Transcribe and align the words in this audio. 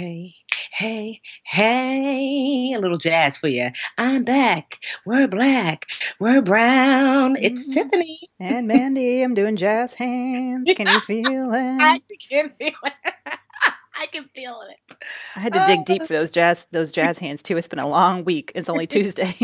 Hey, 0.00 0.34
hey, 0.72 1.20
hey, 1.44 2.72
a 2.74 2.80
little 2.80 2.96
jazz 2.96 3.36
for 3.36 3.48
you. 3.48 3.68
I'm 3.98 4.24
back. 4.24 4.78
We're 5.04 5.28
black. 5.28 5.84
We're 6.18 6.40
brown. 6.40 7.36
It's 7.38 7.68
Mhm. 7.68 7.74
Tiffany. 7.74 8.18
And 8.40 8.66
Mandy, 8.66 9.20
I'm 9.20 9.34
doing 9.34 9.56
jazz 9.56 9.92
hands. 9.92 10.72
Can 10.74 10.88
you 10.88 11.00
feel 11.06 11.52
it? 11.52 11.82
I 11.82 12.00
can 12.30 12.48
feel 12.48 12.72
it. 12.82 12.94
I 13.94 14.06
can 14.06 14.24
feel 14.34 14.62
it. 14.70 14.96
I 15.36 15.40
had 15.40 15.52
to 15.52 15.60
dig 15.66 15.84
deep 15.84 16.06
for 16.06 16.14
those 16.14 16.30
jazz 16.30 16.66
those 16.70 16.92
jazz 16.92 17.18
hands 17.18 17.42
too. 17.42 17.58
It's 17.58 17.68
been 17.68 17.78
a 17.78 17.86
long 17.86 18.24
week. 18.24 18.52
It's 18.54 18.70
only 18.70 18.86
Tuesday. 18.86 19.36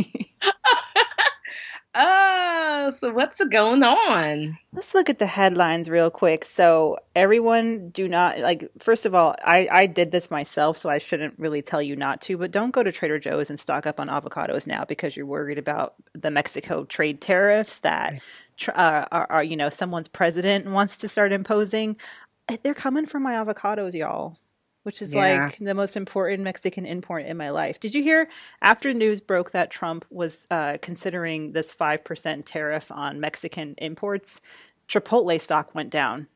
Oh, 1.99 2.93
so 3.01 3.11
what's 3.11 3.43
going 3.43 3.83
on? 3.83 4.59
Let's 4.75 4.95
look 4.95 5.09
at 5.09 5.19
the 5.19 5.27
headlines 5.27 5.89
real 5.89 6.11
quick. 6.11 6.45
So, 6.45 6.99
everyone, 7.15 7.89
do 7.89 8.07
not 8.07 8.39
like. 8.39 8.69
First 8.79 9.07
of 9.07 9.15
all, 9.15 9.35
I 9.43 9.67
I 9.71 9.87
did 9.87 10.11
this 10.11 10.31
myself, 10.31 10.77
so 10.77 10.91
I 10.91 10.99
shouldn't 10.99 11.39
really 11.39 11.63
tell 11.63 11.81
you 11.81 11.97
not 11.97 12.21
to. 12.23 12.37
But 12.37 12.51
don't 12.51 12.71
go 12.71 12.83
to 12.83 12.93
Trader 12.93 13.19
Joe's 13.19 13.49
and 13.49 13.59
stock 13.59 13.87
up 13.87 13.99
on 13.99 14.09
avocados 14.09 14.67
now 14.67 14.85
because 14.85 15.17
you're 15.17 15.25
worried 15.25 15.57
about 15.57 15.95
the 16.13 16.31
Mexico 16.31 16.85
trade 16.85 17.23
tariffs 17.23 17.81
that 17.81 18.21
uh, 18.69 19.07
are, 19.11 19.27
are 19.31 19.45
you 19.45 19.57
know 19.57 19.71
someone's 19.71 20.09
president 20.09 20.67
wants 20.67 20.99
to 20.99 21.09
start 21.09 21.33
imposing. 21.33 21.97
They're 22.63 22.75
coming 22.75 23.07
for 23.07 23.19
my 23.19 23.33
avocados, 23.33 23.95
y'all. 23.95 24.37
Which 24.87 25.03
is 25.03 25.13
Yeah. 25.13 25.47
like 25.47 25.59
the 25.59 25.75
most 25.75 25.97
important 25.97 26.45
Mexican 26.45 26.87
import 26.87 27.25
in 27.27 27.37
my 27.37 27.51
life. 27.51 27.81
Did 27.81 27.93
you 27.93 28.05
hear 28.05 28.29
after 28.63 28.95
news 28.95 29.21
broke 29.21 29.51
that 29.51 29.69
Trump 29.69 30.05
was 30.11 30.47
uh, 30.49 30.79
considering 30.81 31.51
this 31.51 31.75
5% 31.75 32.45
tariff 32.45 32.93
on 32.93 33.19
Mexican 33.19 33.75
imports? 33.79 34.41
Chipotle 34.87 35.41
stock 35.41 35.75
went 35.75 35.91
down. 35.91 36.29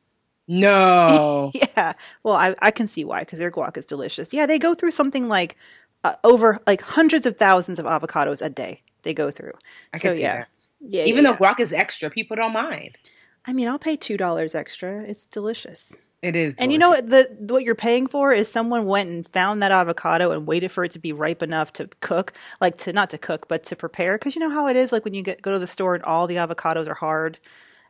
No. 0.49 1.53
Yeah. 1.77 1.93
Well, 2.23 2.35
I, 2.35 2.53
I 2.61 2.71
can 2.71 2.87
see 2.87 3.05
why 3.05 3.21
because 3.21 3.39
their 3.39 3.49
guac 3.49 3.77
is 3.77 3.85
delicious. 3.85 4.33
Yeah, 4.33 4.45
they 4.45 4.59
go 4.59 4.75
through 4.75 4.91
something 4.91 5.29
like 5.29 5.55
uh, 6.03 6.15
over 6.25 6.59
like 6.67 6.81
hundreds 6.81 7.25
of 7.25 7.37
thousands 7.37 7.79
of 7.79 7.85
avocados 7.85 8.45
a 8.45 8.49
day. 8.49 8.81
They 9.03 9.13
go 9.13 9.31
through. 9.31 9.53
I 9.93 9.97
so 9.97 10.09
can 10.09 10.17
see 10.17 10.23
yeah. 10.23 10.35
that. 10.39 10.49
Yeah. 10.81 11.05
Even 11.05 11.23
yeah, 11.23 11.31
though 11.31 11.37
guac 11.37 11.61
is 11.61 11.71
extra, 11.71 12.09
people 12.09 12.35
don't 12.35 12.51
mind. 12.51 12.97
I 13.45 13.53
mean, 13.53 13.69
I'll 13.69 13.79
pay 13.79 13.95
two 13.95 14.17
dollars 14.17 14.53
extra. 14.53 15.03
It's 15.03 15.25
delicious. 15.25 15.95
It 16.21 16.35
is. 16.35 16.53
And 16.57 16.71
you 16.71 16.77
know 16.77 16.93
delicious. 16.93 17.29
what 17.29 17.47
the 17.47 17.53
what 17.53 17.63
you're 17.63 17.75
paying 17.75 18.05
for 18.07 18.31
is 18.31 18.47
someone 18.47 18.85
went 18.85 19.09
and 19.09 19.27
found 19.27 19.63
that 19.63 19.71
avocado 19.71 20.31
and 20.31 20.45
waited 20.45 20.71
for 20.71 20.83
it 20.83 20.91
to 20.91 20.99
be 20.99 21.11
ripe 21.13 21.41
enough 21.41 21.73
to 21.73 21.87
cook, 21.99 22.33
like 22.59 22.77
to 22.77 22.93
not 22.93 23.09
to 23.09 23.17
cook, 23.17 23.47
but 23.47 23.63
to 23.65 23.75
prepare. 23.75 24.17
Because 24.17 24.35
you 24.35 24.41
know 24.41 24.49
how 24.51 24.67
it 24.67 24.75
is, 24.75 24.91
like 24.91 25.03
when 25.03 25.13
you 25.15 25.23
get 25.23 25.41
go 25.41 25.51
to 25.51 25.59
the 25.59 25.67
store 25.67 25.95
and 25.95 26.03
all 26.03 26.27
the 26.27 26.35
avocados 26.35 26.87
are 26.87 26.93
hard, 26.93 27.39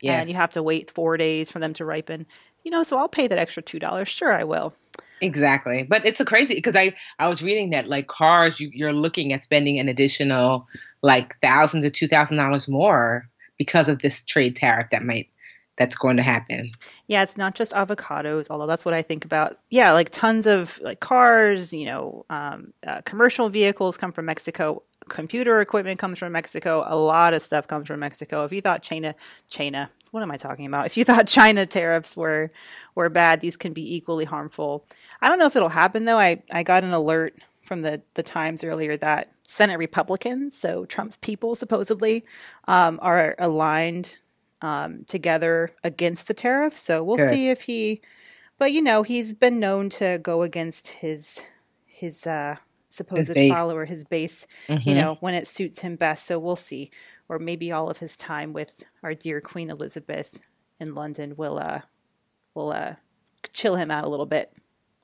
Yes. 0.00 0.20
and 0.20 0.28
you 0.30 0.34
have 0.34 0.52
to 0.54 0.62
wait 0.62 0.90
four 0.90 1.16
days 1.16 1.50
for 1.50 1.58
them 1.58 1.74
to 1.74 1.84
ripen. 1.84 2.26
You 2.64 2.70
know, 2.70 2.82
so 2.84 2.96
I'll 2.96 3.08
pay 3.08 3.26
that 3.28 3.38
extra 3.38 3.62
two 3.62 3.78
dollars. 3.78 4.08
Sure, 4.08 4.32
I 4.32 4.44
will. 4.44 4.74
Exactly, 5.20 5.84
but 5.84 6.04
it's 6.04 6.18
a 6.20 6.24
crazy 6.24 6.54
because 6.54 6.74
I 6.74 6.94
I 7.18 7.28
was 7.28 7.42
reading 7.42 7.70
that 7.70 7.86
like 7.88 8.08
cars 8.08 8.58
you, 8.58 8.70
you're 8.72 8.92
looking 8.94 9.32
at 9.32 9.44
spending 9.44 9.78
an 9.78 9.88
additional 9.88 10.66
like 11.02 11.36
thousand 11.42 11.82
to 11.82 11.90
two 11.90 12.08
thousand 12.08 12.38
dollars 12.38 12.66
more 12.66 13.28
because 13.58 13.88
of 13.88 14.00
this 14.00 14.22
trade 14.22 14.56
tariff 14.56 14.88
that 14.90 15.04
might 15.04 15.28
that's 15.76 15.96
going 15.96 16.16
to 16.16 16.22
happen. 16.22 16.70
Yeah, 17.06 17.22
it's 17.22 17.36
not 17.36 17.54
just 17.54 17.72
avocados, 17.72 18.48
although 18.50 18.66
that's 18.66 18.84
what 18.84 18.94
I 18.94 19.02
think 19.02 19.24
about. 19.24 19.56
Yeah, 19.70 19.92
like 19.92 20.10
tons 20.10 20.46
of 20.46 20.78
like 20.82 21.00
cars, 21.00 21.72
you 21.72 21.86
know, 21.86 22.26
um, 22.30 22.72
uh, 22.86 23.00
commercial 23.02 23.48
vehicles 23.48 23.96
come 23.96 24.12
from 24.12 24.26
Mexico. 24.26 24.82
Computer 25.08 25.60
equipment 25.60 25.98
comes 25.98 26.18
from 26.18 26.32
Mexico. 26.32 26.84
A 26.86 26.96
lot 26.96 27.34
of 27.34 27.42
stuff 27.42 27.66
comes 27.66 27.88
from 27.88 28.00
Mexico. 28.00 28.44
If 28.44 28.52
you 28.52 28.60
thought 28.60 28.82
China, 28.82 29.14
China, 29.48 29.90
what 30.10 30.22
am 30.22 30.30
I 30.30 30.36
talking 30.36 30.66
about? 30.66 30.86
If 30.86 30.96
you 30.96 31.04
thought 31.06 31.26
China 31.26 31.66
tariffs 31.66 32.16
were 32.16 32.52
were 32.94 33.08
bad, 33.08 33.40
these 33.40 33.56
can 33.56 33.72
be 33.72 33.96
equally 33.96 34.26
harmful. 34.26 34.84
I 35.20 35.28
don't 35.28 35.38
know 35.38 35.46
if 35.46 35.56
it'll 35.56 35.70
happen 35.70 36.04
though. 36.04 36.18
I 36.18 36.42
I 36.50 36.62
got 36.62 36.84
an 36.84 36.92
alert 36.92 37.34
from 37.62 37.82
the 37.82 38.02
the 38.14 38.22
Times 38.22 38.62
earlier 38.62 38.96
that 38.98 39.32
Senate 39.42 39.78
Republicans, 39.78 40.56
so 40.56 40.84
Trump's 40.84 41.16
people 41.16 41.54
supposedly, 41.54 42.24
um, 42.68 42.98
are 43.02 43.34
aligned 43.38 44.18
um, 44.62 45.04
together 45.06 45.72
against 45.84 46.26
the 46.28 46.34
tariff. 46.34 46.76
So 46.76 47.02
we'll 47.04 47.18
Good. 47.18 47.30
see 47.30 47.50
if 47.50 47.62
he. 47.62 48.00
But 48.58 48.72
you 48.72 48.80
know, 48.80 49.02
he's 49.02 49.34
been 49.34 49.58
known 49.60 49.88
to 49.90 50.18
go 50.22 50.42
against 50.42 50.88
his 50.88 51.44
his 51.84 52.26
uh, 52.26 52.56
supposed 52.88 53.32
base. 53.34 53.52
follower, 53.52 53.84
his 53.84 54.04
base. 54.04 54.46
You 54.68 54.94
Mhm. 54.94 54.94
know, 54.94 55.16
when 55.20 55.34
it 55.34 55.46
suits 55.48 55.80
him 55.80 55.96
best. 55.96 56.26
So 56.26 56.38
we'll 56.38 56.56
see. 56.56 56.90
Or 57.28 57.38
maybe 57.38 57.72
all 57.72 57.88
of 57.90 57.98
his 57.98 58.16
time 58.16 58.52
with 58.52 58.84
our 59.02 59.14
dear 59.14 59.40
Queen 59.40 59.70
Elizabeth 59.70 60.38
in 60.80 60.94
London 60.94 61.34
will 61.36 61.58
uh 61.58 61.80
will 62.54 62.72
uh 62.72 62.94
chill 63.52 63.76
him 63.76 63.90
out 63.90 64.04
a 64.04 64.08
little 64.08 64.26
bit. 64.26 64.52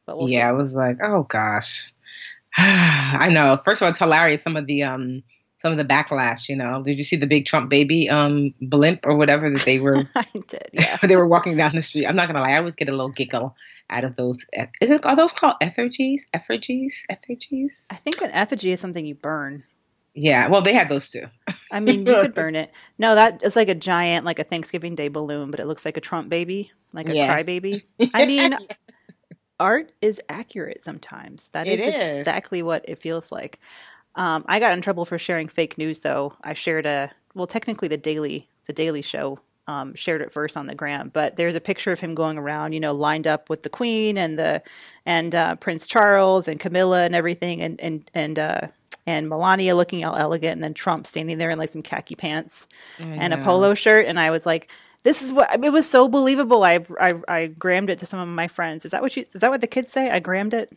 But 0.06 0.18
we'll 0.18 0.28
yeah, 0.28 0.48
I 0.48 0.52
was 0.52 0.72
like, 0.72 0.98
oh 1.02 1.22
gosh, 1.24 1.92
I 2.56 3.28
know. 3.30 3.56
First 3.56 3.80
of 3.80 3.86
all, 3.86 3.90
it's 3.90 3.98
hilarious. 3.98 4.42
Some 4.42 4.56
of 4.56 4.66
the 4.66 4.82
um 4.84 5.22
some 5.58 5.72
of 5.72 5.78
the 5.78 5.84
backlash. 5.84 6.48
You 6.48 6.56
know, 6.56 6.82
did 6.82 6.98
you 6.98 7.04
see 7.04 7.16
the 7.16 7.26
big 7.26 7.46
Trump 7.46 7.70
baby 7.70 8.08
um 8.08 8.54
blimp 8.60 9.00
or 9.04 9.16
whatever 9.16 9.50
that 9.50 9.64
they 9.64 9.80
were. 9.80 10.04
I 10.16 10.26
did, 10.46 10.68
yeah. 10.72 10.96
they 11.02 11.16
were 11.16 11.26
walking 11.26 11.56
down 11.56 11.74
the 11.74 11.82
street? 11.82 12.06
I'm 12.06 12.16
not 12.16 12.26
gonna 12.26 12.40
lie, 12.40 12.52
I 12.52 12.58
always 12.58 12.74
get 12.74 12.88
a 12.88 12.92
little 12.92 13.10
giggle 13.10 13.54
out 13.90 14.04
of 14.04 14.16
those. 14.16 14.44
Is 14.80 14.90
it 14.90 15.04
are 15.04 15.16
those 15.16 15.32
called 15.32 15.56
effigies? 15.60 16.26
Effigies? 16.34 17.04
Effigies? 17.08 17.70
I 17.90 17.96
think 17.96 18.20
an 18.20 18.30
effigy 18.32 18.72
is 18.72 18.80
something 18.80 19.04
you 19.04 19.14
burn. 19.14 19.64
Yeah. 20.14 20.48
Well, 20.48 20.62
they 20.62 20.72
had 20.72 20.88
those 20.88 21.10
too. 21.10 21.26
I 21.70 21.80
mean, 21.80 22.04
you 22.06 22.14
could 22.14 22.34
burn 22.34 22.56
it. 22.56 22.72
No, 22.98 23.14
that 23.14 23.42
is 23.42 23.54
like 23.54 23.68
a 23.68 23.74
giant, 23.74 24.24
like 24.24 24.38
a 24.38 24.44
Thanksgiving 24.44 24.94
Day 24.94 25.08
balloon, 25.08 25.50
but 25.50 25.60
it 25.60 25.66
looks 25.66 25.84
like 25.84 25.96
a 25.96 26.00
Trump 26.00 26.28
baby, 26.28 26.72
like 26.92 27.08
a 27.08 27.14
Yes. 27.14 27.30
crybaby. 27.30 27.84
I 28.14 28.26
mean, 28.26 28.56
art 29.60 29.92
is 30.00 30.20
accurate 30.28 30.82
sometimes. 30.82 31.48
That 31.48 31.66
is, 31.68 31.94
is. 31.94 32.18
exactly 32.18 32.62
what 32.62 32.84
it 32.88 32.98
feels 32.98 33.30
like. 33.30 33.60
Um, 34.18 34.44
I 34.48 34.58
got 34.58 34.72
in 34.72 34.82
trouble 34.82 35.04
for 35.04 35.16
sharing 35.16 35.48
fake 35.48 35.78
news, 35.78 36.00
though. 36.00 36.34
I 36.42 36.52
shared 36.52 36.84
a 36.84 37.12
well, 37.34 37.46
technically 37.46 37.88
the 37.88 37.96
Daily 37.96 38.48
the 38.66 38.72
Daily 38.72 39.00
Show 39.00 39.38
um, 39.68 39.94
shared 39.94 40.22
it 40.22 40.32
first 40.32 40.56
on 40.56 40.66
the 40.66 40.74
gram, 40.74 41.10
but 41.12 41.36
there's 41.36 41.54
a 41.54 41.60
picture 41.60 41.92
of 41.92 42.00
him 42.00 42.14
going 42.14 42.36
around, 42.36 42.72
you 42.72 42.80
know, 42.80 42.92
lined 42.92 43.26
up 43.26 43.48
with 43.48 43.62
the 43.62 43.68
Queen 43.68 44.18
and 44.18 44.38
the 44.38 44.62
and 45.06 45.34
uh, 45.34 45.54
Prince 45.56 45.86
Charles 45.86 46.48
and 46.48 46.58
Camilla 46.58 47.04
and 47.04 47.14
everything, 47.14 47.62
and 47.62 47.80
and 47.80 48.10
and 48.12 48.38
uh, 48.40 48.60
and 49.06 49.28
Melania 49.28 49.76
looking 49.76 50.04
all 50.04 50.16
elegant, 50.16 50.54
and 50.54 50.64
then 50.64 50.74
Trump 50.74 51.06
standing 51.06 51.38
there 51.38 51.50
in 51.50 51.58
like 51.58 51.68
some 51.68 51.82
khaki 51.82 52.16
pants 52.16 52.66
and 52.98 53.32
a 53.32 53.36
polo 53.44 53.74
shirt, 53.74 54.06
and 54.06 54.18
I 54.18 54.30
was 54.30 54.44
like. 54.44 54.70
This 55.04 55.22
is 55.22 55.32
what 55.32 55.64
it 55.64 55.70
was 55.70 55.88
so 55.88 56.08
believable. 56.08 56.64
I, 56.64 56.80
I 57.00 57.14
I 57.28 57.46
grammed 57.46 57.88
it 57.88 58.00
to 58.00 58.04
some 58.04 58.18
of 58.18 58.26
my 58.26 58.48
friends. 58.48 58.84
Is 58.84 58.90
that 58.90 59.00
what 59.00 59.16
you? 59.16 59.22
Is 59.22 59.40
that 59.40 59.48
what 59.48 59.60
the 59.60 59.68
kids 59.68 59.92
say? 59.92 60.10
I 60.10 60.18
grammed 60.18 60.52
it. 60.52 60.76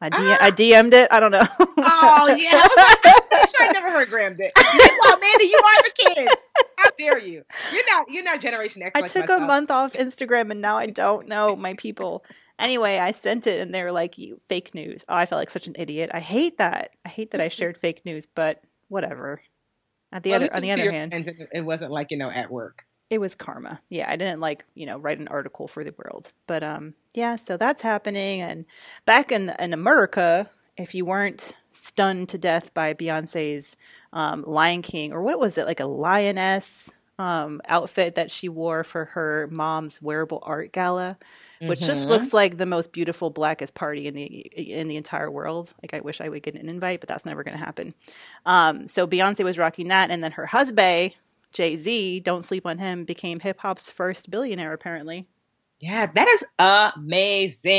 I, 0.00 0.10
D- 0.10 0.16
ah! 0.18 0.38
I 0.40 0.50
DM'd 0.50 0.92
it. 0.92 1.08
I 1.10 1.20
don't 1.20 1.30
know. 1.30 1.46
Oh 1.60 2.36
yeah, 2.38 2.50
I 2.52 2.68
was 2.68 2.76
like, 2.76 3.24
I'm 3.32 3.48
sure 3.48 3.68
I 3.68 3.72
never 3.72 3.90
heard 3.90 4.10
Graham 4.10 4.36
did. 4.36 4.52
Meanwhile, 4.56 5.18
Mandy, 5.20 5.44
you 5.46 5.60
are 5.64 5.82
the 5.82 5.90
kid. 5.96 6.28
How 6.76 6.90
dare 6.98 7.18
you? 7.18 7.42
You're 7.72 7.86
not. 7.90 8.06
You're 8.10 8.24
not 8.24 8.40
Generation 8.40 8.82
X. 8.82 8.92
I 8.94 9.00
like 9.00 9.12
took 9.12 9.30
a 9.30 9.38
month 9.38 9.70
off 9.70 9.94
Instagram 9.94 10.50
and 10.50 10.60
now 10.60 10.76
I 10.76 10.86
don't 10.86 11.28
know 11.28 11.56
my 11.56 11.74
people. 11.74 12.24
Anyway, 12.58 12.98
I 12.98 13.12
sent 13.12 13.46
it 13.46 13.60
and 13.60 13.74
they 13.74 13.82
were 13.82 13.92
like, 13.92 14.18
"You 14.18 14.40
fake 14.48 14.74
news." 14.74 15.04
Oh, 15.08 15.14
I 15.14 15.24
felt 15.24 15.40
like 15.40 15.50
such 15.50 15.66
an 15.66 15.76
idiot. 15.78 16.10
I 16.12 16.20
hate 16.20 16.58
that. 16.58 16.90
I 17.04 17.08
hate 17.08 17.30
that 17.30 17.40
I 17.40 17.46
mm-hmm. 17.46 17.52
shared 17.56 17.78
fake 17.78 18.04
news, 18.04 18.26
but 18.26 18.62
whatever. 18.88 19.40
At 20.12 20.22
the 20.22 20.30
Well, 20.30 20.42
other, 20.42 20.54
on 20.54 20.62
the 20.62 20.72
other 20.72 20.90
hand, 20.90 21.12
it 21.52 21.64
wasn't 21.64 21.90
like 21.90 22.10
you 22.10 22.18
know 22.18 22.30
at 22.30 22.50
work. 22.50 22.84
It 23.08 23.20
was 23.20 23.34
karma. 23.34 23.80
Yeah, 23.88 24.10
I 24.10 24.16
didn't 24.16 24.40
like, 24.40 24.64
you 24.74 24.84
know, 24.84 24.98
write 24.98 25.20
an 25.20 25.28
article 25.28 25.68
for 25.68 25.84
the 25.84 25.94
world. 25.96 26.32
But 26.46 26.62
um 26.62 26.94
yeah, 27.14 27.36
so 27.36 27.56
that's 27.56 27.82
happening 27.82 28.40
and 28.40 28.64
back 29.04 29.32
in 29.32 29.54
in 29.58 29.72
America, 29.72 30.50
if 30.76 30.94
you 30.94 31.04
weren't 31.04 31.54
stunned 31.70 32.28
to 32.30 32.38
death 32.38 32.72
by 32.74 32.94
Beyonce's 32.94 33.76
um, 34.12 34.44
Lion 34.46 34.82
King 34.82 35.12
or 35.12 35.22
what 35.22 35.38
was 35.38 35.58
it, 35.58 35.66
like 35.66 35.80
a 35.80 35.86
lioness 35.86 36.92
um, 37.18 37.60
outfit 37.66 38.14
that 38.16 38.30
she 38.30 38.48
wore 38.48 38.84
for 38.84 39.06
her 39.06 39.48
mom's 39.50 40.02
wearable 40.02 40.40
art 40.42 40.72
gala, 40.72 41.16
which 41.62 41.78
mm-hmm. 41.78 41.86
just 41.86 42.06
looks 42.06 42.34
like 42.34 42.58
the 42.58 42.66
most 42.66 42.92
beautiful 42.92 43.30
blackest 43.30 43.74
party 43.74 44.06
in 44.06 44.14
the 44.14 44.24
in 44.24 44.88
the 44.88 44.96
entire 44.96 45.30
world. 45.30 45.72
Like 45.82 45.94
I 45.94 46.00
wish 46.00 46.20
I 46.20 46.28
would 46.28 46.42
get 46.42 46.54
an 46.54 46.68
invite, 46.68 47.00
but 47.00 47.08
that's 47.08 47.24
never 47.24 47.42
going 47.42 47.56
to 47.56 47.64
happen. 47.64 47.94
Um, 48.44 48.86
so 48.86 49.06
Beyonce 49.06 49.44
was 49.44 49.56
rocking 49.56 49.88
that, 49.88 50.10
and 50.10 50.22
then 50.22 50.32
her 50.32 50.46
husband 50.46 51.14
Jay 51.52 51.76
Z, 51.76 52.20
don't 52.20 52.44
sleep 52.44 52.66
on 52.66 52.78
him, 52.78 53.04
became 53.04 53.40
hip 53.40 53.60
hop's 53.60 53.90
first 53.90 54.30
billionaire 54.30 54.72
apparently. 54.72 55.26
Yeah, 55.80 56.06
that 56.14 56.28
is 56.28 56.44
amazing. 56.58 57.74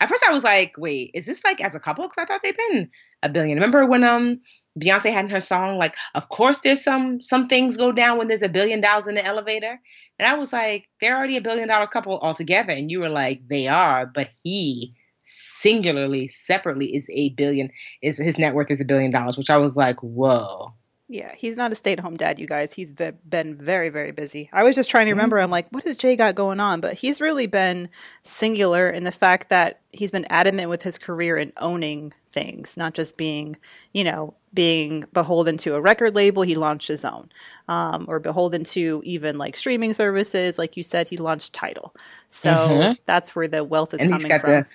At 0.00 0.08
first, 0.08 0.22
I 0.28 0.32
was 0.32 0.44
like, 0.44 0.74
"Wait, 0.76 1.10
is 1.14 1.24
this 1.26 1.42
like 1.44 1.60
as 1.62 1.74
a 1.74 1.80
couple?" 1.80 2.04
Because 2.04 2.22
I 2.22 2.26
thought 2.26 2.42
they've 2.42 2.56
been 2.56 2.90
a 3.22 3.28
billion. 3.30 3.56
Remember 3.56 3.86
when 3.86 4.04
um 4.04 4.40
Beyonce 4.78 5.12
had 5.12 5.24
in 5.26 5.30
her 5.30 5.40
song 5.40 5.78
like, 5.78 5.94
"Of 6.14 6.28
course, 6.28 6.58
there's 6.60 6.82
some 6.84 7.22
some 7.22 7.48
things 7.48 7.76
go 7.76 7.90
down 7.92 8.18
when 8.18 8.28
there's 8.28 8.42
a 8.42 8.48
billion 8.50 8.80
dollars 8.82 9.08
in 9.08 9.14
the 9.14 9.24
elevator," 9.24 9.80
and 10.18 10.26
I 10.28 10.34
was 10.34 10.52
like, 10.52 10.88
"They're 11.00 11.16
already 11.16 11.36
a 11.38 11.40
billion 11.40 11.68
dollar 11.68 11.86
couple 11.86 12.18
altogether," 12.20 12.72
and 12.72 12.90
you 12.90 13.00
were 13.00 13.08
like, 13.08 13.48
"They 13.48 13.66
are," 13.68 14.04
but 14.06 14.28
he 14.42 14.94
singularly, 15.26 16.28
separately, 16.28 16.94
is 16.94 17.06
a 17.10 17.30
billion. 17.30 17.70
Is 18.02 18.18
his 18.18 18.38
net 18.38 18.54
worth 18.54 18.70
is 18.70 18.80
a 18.80 18.84
billion 18.84 19.10
dollars, 19.10 19.38
which 19.38 19.50
I 19.50 19.56
was 19.56 19.74
like, 19.76 19.98
"Whoa." 20.02 20.74
Yeah, 21.12 21.34
he's 21.36 21.58
not 21.58 21.70
a 21.72 21.74
stay 21.74 21.92
at 21.92 22.00
home 22.00 22.16
dad, 22.16 22.38
you 22.38 22.46
guys. 22.46 22.72
He's 22.72 22.90
been, 22.90 23.18
been 23.28 23.54
very, 23.54 23.90
very 23.90 24.12
busy. 24.12 24.48
I 24.50 24.62
was 24.62 24.74
just 24.74 24.88
trying 24.88 25.04
to 25.06 25.12
remember, 25.12 25.38
I'm 25.38 25.50
like, 25.50 25.66
what 25.68 25.84
has 25.84 25.98
Jay 25.98 26.16
got 26.16 26.34
going 26.34 26.58
on? 26.58 26.80
But 26.80 26.94
he's 26.94 27.20
really 27.20 27.46
been 27.46 27.90
singular 28.22 28.88
in 28.88 29.04
the 29.04 29.12
fact 29.12 29.50
that 29.50 29.80
he's 29.92 30.10
been 30.10 30.24
adamant 30.30 30.70
with 30.70 30.80
his 30.80 30.96
career 30.96 31.36
in 31.36 31.52
owning 31.58 32.14
things, 32.30 32.78
not 32.78 32.94
just 32.94 33.18
being, 33.18 33.58
you 33.92 34.04
know, 34.04 34.32
being 34.54 35.04
beholden 35.12 35.58
to 35.58 35.74
a 35.74 35.82
record 35.82 36.14
label. 36.14 36.44
He 36.44 36.54
launched 36.54 36.88
his 36.88 37.04
own, 37.04 37.28
um, 37.68 38.06
or 38.08 38.18
beholden 38.18 38.64
to 38.64 39.02
even 39.04 39.36
like 39.36 39.54
streaming 39.54 39.92
services. 39.92 40.56
Like 40.56 40.78
you 40.78 40.82
said, 40.82 41.08
he 41.08 41.18
launched 41.18 41.52
Tidal. 41.52 41.94
So 42.30 42.50
mm-hmm. 42.50 42.92
that's 43.04 43.36
where 43.36 43.48
the 43.48 43.62
wealth 43.64 43.92
is 43.92 44.00
and 44.00 44.12
coming 44.12 44.38
from. 44.38 44.52
The- 44.52 44.66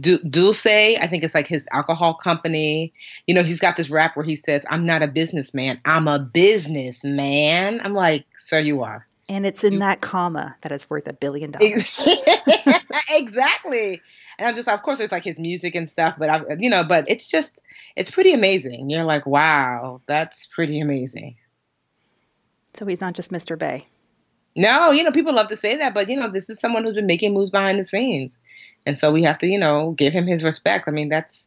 Du- 0.00 0.18
D'ussé, 0.18 0.98
I 1.00 1.06
think 1.06 1.22
it's 1.22 1.34
like 1.34 1.46
his 1.46 1.66
alcohol 1.70 2.14
company. 2.14 2.92
You 3.26 3.34
know, 3.34 3.42
he's 3.42 3.60
got 3.60 3.76
this 3.76 3.90
rap 3.90 4.16
where 4.16 4.24
he 4.24 4.36
says, 4.36 4.62
"I'm 4.68 4.86
not 4.86 5.02
a 5.02 5.06
businessman. 5.06 5.80
I'm 5.84 6.08
a 6.08 6.18
businessman." 6.18 7.80
I'm 7.82 7.94
like, 7.94 8.26
"Sir, 8.38 8.60
you 8.60 8.82
are." 8.82 9.06
And 9.28 9.46
it's 9.46 9.64
in 9.64 9.78
that 9.78 10.00
comma 10.00 10.56
that 10.62 10.72
it's 10.72 10.90
worth 10.90 11.08
a 11.08 11.12
billion 11.12 11.50
dollars. 11.52 12.06
exactly. 13.10 14.00
And 14.38 14.48
I'm 14.48 14.54
just, 14.54 14.68
of 14.68 14.82
course, 14.82 15.00
it's 15.00 15.12
like 15.12 15.24
his 15.24 15.38
music 15.38 15.74
and 15.74 15.88
stuff, 15.88 16.16
but 16.18 16.28
I, 16.28 16.42
you 16.58 16.68
know, 16.68 16.84
but 16.84 17.08
it's 17.08 17.26
just, 17.26 17.52
it's 17.96 18.10
pretty 18.10 18.32
amazing. 18.32 18.90
You're 18.90 19.04
like, 19.04 19.26
wow, 19.26 20.00
that's 20.06 20.46
pretty 20.46 20.80
amazing. 20.80 21.36
So 22.74 22.84
he's 22.86 23.00
not 23.00 23.14
just 23.14 23.30
Mr. 23.30 23.58
Bay. 23.58 23.86
No, 24.56 24.90
you 24.90 25.02
know, 25.02 25.12
people 25.12 25.34
love 25.34 25.48
to 25.48 25.56
say 25.56 25.78
that, 25.78 25.94
but 25.94 26.08
you 26.08 26.16
know, 26.16 26.30
this 26.30 26.48
is 26.50 26.60
someone 26.60 26.84
who's 26.84 26.94
been 26.94 27.06
making 27.06 27.34
moves 27.34 27.50
behind 27.50 27.78
the 27.78 27.84
scenes. 27.84 28.36
And 28.86 28.98
so 28.98 29.12
we 29.12 29.22
have 29.22 29.38
to, 29.38 29.46
you 29.46 29.58
know, 29.58 29.92
give 29.92 30.12
him 30.12 30.26
his 30.26 30.44
respect. 30.44 30.86
I 30.88 30.90
mean, 30.90 31.08
that's, 31.08 31.46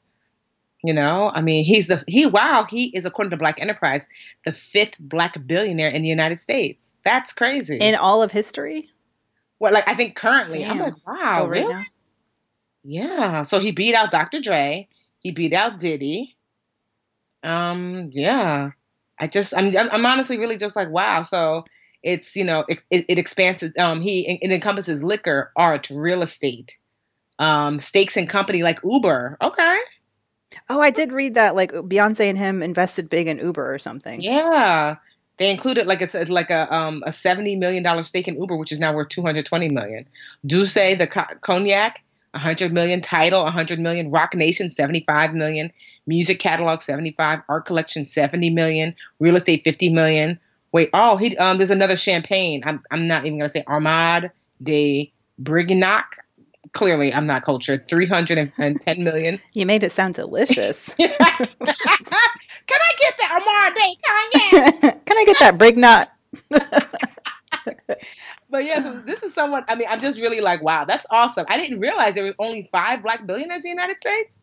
you 0.83 0.93
know, 0.93 1.31
I 1.33 1.41
mean, 1.41 1.65
he's 1.65 1.87
the, 1.87 2.03
he, 2.07 2.25
wow, 2.25 2.65
he 2.69 2.95
is, 2.95 3.05
according 3.05 3.31
to 3.31 3.37
Black 3.37 3.59
Enterprise, 3.59 4.05
the 4.45 4.53
fifth 4.53 4.95
black 4.99 5.35
billionaire 5.45 5.89
in 5.89 6.01
the 6.01 6.07
United 6.07 6.39
States. 6.39 6.83
That's 7.03 7.33
crazy. 7.33 7.77
In 7.77 7.95
all 7.95 8.23
of 8.23 8.31
history? 8.31 8.89
Well, 9.59 9.73
like, 9.73 9.87
I 9.87 9.95
think 9.95 10.15
currently, 10.15 10.59
Damn. 10.59 10.71
I'm 10.71 10.79
like, 10.79 11.07
wow, 11.07 11.39
oh, 11.43 11.47
really? 11.47 11.73
Now? 11.73 11.83
Yeah. 12.83 13.41
So 13.43 13.59
he 13.59 13.71
beat 13.71 13.95
out 13.95 14.11
Dr. 14.11 14.39
Dre. 14.39 14.87
He 15.19 15.31
beat 15.31 15.53
out 15.53 15.79
Diddy. 15.79 16.35
Um, 17.43 18.09
yeah. 18.13 18.71
I 19.19 19.27
just, 19.27 19.53
I'm, 19.55 19.75
I'm 19.75 20.05
honestly 20.05 20.37
really 20.37 20.57
just 20.57 20.75
like, 20.75 20.89
wow. 20.89 21.23
So 21.23 21.65
it's, 22.03 22.35
you 22.35 22.43
know, 22.43 22.65
it, 22.67 22.79
it, 22.91 23.05
it 23.09 23.17
expands, 23.17 23.63
um, 23.79 23.99
he, 23.99 24.39
it 24.41 24.51
encompasses 24.51 25.03
liquor, 25.03 25.51
art, 25.55 25.89
real 25.89 26.21
estate, 26.21 26.77
um, 27.39 27.79
stakes 27.79 28.17
in 28.17 28.27
company 28.27 28.63
like 28.63 28.79
Uber. 28.83 29.37
Okay. 29.41 29.77
Oh, 30.69 30.79
I 30.79 30.89
did 30.89 31.11
read 31.11 31.35
that. 31.35 31.55
Like 31.55 31.71
Beyonce 31.71 32.29
and 32.29 32.37
him 32.37 32.63
invested 32.63 33.09
big 33.09 33.27
in 33.27 33.37
Uber 33.37 33.73
or 33.73 33.77
something. 33.77 34.21
Yeah, 34.21 34.95
they 35.37 35.49
included 35.49 35.87
like 35.87 36.01
it's 36.01 36.13
like 36.29 36.49
a 36.49 36.73
um 36.73 37.03
a 37.05 37.13
seventy 37.13 37.55
million 37.55 37.83
dollar 37.83 38.03
stake 38.03 38.27
in 38.27 38.39
Uber, 38.39 38.55
which 38.55 38.71
is 38.71 38.79
now 38.79 38.93
worth 38.93 39.09
two 39.09 39.21
hundred 39.21 39.45
twenty 39.45 39.69
million. 39.69 40.07
D'ussé 40.45 40.97
the 40.97 41.07
co- 41.07 41.35
cognac, 41.41 42.01
hundred 42.33 42.73
million. 42.73 43.01
Tidal, 43.01 43.49
hundred 43.51 43.79
million. 43.79 44.09
Roc 44.09 44.33
Nation, 44.33 44.73
seventy 44.75 45.03
five 45.07 45.33
million. 45.33 45.71
Music 46.05 46.39
catalog, 46.39 46.81
seventy 46.81 47.11
five. 47.11 47.41
Art 47.49 47.65
collection, 47.65 48.07
seventy 48.07 48.49
million. 48.49 48.95
Real 49.19 49.35
estate, 49.35 49.63
fifty 49.63 49.89
million. 49.89 50.39
Wait, 50.71 50.89
oh, 50.93 51.17
he 51.17 51.37
um, 51.37 51.57
there's 51.57 51.69
another 51.69 51.95
champagne. 51.95 52.61
I'm 52.65 52.81
I'm 52.91 53.07
not 53.07 53.25
even 53.25 53.37
gonna 53.37 53.49
say 53.49 53.63
Armand 53.67 54.31
de 54.63 55.11
Brignac 55.41 56.03
clearly 56.73 57.13
I'm 57.13 57.27
not 57.27 57.43
cultured. 57.43 57.87
310 57.87 59.03
million. 59.03 59.39
You 59.53 59.65
made 59.65 59.83
it 59.83 59.91
sound 59.91 60.13
delicious. 60.15 60.93
Can 60.97 61.09
I 61.19 62.91
get 62.99 63.17
that 63.17 63.41
Amar 63.41 63.73
Day 63.73 64.99
Can 65.05 65.17
I 65.17 65.25
get 65.25 65.39
that 65.39 65.57
Brignot? 65.57 66.07
but 68.49 68.65
yeah, 68.65 68.81
so 68.81 69.01
this 69.05 69.23
is 69.23 69.33
someone. 69.33 69.63
I 69.67 69.75
mean, 69.75 69.87
I'm 69.89 69.99
just 69.99 70.19
really 70.19 70.41
like, 70.41 70.61
wow, 70.61 70.85
that's 70.85 71.05
awesome. 71.09 71.45
I 71.49 71.57
didn't 71.57 71.79
realize 71.79 72.13
there 72.15 72.25
were 72.25 72.35
only 72.39 72.69
five 72.71 73.01
black 73.03 73.25
billionaires 73.25 73.63
in 73.63 73.69
the 73.71 73.81
United 73.81 73.97
States. 73.97 74.39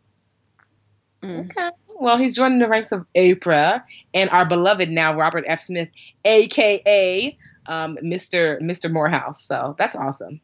Mm. 1.23 1.51
Okay. 1.51 1.71
Well, 1.89 2.19
he's 2.19 2.35
joining 2.35 2.59
the 2.59 2.69
ranks 2.69 2.93
of 2.93 3.07
Oprah 3.17 3.83
and 4.13 4.29
our 4.31 4.45
beloved 4.47 4.89
now 4.91 5.17
Robert 5.17 5.45
F. 5.47 5.61
Smith, 5.61 5.89
aka 6.25 7.39
um, 7.67 7.99
Mr. 8.03 8.61
Mr. 8.61 8.91
Morehouse. 8.91 9.47
So 9.47 9.75
that's 9.79 9.95
awesome. 9.97 10.41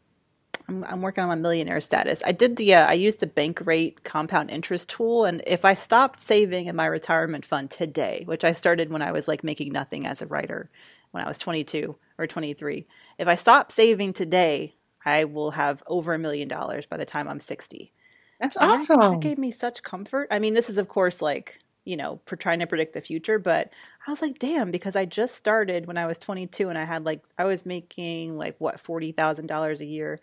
I'm, 0.71 0.85
I'm 0.85 1.03
working 1.03 1.23
on 1.23 1.29
my 1.29 1.35
millionaire 1.35 1.81
status. 1.81 2.23
I 2.25 2.31
did 2.31 2.57
the 2.57 2.75
uh, 2.75 2.87
I 2.87 2.93
used 2.93 3.19
the 3.19 3.27
Bankrate 3.27 4.05
compound 4.05 4.51
interest 4.51 4.89
tool, 4.89 5.25
and 5.25 5.43
if 5.47 5.65
I 5.65 5.75
stopped 5.75 6.21
saving 6.21 6.67
in 6.67 6.77
my 6.77 6.87
retirement 6.87 7.45
fund 7.45 7.71
today, 7.71 8.23
which 8.25 8.45
I 8.45 8.53
started 8.53 8.91
when 8.91 9.03
I 9.03 9.11
was 9.11 9.27
like 9.27 9.43
making 9.43 9.73
nothing 9.73 10.07
as 10.07 10.23
a 10.23 10.29
writer, 10.29 10.71
when 11.11 11.25
I 11.25 11.29
was 11.29 11.39
22 11.39 11.97
or 12.19 12.27
23, 12.29 12.87
if 13.19 13.27
I 13.27 13.35
stop 13.35 13.73
saving 13.73 14.13
today, 14.13 14.77
I 15.05 15.25
will 15.25 15.51
have 15.53 15.83
over 15.89 16.15
a 16.15 16.19
million 16.19 16.47
dollars 16.47 16.87
by 16.87 16.97
the 16.97 17.05
time 17.05 17.27
I'm 17.27 17.41
60. 17.41 17.93
That's 18.39 18.57
and 18.57 18.71
awesome. 18.71 19.01
That, 19.01 19.11
that 19.11 19.21
gave 19.21 19.39
me 19.39 19.51
such 19.51 19.83
comfort. 19.83 20.29
I 20.31 20.39
mean, 20.39 20.55
this 20.55 20.71
is 20.71 20.79
of 20.79 20.89
course 20.89 21.21
like 21.21 21.59
you 21.85 21.97
know, 21.97 22.21
for 22.27 22.37
trying 22.37 22.59
to 22.61 22.67
predict 22.67 22.93
the 22.93 23.01
future. 23.01 23.39
But 23.39 23.73
I 24.07 24.11
was 24.11 24.21
like, 24.21 24.39
damn, 24.39 24.71
because 24.71 24.97
I 24.97 25.07
just 25.07 25.35
started 25.35 25.87
when 25.87 25.97
I 25.97 26.07
was 26.07 26.19
22 26.19 26.69
and 26.69 26.79
I 26.79 26.85
had 26.85 27.05
like, 27.05 27.25
I 27.39 27.45
was 27.45 27.65
making 27.65 28.37
like 28.37 28.55
what, 28.59 28.83
$40,000 28.83 29.81
a 29.81 29.85
year 29.85 30.21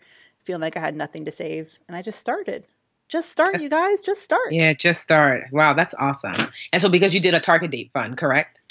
feeling 0.48 0.62
like 0.62 0.78
I 0.78 0.80
had 0.80 0.96
nothing 0.96 1.26
to 1.26 1.30
save. 1.30 1.78
And 1.88 1.94
I 1.94 2.00
just 2.00 2.18
started. 2.18 2.66
Just 3.10 3.28
start, 3.28 3.60
you 3.60 3.68
guys. 3.68 4.02
Just 4.02 4.22
start. 4.22 4.50
Yeah, 4.50 4.72
just 4.72 5.02
start. 5.02 5.44
Wow, 5.52 5.74
that's 5.74 5.94
awesome. 5.98 6.48
And 6.72 6.80
so 6.80 6.88
because 6.88 7.14
you 7.14 7.20
did 7.20 7.34
a 7.34 7.40
target 7.40 7.70
date 7.70 7.90
fund, 7.92 8.16
correct? 8.16 8.62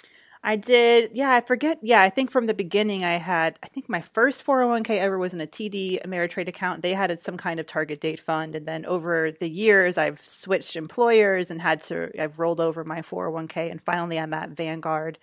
I 0.44 0.56
did. 0.56 1.12
Yeah, 1.14 1.32
I 1.32 1.42
forget. 1.42 1.78
Yeah, 1.84 2.02
I 2.02 2.10
think 2.10 2.32
from 2.32 2.48
the 2.48 2.56
beginning 2.56 3.06
I 3.06 3.18
had, 3.18 3.60
I 3.62 3.68
think 3.68 3.90
my 3.90 4.02
first 4.02 4.44
401k 4.44 4.98
ever 4.98 5.20
was 5.20 5.36
in 5.36 5.42
a 5.42 5.46
TD 5.46 6.04
Ameritrade 6.04 6.48
account. 6.48 6.82
They 6.82 6.96
had 6.96 7.20
some 7.20 7.38
kind 7.38 7.60
of 7.60 7.68
target 7.68 8.02
date 8.02 8.20
fund. 8.20 8.56
And 8.56 8.66
then 8.66 8.84
over 8.88 9.32
the 9.32 9.50
years, 9.50 10.00
I've 10.00 10.20
switched 10.22 10.76
employers 10.76 11.52
and 11.52 11.62
had 11.62 11.84
to, 11.84 12.10
I've 12.20 12.40
rolled 12.40 12.60
over 12.60 12.84
my 12.84 13.02
401k. 13.02 13.70
And 13.70 13.80
finally, 13.80 14.18
I'm 14.18 14.34
at 14.34 14.50
Vanguard 14.50 15.20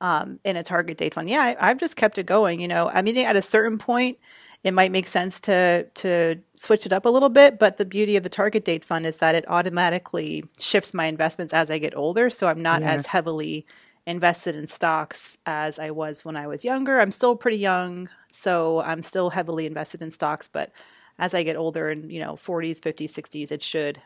um, 0.00 0.40
in 0.44 0.56
a 0.56 0.64
target 0.64 0.96
date 0.96 1.14
fund. 1.14 1.30
Yeah, 1.30 1.42
I, 1.42 1.70
I've 1.70 1.78
just 1.78 1.94
kept 1.94 2.18
it 2.18 2.26
going. 2.26 2.60
You 2.60 2.66
know, 2.66 2.90
I 2.92 3.02
mean, 3.02 3.16
at 3.18 3.36
a 3.36 3.42
certain 3.42 3.78
point, 3.78 4.18
it 4.64 4.72
might 4.72 4.92
make 4.92 5.06
sense 5.06 5.40
to 5.40 5.84
to 5.94 6.38
switch 6.54 6.86
it 6.86 6.92
up 6.92 7.04
a 7.04 7.08
little 7.08 7.28
bit. 7.28 7.58
But 7.58 7.76
the 7.76 7.84
beauty 7.84 8.16
of 8.16 8.22
the 8.22 8.28
target 8.28 8.64
date 8.64 8.84
fund 8.84 9.06
is 9.06 9.18
that 9.18 9.34
it 9.34 9.44
automatically 9.48 10.44
shifts 10.58 10.94
my 10.94 11.06
investments 11.06 11.52
as 11.52 11.70
I 11.70 11.78
get 11.78 11.96
older, 11.96 12.30
so 12.30 12.48
I'm 12.48 12.62
not 12.62 12.82
yeah. 12.82 12.92
as 12.92 13.06
heavily 13.06 13.66
invested 14.04 14.56
in 14.56 14.66
stocks 14.66 15.38
as 15.46 15.78
I 15.78 15.90
was 15.90 16.24
when 16.24 16.36
I 16.36 16.46
was 16.46 16.64
younger. 16.64 17.00
I'm 17.00 17.12
still 17.12 17.36
pretty 17.36 17.58
young, 17.58 18.08
so 18.30 18.80
I'm 18.80 19.02
still 19.02 19.30
heavily 19.30 19.66
invested 19.66 20.02
in 20.02 20.10
stocks, 20.10 20.48
but 20.48 20.72
as 21.18 21.34
I 21.34 21.44
get 21.44 21.56
older 21.56 21.90
in, 21.90 22.10
you 22.10 22.18
know, 22.18 22.32
40s, 22.32 22.80
50s, 22.80 23.10
60s, 23.10 23.52
it 23.52 23.62
should 23.62 24.02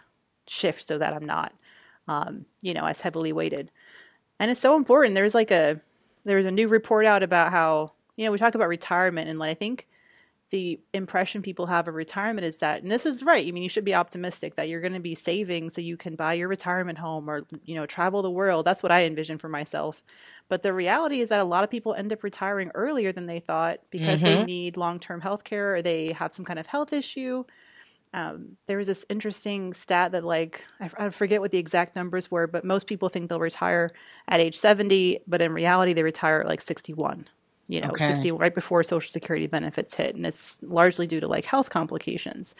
shift 0.46 0.86
so 0.86 0.98
that 0.98 1.14
I'm 1.14 1.24
not 1.24 1.54
um, 2.08 2.46
you 2.62 2.74
know, 2.74 2.84
as 2.84 3.00
heavily 3.00 3.32
weighted. 3.32 3.70
And 4.38 4.50
it's 4.50 4.60
so 4.60 4.76
important. 4.76 5.14
There's 5.14 5.34
like 5.34 5.50
a 5.50 5.80
there's 6.24 6.46
a 6.46 6.50
new 6.50 6.68
report 6.68 7.06
out 7.06 7.22
about 7.22 7.52
how, 7.52 7.92
you 8.16 8.24
know, 8.24 8.32
we 8.32 8.38
talk 8.38 8.54
about 8.54 8.68
retirement 8.68 9.28
and 9.28 9.38
like 9.38 9.50
I 9.50 9.54
think 9.54 9.86
the 10.50 10.80
impression 10.94 11.42
people 11.42 11.66
have 11.66 11.88
of 11.88 11.94
retirement 11.94 12.46
is 12.46 12.58
that 12.58 12.80
and 12.82 12.92
this 12.92 13.04
is 13.04 13.24
right 13.24 13.48
i 13.48 13.50
mean 13.50 13.64
you 13.64 13.68
should 13.68 13.84
be 13.84 13.94
optimistic 13.94 14.54
that 14.54 14.68
you're 14.68 14.80
going 14.80 14.92
to 14.92 15.00
be 15.00 15.14
saving 15.14 15.68
so 15.70 15.80
you 15.80 15.96
can 15.96 16.14
buy 16.14 16.34
your 16.34 16.46
retirement 16.46 16.98
home 16.98 17.28
or 17.28 17.40
you 17.64 17.74
know 17.74 17.86
travel 17.86 18.22
the 18.22 18.30
world. 18.30 18.64
That's 18.64 18.82
what 18.82 18.92
i 18.92 19.04
envision 19.04 19.38
for 19.38 19.48
myself. 19.48 20.02
But 20.48 20.62
the 20.62 20.72
reality 20.72 21.20
is 21.20 21.30
that 21.30 21.40
a 21.40 21.44
lot 21.44 21.64
of 21.64 21.70
people 21.70 21.94
end 21.94 22.12
up 22.12 22.22
retiring 22.22 22.70
earlier 22.74 23.12
than 23.12 23.26
they 23.26 23.40
thought 23.40 23.80
because 23.90 24.20
mm-hmm. 24.20 24.40
they 24.40 24.44
need 24.44 24.76
long-term 24.76 25.20
health 25.20 25.44
care 25.44 25.76
or 25.76 25.82
they 25.82 26.12
have 26.12 26.32
some 26.32 26.44
kind 26.44 26.58
of 26.58 26.66
health 26.66 26.92
issue. 26.92 27.44
Um, 28.14 28.56
there 28.66 28.78
was 28.78 28.86
this 28.86 29.04
interesting 29.08 29.72
stat 29.72 30.12
that 30.12 30.24
like 30.24 30.64
I, 30.80 30.88
I 30.98 31.08
forget 31.10 31.40
what 31.40 31.50
the 31.50 31.58
exact 31.58 31.96
numbers 31.96 32.30
were 32.30 32.46
but 32.46 32.64
most 32.64 32.86
people 32.86 33.08
think 33.08 33.28
they'll 33.28 33.40
retire 33.40 33.90
at 34.28 34.40
age 34.40 34.56
70 34.56 35.20
but 35.26 35.42
in 35.42 35.52
reality 35.52 35.92
they 35.92 36.04
retire 36.04 36.40
at 36.40 36.46
like 36.46 36.62
61 36.62 37.26
you 37.68 37.80
know, 37.80 37.88
okay. 37.88 38.06
60 38.06 38.32
right 38.32 38.54
before 38.54 38.82
social 38.82 39.10
security 39.10 39.46
benefits 39.46 39.94
hit 39.94 40.14
and 40.14 40.24
it's 40.24 40.60
largely 40.62 41.06
due 41.06 41.20
to 41.20 41.28
like 41.28 41.44
health 41.44 41.70
complications. 41.70 42.54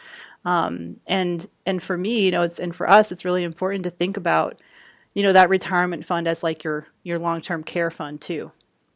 Um, 0.45 0.97
and 1.07 1.47
and 1.65 1.81
for 1.81 1.97
me, 1.97 2.25
you 2.25 2.31
know, 2.31 2.41
it's 2.41 2.59
and 2.59 2.75
for 2.75 2.89
us 2.89 3.11
it's 3.11 3.25
really 3.25 3.43
important 3.43 3.83
to 3.83 3.89
think 3.89 4.17
about 4.17 4.61
you 5.13 5.23
know 5.23 5.33
that 5.33 5.49
retirement 5.49 6.05
fund 6.05 6.27
as 6.27 6.43
like 6.43 6.63
your 6.63 6.87
your 7.03 7.19
long-term 7.19 7.63
care 7.63 7.89
fund 7.89 8.21
too. 8.21 8.51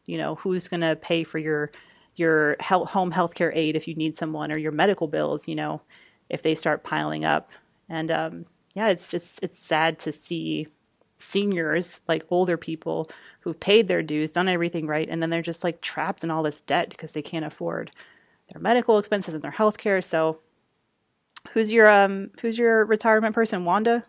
You 0.06 0.18
know, 0.18 0.36
who's 0.36 0.68
going 0.68 0.80
to 0.80 0.96
pay 0.96 1.24
for 1.24 1.38
your 1.38 1.70
your 2.16 2.56
health, 2.60 2.90
home 2.90 3.10
health 3.10 3.34
care 3.34 3.52
aid 3.54 3.76
if 3.76 3.88
you 3.88 3.94
need 3.94 4.16
someone 4.16 4.52
or 4.52 4.58
your 4.58 4.72
medical 4.72 5.08
bills, 5.08 5.48
you 5.48 5.54
know, 5.54 5.80
if 6.28 6.42
they 6.42 6.54
start 6.54 6.84
piling 6.84 7.24
up. 7.24 7.48
And 7.88 8.10
um, 8.10 8.46
yeah, 8.74 8.88
it's 8.88 9.10
just 9.10 9.40
it's 9.42 9.58
sad 9.58 9.98
to 10.00 10.12
see 10.12 10.68
seniors, 11.22 12.00
like 12.08 12.24
older 12.30 12.56
people 12.56 13.10
who've 13.40 13.58
paid 13.58 13.88
their 13.88 14.02
dues, 14.02 14.32
done 14.32 14.48
everything 14.48 14.86
right, 14.86 15.08
and 15.08 15.22
then 15.22 15.30
they're 15.30 15.42
just 15.42 15.64
like 15.64 15.80
trapped 15.80 16.24
in 16.24 16.30
all 16.30 16.42
this 16.42 16.60
debt 16.60 16.90
because 16.90 17.12
they 17.12 17.22
can't 17.22 17.44
afford 17.44 17.90
their 18.52 18.60
medical 18.60 18.98
expenses 18.98 19.34
and 19.34 19.42
their 19.42 19.50
health 19.50 19.78
care. 19.78 20.02
So 20.02 20.40
who's 21.52 21.72
your 21.72 21.88
um 21.88 22.30
who's 22.40 22.58
your 22.58 22.84
retirement 22.84 23.34
person? 23.34 23.64
Wanda? 23.64 24.04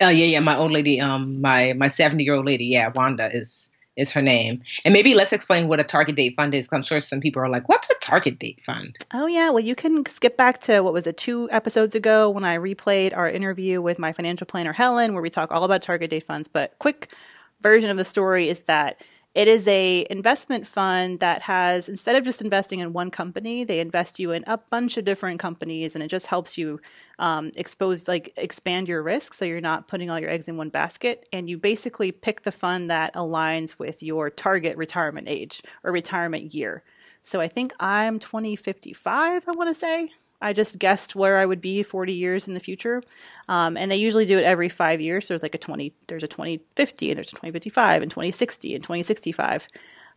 Oh 0.00 0.08
yeah, 0.08 0.26
yeah, 0.26 0.40
my 0.40 0.56
old 0.56 0.72
lady, 0.72 1.00
um 1.00 1.40
my 1.40 1.72
my 1.74 1.88
70 1.88 2.24
year 2.24 2.34
old 2.34 2.46
lady, 2.46 2.66
yeah, 2.66 2.90
Wanda 2.94 3.34
is 3.34 3.70
is 3.96 4.10
her 4.10 4.22
name. 4.22 4.62
And 4.84 4.92
maybe 4.92 5.14
let's 5.14 5.32
explain 5.32 5.68
what 5.68 5.80
a 5.80 5.84
target 5.84 6.16
date 6.16 6.34
fund 6.36 6.54
is. 6.54 6.68
I'm 6.72 6.82
sure 6.82 7.00
some 7.00 7.20
people 7.20 7.42
are 7.42 7.48
like, 7.48 7.68
what's 7.68 7.88
a 7.90 7.94
target 8.00 8.38
date 8.38 8.60
fund? 8.64 8.96
Oh, 9.12 9.26
yeah. 9.26 9.50
Well, 9.50 9.60
you 9.60 9.74
can 9.74 10.06
skip 10.06 10.36
back 10.36 10.60
to 10.62 10.80
what 10.80 10.92
was 10.92 11.06
it, 11.06 11.16
two 11.16 11.48
episodes 11.50 11.94
ago 11.94 12.30
when 12.30 12.44
I 12.44 12.56
replayed 12.56 13.16
our 13.16 13.28
interview 13.28 13.82
with 13.82 13.98
my 13.98 14.12
financial 14.12 14.46
planner, 14.46 14.72
Helen, 14.72 15.12
where 15.12 15.22
we 15.22 15.30
talk 15.30 15.50
all 15.52 15.64
about 15.64 15.82
target 15.82 16.10
date 16.10 16.24
funds. 16.24 16.48
But 16.48 16.78
quick 16.78 17.12
version 17.60 17.90
of 17.90 17.96
the 17.96 18.04
story 18.04 18.48
is 18.48 18.60
that 18.60 19.00
it 19.34 19.48
is 19.48 19.66
a 19.66 20.06
investment 20.10 20.66
fund 20.66 21.20
that 21.20 21.42
has 21.42 21.88
instead 21.88 22.16
of 22.16 22.24
just 22.24 22.42
investing 22.42 22.80
in 22.80 22.92
one 22.92 23.10
company, 23.10 23.64
they 23.64 23.80
invest 23.80 24.18
you 24.18 24.30
in 24.30 24.44
a 24.46 24.58
bunch 24.58 24.98
of 24.98 25.06
different 25.06 25.40
companies, 25.40 25.94
and 25.94 26.04
it 26.04 26.08
just 26.08 26.26
helps 26.26 26.58
you 26.58 26.80
um, 27.18 27.50
expose 27.56 28.06
like 28.08 28.32
expand 28.36 28.88
your 28.88 29.02
risk, 29.02 29.32
so 29.32 29.44
you're 29.44 29.60
not 29.60 29.88
putting 29.88 30.10
all 30.10 30.20
your 30.20 30.30
eggs 30.30 30.48
in 30.48 30.56
one 30.58 30.68
basket. 30.68 31.26
And 31.32 31.48
you 31.48 31.56
basically 31.56 32.12
pick 32.12 32.42
the 32.42 32.52
fund 32.52 32.90
that 32.90 33.14
aligns 33.14 33.78
with 33.78 34.02
your 34.02 34.28
target 34.28 34.76
retirement 34.76 35.28
age 35.28 35.62
or 35.82 35.92
retirement 35.92 36.54
year. 36.54 36.82
So 37.22 37.40
I 37.40 37.48
think 37.48 37.72
I'm 37.80 38.18
2055. 38.18 39.44
I 39.48 39.52
want 39.52 39.68
to 39.70 39.74
say 39.74 40.10
I 40.42 40.52
just 40.52 40.78
guessed 40.78 41.14
where 41.14 41.38
I 41.38 41.46
would 41.46 41.60
be 41.60 41.82
40 41.82 42.12
years 42.12 42.48
in 42.48 42.54
the 42.54 42.60
future. 42.60 43.02
Um, 43.48 43.76
and 43.76 43.90
they 43.90 43.96
usually 43.96 44.26
do 44.26 44.38
it 44.38 44.44
every 44.44 44.68
five 44.68 45.00
years. 45.00 45.26
So 45.26 45.34
there's 45.34 45.42
like 45.42 45.54
a 45.54 45.58
20, 45.58 45.92
there's 46.08 46.24
a 46.24 46.28
2050 46.28 47.10
and 47.10 47.16
there's 47.16 47.28
a 47.28 47.30
2055 47.30 48.02
and 48.02 48.10
2060 48.10 48.74
and 48.74 48.82
2065. 48.82 49.68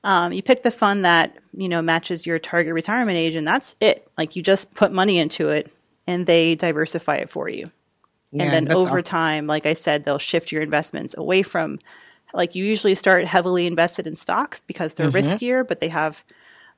Um, 0.04 0.34
you 0.34 0.44
pick 0.44 0.64
the 0.64 0.72
fund 0.72 1.06
that, 1.06 1.38
you 1.56 1.70
know, 1.70 1.82
matches 1.82 2.26
your 2.26 2.40
target 2.40 2.74
retirement 2.74 3.18
age 3.18 3.36
and 3.36 3.48
that's 3.48 3.76
it. 3.80 4.08
Like 4.18 4.36
you 4.36 4.44
just 4.44 4.74
put 4.74 4.92
money 4.92 5.18
into 5.18 5.50
it 5.50 5.72
and 6.08 6.26
they 6.26 6.56
diversify 6.56 7.18
it 7.18 7.30
for 7.30 7.48
you. 7.50 7.72
Yeah, 8.32 8.44
and 8.44 8.54
then 8.54 8.72
over 8.72 9.00
awesome. 9.00 9.04
time, 9.04 9.48
like 9.48 9.66
I 9.66 9.74
said, 9.74 10.04
they'll 10.04 10.18
shift 10.18 10.52
your 10.52 10.62
investments 10.62 11.16
away 11.18 11.42
from 11.42 11.80
like 12.34 12.54
you 12.54 12.66
usually 12.66 12.96
start 12.96 13.26
heavily 13.26 13.66
invested 13.66 14.08
in 14.08 14.16
stocks 14.16 14.60
because 14.60 14.94
they're 14.94 15.10
mm-hmm. 15.10 15.18
riskier, 15.18 15.66
but 15.66 15.80
they 15.80 15.88
have 15.88 16.24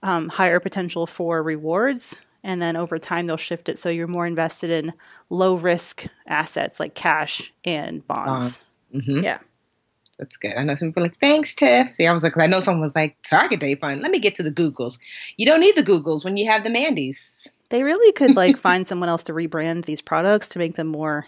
um, 0.04 0.30
higher 0.30 0.60
potential 0.60 1.08
for 1.08 1.42
rewards 1.42 2.16
and 2.48 2.62
then 2.62 2.78
over 2.78 2.98
time 2.98 3.28
they'll 3.28 3.36
shift 3.36 3.68
it 3.68 3.78
so 3.78 3.90
you're 3.90 4.08
more 4.08 4.26
invested 4.26 4.70
in 4.72 4.94
low 5.30 5.56
risk 5.56 6.08
assets 6.28 6.80
like 6.80 6.96
cash 6.96 7.54
and 7.66 8.08
bonds. 8.08 8.62
Mm-hmm. 8.96 9.20
Yeah. 9.20 9.40
That's 10.18 10.38
good. 10.38 10.54
I 10.58 10.64
know 10.64 10.76
some 10.76 10.88
people 10.88 11.04
like, 11.04 11.20
thanks, 11.20 11.54
Tiff. 11.54 11.92
See, 11.92 12.08
I 12.08 12.14
was 12.14 12.24
like, 12.24 12.38
I 12.38 12.48
know 12.48 12.62
someone 12.62 12.82
was 12.82 12.96
like, 12.96 13.18
target 13.24 13.60
date 13.60 13.82
fund. 13.82 14.02
Let 14.02 14.12
me 14.12 14.18
get 14.18 14.34
to 14.36 14.44
the 14.44 14.52
Googles. 14.52 14.98
You 15.36 15.46
don't 15.46 15.60
need 15.60 15.76
the 15.76 15.84
Googles 15.84 16.24
when 16.24 16.38
you 16.38 16.50
have 16.50 16.64
the 16.64 16.70
Mandys. 16.70 17.48
They 17.70 17.84
really 17.84 18.14
could 18.14 18.36
like 18.36 18.58
find 18.58 18.88
someone 18.88 19.10
else 19.10 19.24
to 19.24 19.34
rebrand 19.34 19.84
these 19.84 20.02
products 20.02 20.48
to 20.50 20.60
make 20.60 20.76
them 20.76 20.88
more 20.88 21.28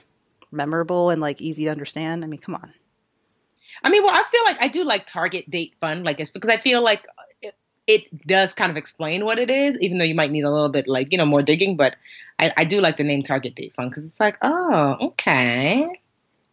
memorable 0.52 1.10
and 1.10 1.22
like 1.22 1.42
easy 1.42 1.66
to 1.66 1.70
understand. 1.70 2.24
I 2.24 2.28
mean, 2.28 2.40
come 2.40 2.56
on. 2.56 2.74
I 3.84 3.90
mean, 3.90 4.04
well, 4.04 4.16
I 4.16 4.24
feel 4.32 4.44
like 4.46 4.62
I 4.62 4.70
do 4.70 4.86
like 4.86 5.06
target 5.06 5.52
date 5.52 5.76
fund, 5.82 6.06
like 6.06 6.22
it's 6.22 6.32
because 6.32 6.50
I 6.50 6.58
feel 6.58 6.82
like 6.82 7.06
it 7.90 8.28
does 8.28 8.54
kind 8.54 8.70
of 8.70 8.78
explain 8.78 9.26
what 9.26 9.40
it 9.40 9.50
is, 9.50 9.76
even 9.82 9.98
though 9.98 10.06
you 10.06 10.14
might 10.14 10.30
need 10.30 10.44
a 10.44 10.52
little 10.52 10.70
bit 10.70 10.88
like, 10.88 11.12
you 11.12 11.18
know, 11.18 11.26
more 11.26 11.42
digging. 11.42 11.76
But 11.76 11.96
I, 12.38 12.54
I 12.56 12.64
do 12.64 12.82
like 12.82 12.98
the 12.98 13.04
name 13.04 13.24
Target 13.24 13.56
Date 13.56 13.74
Fund 13.74 13.90
because 13.90 14.06
it's 14.06 14.20
like, 14.20 14.38
oh, 14.44 14.96
okay. 15.02 15.88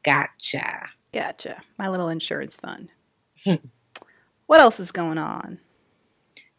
Gotcha. 0.03 0.89
Gotcha. 1.13 1.61
My 1.79 1.91
little 1.91 2.09
insurance 2.09 2.59
fund. 2.59 2.89
what 4.47 4.61
else 4.61 4.81
is 4.81 4.91
going 4.91 5.19
on? 5.19 5.59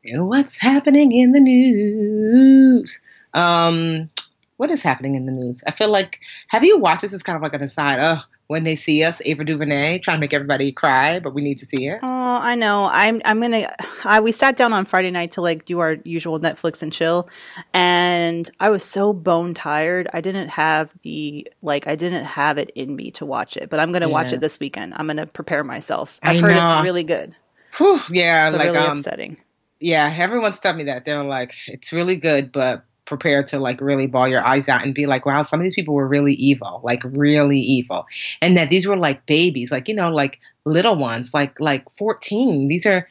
What's 0.06 0.58
happening 0.58 1.12
in 1.12 1.32
the 1.32 1.40
news? 1.40 3.00
Um, 3.34 4.12
what 4.58 4.70
is 4.70 4.84
happening 4.84 5.16
in 5.16 5.26
the 5.26 5.32
news? 5.32 5.64
I 5.66 5.72
feel 5.72 5.90
like, 5.90 6.20
have 6.50 6.64
you 6.64 6.78
watched 6.78 7.02
this? 7.02 7.14
It's 7.14 7.24
kind 7.24 7.36
of 7.36 7.42
like 7.42 7.56
an 7.56 7.64
aside. 7.64 8.00
Oh, 8.00 8.22
when 8.48 8.64
they 8.64 8.78
see 8.78 9.04
us, 9.04 9.22
Ava 9.26 9.44
DuVernay, 9.44 10.00
trying 10.00 10.18
to 10.18 10.22
make 10.22 10.34
everybody 10.34 10.72
cry, 10.72 11.20
but 11.20 11.34
we 11.34 11.42
need 11.42 11.60
to 11.60 11.66
see 11.66 11.88
it. 11.88 12.00
Oh, 12.02 12.08
I 12.42 12.56
know. 12.56 12.90
I'm 12.92 13.22
I'm 13.26 13.42
gonna. 13.42 13.74
I 14.06 14.22
we 14.22 14.32
sat 14.32 14.56
down 14.56 14.74
on 14.74 14.86
Friday 14.86 15.12
night 15.12 15.32
to 15.32 15.42
like 15.42 15.66
do 15.66 15.80
our 15.80 15.98
usual 16.06 16.40
Netflix 16.40 16.82
and 16.82 16.92
chill, 16.92 17.30
and 17.74 18.50
I 18.60 18.70
was 18.70 18.84
so 18.84 19.12
bone 19.12 19.54
tired. 19.54 20.10
I 20.14 20.22
didn't 20.22 20.50
have 20.50 20.96
the 21.04 21.48
like. 21.62 21.88
I 21.88 21.96
didn't 21.96 22.26
have 22.26 22.58
it 22.58 22.72
in 22.72 22.96
me 22.96 23.12
to 23.12 23.26
watch 23.26 23.58
it, 23.58 23.70
but 23.70 23.80
I'm 23.80 23.92
gonna 23.92 24.08
yeah. 24.08 24.14
watch 24.14 24.32
it 24.32 24.40
this 24.40 24.60
weekend. 24.60 24.94
I'm 24.96 25.08
gonna 25.08 25.28
prepare 25.28 25.64
myself. 25.64 26.20
I've 26.24 26.38
I 26.38 26.40
heard 26.40 26.56
know. 26.56 26.76
it's 26.78 26.84
really 26.84 27.04
good. 27.04 27.36
Whew, 27.78 28.00
yeah, 28.10 28.50
but 28.50 28.60
like 28.60 28.68
really 28.68 28.78
um, 28.78 28.98
upsetting. 28.98 29.38
Yeah, 29.80 30.12
everyone's 30.18 30.60
told 30.60 30.78
me 30.78 30.86
that. 30.86 31.06
They're 31.06 31.24
like, 31.24 31.54
it's 31.68 31.94
really 31.94 32.16
good, 32.16 32.52
but 32.52 32.84
prepared 33.08 33.48
to 33.48 33.58
like 33.58 33.82
really 33.82 34.06
ball 34.06 34.28
your 34.28 34.46
eyes 34.46 34.68
out 34.68 34.84
and 34.84 34.94
be 34.94 35.08
like, 35.08 35.26
wow, 35.26 35.42
some 35.42 35.60
of 35.60 35.64
these 35.64 35.74
people 35.74 35.96
were 35.96 36.08
really 36.08 36.34
evil, 36.34 36.82
like 36.84 37.02
really 37.04 37.60
evil. 37.60 38.06
And 38.42 38.56
that 38.58 38.70
these 38.70 38.86
were 38.86 38.98
like 38.98 39.26
babies, 39.26 39.72
like, 39.72 39.88
you 39.88 39.96
know, 39.96 40.12
like 40.12 40.40
little 40.66 40.96
ones, 40.96 41.34
like 41.34 41.60
like 41.60 41.86
14. 41.98 42.68
These 42.68 42.86
are 42.86 43.08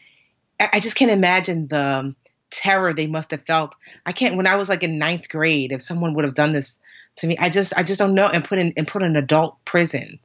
I 0.60 0.78
just 0.80 0.96
can't 0.96 1.10
imagine 1.10 1.68
the 1.68 2.14
terror 2.50 2.94
they 2.94 3.06
must 3.06 3.30
have 3.32 3.44
felt. 3.44 3.74
I 4.04 4.12
can't 4.12 4.36
when 4.36 4.46
I 4.46 4.54
was 4.54 4.68
like 4.68 4.82
in 4.82 4.98
ninth 4.98 5.28
grade, 5.28 5.72
if 5.72 5.82
someone 5.82 6.14
would 6.14 6.24
have 6.24 6.34
done 6.34 6.52
this 6.52 6.72
to 7.16 7.26
me, 7.26 7.36
I 7.38 7.48
just 7.48 7.72
I 7.76 7.82
just 7.82 7.98
don't 7.98 8.14
know 8.14 8.28
and 8.28 8.44
put 8.44 8.58
in 8.58 8.72
and 8.76 8.86
put 8.86 9.02
in 9.02 9.16
adult 9.16 9.56
prisons. 9.64 10.20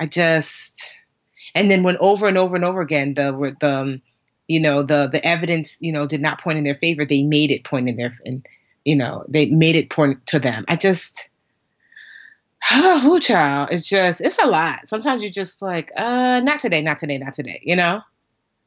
I 0.00 0.06
just 0.06 0.92
and 1.54 1.70
then 1.70 1.82
when 1.82 1.96
over 1.98 2.26
and 2.26 2.36
over 2.36 2.56
and 2.56 2.64
over 2.64 2.80
again 2.80 3.14
the 3.14 3.56
the 3.60 3.74
um, 3.74 4.02
you 4.48 4.60
know 4.60 4.82
the 4.82 5.08
the 5.10 5.24
evidence 5.24 5.80
you 5.80 5.92
know 5.92 6.06
did 6.06 6.20
not 6.20 6.40
point 6.40 6.58
in 6.58 6.64
their 6.64 6.76
favor, 6.76 7.04
they 7.04 7.22
made 7.22 7.50
it 7.50 7.64
point 7.64 7.88
in 7.88 7.96
their 7.96 8.18
in 8.24 8.42
you 8.86 8.94
know, 8.94 9.24
they 9.28 9.46
made 9.46 9.74
it 9.74 9.90
point 9.90 10.24
to 10.26 10.38
them. 10.38 10.64
I 10.68 10.76
just, 10.76 11.28
oh, 12.72 13.18
child, 13.18 13.70
it's 13.72 13.86
just, 13.86 14.20
it's 14.20 14.38
a 14.38 14.46
lot. 14.46 14.88
Sometimes 14.88 15.22
you're 15.22 15.32
just 15.32 15.60
like, 15.60 15.90
uh, 15.96 16.40
not 16.40 16.60
today, 16.60 16.80
not 16.80 17.00
today, 17.00 17.18
not 17.18 17.34
today, 17.34 17.60
you 17.64 17.74
know, 17.74 18.00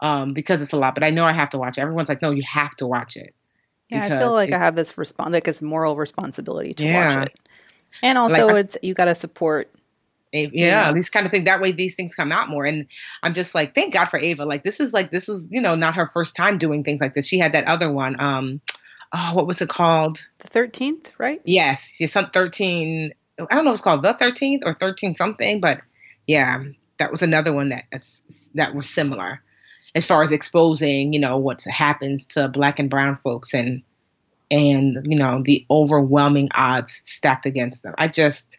um, 0.01 0.33
because 0.33 0.61
it's 0.61 0.73
a 0.73 0.77
lot. 0.77 0.93
But 0.93 1.05
I 1.05 1.09
know 1.09 1.23
I 1.23 1.31
have 1.31 1.49
to 1.51 1.57
watch 1.57 1.77
it. 1.77 1.81
Everyone's 1.81 2.09
like, 2.09 2.21
no, 2.21 2.31
you 2.31 2.43
have 2.43 2.71
to 2.75 2.85
watch 2.85 3.15
it. 3.15 3.33
Yeah, 3.89 4.05
I 4.05 4.19
feel 4.19 4.33
like 4.33 4.51
I 4.51 4.59
have 4.59 4.75
this 4.75 4.93
respons- 4.93 5.31
like 5.31 5.47
it's 5.47 5.63
moral 5.63 5.95
responsibility 5.95 6.75
to 6.75 6.85
yeah. 6.85 7.07
watch 7.07 7.27
it, 7.27 7.39
and 8.03 8.19
also 8.19 8.45
like, 8.45 8.57
it's 8.57 8.77
you 8.83 8.93
got 8.93 9.05
to 9.05 9.15
support 9.15 9.71
Ava, 10.31 10.51
yeah, 10.53 10.67
yeah, 10.67 10.93
these 10.93 11.09
kind 11.09 11.25
of 11.25 11.31
things. 11.31 11.45
That 11.45 11.59
way, 11.59 11.71
these 11.71 11.95
things 11.95 12.13
come 12.13 12.31
out 12.31 12.49
more. 12.49 12.65
And 12.65 12.85
I'm 13.23 13.33
just 13.33 13.55
like, 13.55 13.73
thank 13.73 13.93
God 13.93 14.05
for 14.05 14.19
Ava. 14.19 14.45
Like, 14.45 14.63
this 14.63 14.79
is 14.79 14.93
like, 14.93 15.09
this 15.09 15.27
is, 15.27 15.47
you 15.49 15.59
know, 15.59 15.73
not 15.73 15.95
her 15.95 16.07
first 16.07 16.35
time 16.35 16.59
doing 16.59 16.83
things 16.83 17.01
like 17.01 17.15
this. 17.15 17.25
She 17.25 17.39
had 17.39 17.51
that 17.53 17.65
other 17.65 17.91
one. 17.91 18.15
Um, 18.21 18.61
oh, 19.13 19.31
what 19.33 19.47
was 19.47 19.61
it 19.61 19.69
called? 19.69 20.25
The 20.39 20.47
thirteenth, 20.47 21.11
right? 21.17 21.41
Yes, 21.45 21.99
yes, 21.99 22.13
some 22.13 22.29
thirteen. 22.31 23.11
I 23.39 23.55
don't 23.55 23.65
know 23.65 23.71
it's 23.71 23.81
called 23.81 24.03
the 24.03 24.13
thirteenth 24.13 24.63
or 24.65 24.73
thirteen 24.73 25.15
something, 25.15 25.61
but 25.61 25.81
yeah, 26.27 26.63
that 26.99 27.11
was 27.11 27.21
another 27.21 27.53
one 27.53 27.69
that 27.69 27.85
that 28.55 28.75
was 28.75 28.89
similar 28.89 29.41
as 29.95 30.05
far 30.05 30.23
as 30.23 30.31
exposing, 30.31 31.13
you 31.13 31.19
know, 31.19 31.37
what 31.37 31.63
happens 31.63 32.27
to 32.27 32.47
black 32.47 32.79
and 32.79 32.89
brown 32.89 33.17
folks 33.23 33.53
and 33.53 33.81
and 34.51 35.05
you 35.05 35.17
know 35.17 35.41
the 35.43 35.65
overwhelming 35.69 36.49
odds 36.55 37.01
stacked 37.03 37.45
against 37.45 37.83
them. 37.83 37.93
I 37.97 38.07
just, 38.07 38.57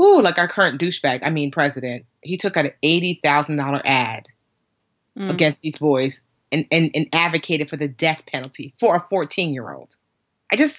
ooh, 0.00 0.20
like 0.20 0.38
our 0.38 0.48
current 0.48 0.80
douchebag. 0.80 1.20
I 1.22 1.30
mean, 1.30 1.50
president. 1.50 2.06
He 2.22 2.36
took 2.36 2.56
out 2.56 2.66
an 2.66 2.72
eighty 2.82 3.20
thousand 3.22 3.56
dollar 3.56 3.82
ad 3.84 4.28
mm. 5.18 5.30
against 5.30 5.62
these 5.62 5.78
boys 5.78 6.20
and, 6.52 6.66
and, 6.70 6.90
and 6.94 7.08
advocated 7.12 7.68
for 7.68 7.76
the 7.76 7.88
death 7.88 8.22
penalty 8.26 8.72
for 8.78 8.94
a 8.96 9.00
14 9.00 9.52
year 9.52 9.72
old. 9.72 9.96
I 10.52 10.56
just, 10.56 10.76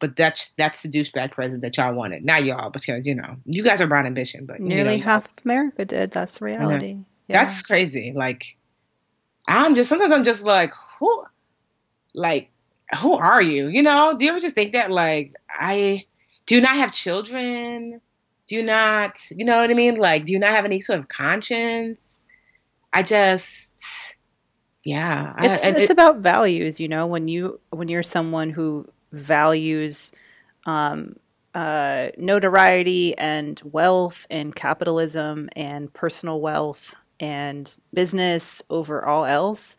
but 0.00 0.16
that's 0.16 0.50
that's 0.58 0.82
the 0.82 0.88
douchebag 0.88 1.32
president 1.32 1.62
that 1.62 1.76
y'all 1.76 1.94
wanted. 1.94 2.24
Not 2.24 2.44
y'all, 2.44 2.70
but 2.70 2.86
you 2.86 3.14
know, 3.14 3.36
you 3.46 3.62
guys 3.62 3.80
are 3.80 3.86
brown 3.86 4.06
ambition, 4.06 4.44
but 4.44 4.60
nearly 4.60 4.98
know, 4.98 5.04
half 5.04 5.24
of 5.24 5.44
America 5.44 5.84
did. 5.84 6.10
That's 6.10 6.38
the 6.38 6.44
reality. 6.44 6.98
Yeah. 7.28 7.44
That's 7.44 7.62
crazy. 7.62 8.12
Like, 8.14 8.56
I'm 9.48 9.74
just 9.74 9.88
sometimes 9.88 10.12
I'm 10.12 10.24
just 10.24 10.42
like, 10.42 10.72
who, 10.98 11.24
like, 12.14 12.50
who 13.00 13.14
are 13.14 13.40
you? 13.40 13.68
You 13.68 13.82
know? 13.82 14.16
Do 14.18 14.24
you 14.24 14.32
ever 14.32 14.40
just 14.40 14.54
think 14.54 14.72
that? 14.74 14.90
Like, 14.90 15.34
I 15.48 16.04
do 16.46 16.60
not 16.60 16.76
have 16.76 16.92
children. 16.92 18.00
Do 18.46 18.54
you 18.54 18.62
not, 18.62 19.18
you 19.30 19.44
know 19.44 19.60
what 19.60 19.70
I 19.70 19.74
mean? 19.74 19.96
Like, 19.96 20.24
do 20.24 20.32
you 20.32 20.38
not 20.38 20.54
have 20.54 20.64
any 20.64 20.80
sort 20.80 21.00
of 21.00 21.08
conscience? 21.08 22.20
I 22.92 23.02
just, 23.02 23.72
yeah. 24.86 25.34
It's 25.40 25.64
I, 25.64 25.68
it's 25.70 25.78
it, 25.78 25.90
about 25.90 26.18
values, 26.18 26.78
you 26.78 26.88
know. 26.88 27.06
When 27.06 27.26
you 27.28 27.60
when 27.70 27.88
you're 27.88 28.02
someone 28.04 28.50
who 28.50 28.88
values 29.12 30.12
um, 30.64 31.16
uh, 31.54 32.10
notoriety 32.16 33.16
and 33.18 33.60
wealth 33.64 34.26
and 34.30 34.54
capitalism 34.54 35.48
and 35.56 35.92
personal 35.92 36.40
wealth 36.40 36.94
and 37.18 37.76
business 37.92 38.62
over 38.70 39.04
all 39.04 39.24
else, 39.24 39.76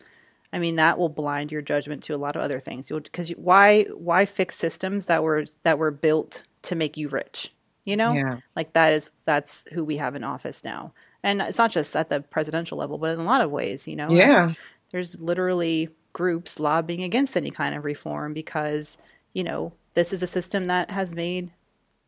I 0.52 0.58
mean 0.58 0.76
that 0.76 0.98
will 0.98 1.08
blind 1.08 1.52
your 1.52 1.62
judgment 1.62 2.02
to 2.04 2.14
a 2.14 2.18
lot 2.18 2.36
of 2.36 2.42
other 2.42 2.60
things. 2.60 2.88
Because 2.88 3.30
why 3.30 3.84
why 3.84 4.26
fix 4.26 4.56
systems 4.56 5.06
that 5.06 5.22
were 5.22 5.46
that 5.62 5.78
were 5.78 5.90
built 5.90 6.42
to 6.62 6.74
make 6.76 6.96
you 6.98 7.08
rich? 7.08 7.52
You 7.84 7.96
know, 7.96 8.12
Yeah. 8.12 8.40
like 8.54 8.74
that 8.74 8.92
is 8.92 9.10
that's 9.24 9.64
who 9.72 9.82
we 9.84 9.96
have 9.96 10.14
in 10.14 10.22
office 10.22 10.62
now, 10.64 10.92
and 11.22 11.40
it's 11.40 11.56
not 11.56 11.70
just 11.70 11.96
at 11.96 12.10
the 12.10 12.20
presidential 12.20 12.76
level, 12.76 12.98
but 12.98 13.14
in 13.14 13.20
a 13.20 13.24
lot 13.24 13.40
of 13.40 13.50
ways. 13.50 13.88
You 13.88 13.96
know, 13.96 14.10
Yeah. 14.10 14.52
That's- 14.92 15.12
there's 15.12 15.20
literally 15.20 15.88
groups 16.12 16.58
lobbying 16.58 17.02
against 17.02 17.36
any 17.36 17.50
kind 17.50 17.74
of 17.74 17.84
reform 17.84 18.32
because 18.32 18.98
you 19.34 19.44
know 19.44 19.72
this 19.94 20.12
is 20.12 20.22
a 20.22 20.26
system 20.26 20.66
that 20.68 20.90
has 20.90 21.14
made 21.14 21.52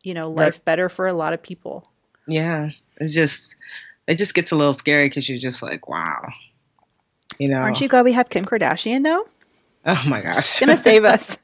you 0.03 0.13
know 0.13 0.27
Right. 0.29 0.45
life 0.45 0.65
better 0.65 0.89
for 0.89 1.07
a 1.07 1.13
lot 1.13 1.33
of 1.33 1.41
people. 1.43 1.89
yeah. 2.27 2.71
It's 2.99 3.13
just, 3.15 3.55
it 4.05 4.19
just 4.19 4.35
gets 4.35 4.51
a 4.51 4.55
little 4.55 4.73
scary 4.75 5.09
because 5.09 5.27
you're 5.27 5.39
just 5.39 5.63
like, 5.63 5.89
wow. 5.89 6.21
You 7.39 7.47
know? 7.49 7.57
Aren't 7.57 7.81
you 7.81 7.87
glad 7.87 8.05
we 8.05 8.11
have 8.11 8.29
Kim 8.29 8.45
Kardashian 8.45 9.03
though? 9.03 9.25
Oh 9.87 10.03
my 10.07 10.21
gosh. 10.21 10.45
She's 10.45 10.59
gonna 10.59 10.77
save 10.77 11.03
us. 11.05 11.37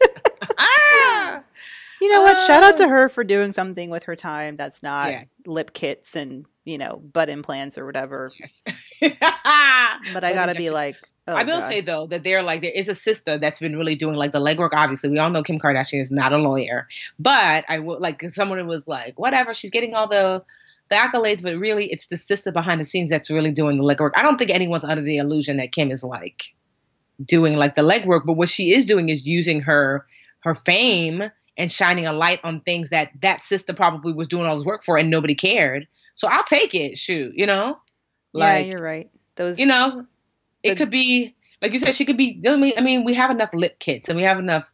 ah! 0.57 1.41
You 2.01 2.09
know 2.11 2.21
what? 2.21 2.37
Shout 2.45 2.61
out 2.63 2.75
to 2.75 2.83
Uh, 2.83 2.89
her 2.89 3.09
for 3.09 3.23
doing 3.23 3.51
something 3.51 3.89
with 3.89 4.03
her 4.03 4.15
time 4.15 4.55
that's 4.55 4.83
not 4.83 5.09
Yes. 5.11 5.33
lip 5.47 5.73
kits 5.73 6.15
and 6.15 6.45
you 6.63 6.77
know 6.77 6.97
butt 7.11 7.27
implants 7.29 7.75
or 7.79 7.87
whatever. 7.87 8.31
Yes. 8.39 8.61
But 10.13 10.23
I 10.23 10.33
gotta 10.33 10.53
be 10.53 10.69
like, 10.69 10.95
oh, 11.27 11.33
I 11.33 11.43
will 11.43 11.59
God. 11.59 11.67
say 11.67 11.81
though 11.81 12.07
that 12.07 12.23
they're 12.23 12.43
like 12.43 12.61
there 12.61 12.71
is 12.71 12.89
a 12.89 12.95
sister 12.95 13.37
that's 13.37 13.59
been 13.59 13.75
really 13.77 13.95
doing 13.95 14.15
like 14.15 14.31
the 14.31 14.41
legwork. 14.41 14.69
Obviously, 14.73 15.09
we 15.09 15.19
all 15.19 15.29
know 15.29 15.43
Kim 15.43 15.59
Kardashian 15.59 16.01
is 16.01 16.11
not 16.11 16.31
a 16.31 16.37
lawyer, 16.37 16.87
but 17.19 17.65
I 17.67 17.79
will 17.79 17.99
like 17.99 18.23
someone 18.31 18.65
was 18.67 18.87
like, 18.87 19.19
whatever, 19.19 19.53
she's 19.53 19.71
getting 19.71 19.93
all 19.93 20.07
the 20.07 20.43
the 20.89 20.95
accolades, 20.95 21.41
but 21.41 21.57
really 21.57 21.91
it's 21.91 22.07
the 22.07 22.17
sister 22.17 22.51
behind 22.51 22.79
the 22.79 22.85
scenes 22.85 23.09
that's 23.09 23.29
really 23.29 23.51
doing 23.51 23.77
the 23.77 23.83
legwork. 23.83 24.11
I 24.15 24.21
don't 24.21 24.37
think 24.37 24.51
anyone's 24.51 24.85
under 24.85 25.01
the 25.01 25.17
illusion 25.17 25.57
that 25.57 25.71
Kim 25.71 25.91
is 25.91 26.03
like 26.03 26.43
doing 27.23 27.55
like 27.55 27.75
the 27.75 27.81
legwork, 27.81 28.25
but 28.25 28.33
what 28.33 28.49
she 28.49 28.73
is 28.73 28.85
doing 28.85 29.09
is 29.09 29.27
using 29.27 29.61
her 29.61 30.05
her 30.41 30.55
fame 30.55 31.23
and 31.57 31.71
shining 31.71 32.05
a 32.05 32.13
light 32.13 32.39
on 32.43 32.61
things 32.61 32.89
that 32.89 33.09
that 33.21 33.43
sister 33.43 33.73
probably 33.73 34.13
was 34.13 34.27
doing 34.27 34.45
all 34.45 34.55
this 34.55 34.65
work 34.65 34.83
for 34.83 34.97
and 34.97 35.09
nobody 35.09 35.35
cared. 35.35 35.87
So 36.15 36.27
I'll 36.27 36.43
take 36.43 36.73
it. 36.73 36.97
Shoot, 36.97 37.33
you 37.35 37.45
know, 37.45 37.77
yeah, 38.33 38.59
you're 38.59 38.81
right. 38.81 39.09
Those 39.35 39.59
you 39.59 39.65
know, 39.65 40.05
it 40.63 40.71
The- 40.71 40.75
could 40.75 40.89
be 40.89 41.35
like 41.61 41.73
you 41.73 41.79
said. 41.79 41.95
She 41.95 42.05
could 42.05 42.17
be. 42.17 42.41
I 42.47 42.55
mean, 42.55 42.73
I 42.77 42.81
mean, 42.81 43.03
we 43.03 43.13
have 43.15 43.31
enough 43.31 43.49
lip 43.53 43.79
kits 43.79 44.09
and 44.09 44.17
we 44.17 44.23
have 44.23 44.39
enough, 44.39 44.65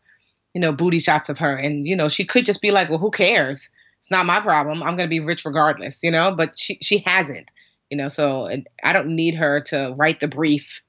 you 0.54 0.62
know, 0.62 0.72
booty 0.72 1.00
shots 1.00 1.30
of 1.30 1.38
her, 1.40 1.56
and 1.56 1.88
you 1.88 1.96
know, 1.96 2.10
she 2.10 2.25
could 2.25 2.46
just 2.46 2.62
be 2.62 2.72
like, 2.72 2.90
"Well, 2.90 3.00
who 3.00 3.12
cares? 3.12 3.70
It's 4.00 4.12
not 4.12 4.25
my 4.25 4.40
problem. 4.42 4.84
I'm 4.84 4.98
gonna 4.98 5.08
be 5.08 5.20
rich 5.22 5.46
regardless," 5.46 6.04
you 6.04 6.12
know. 6.12 6.36
But 6.36 6.58
she 6.60 6.78
she 6.82 7.00
hasn't, 7.06 7.50
you 7.90 7.98
know. 7.98 8.10
So 8.10 8.50
I 8.84 8.94
don't 8.94 9.16
need 9.16 9.36
her 9.36 9.62
to 9.62 9.94
write 9.98 10.20
the 10.20 10.28
brief 10.28 10.82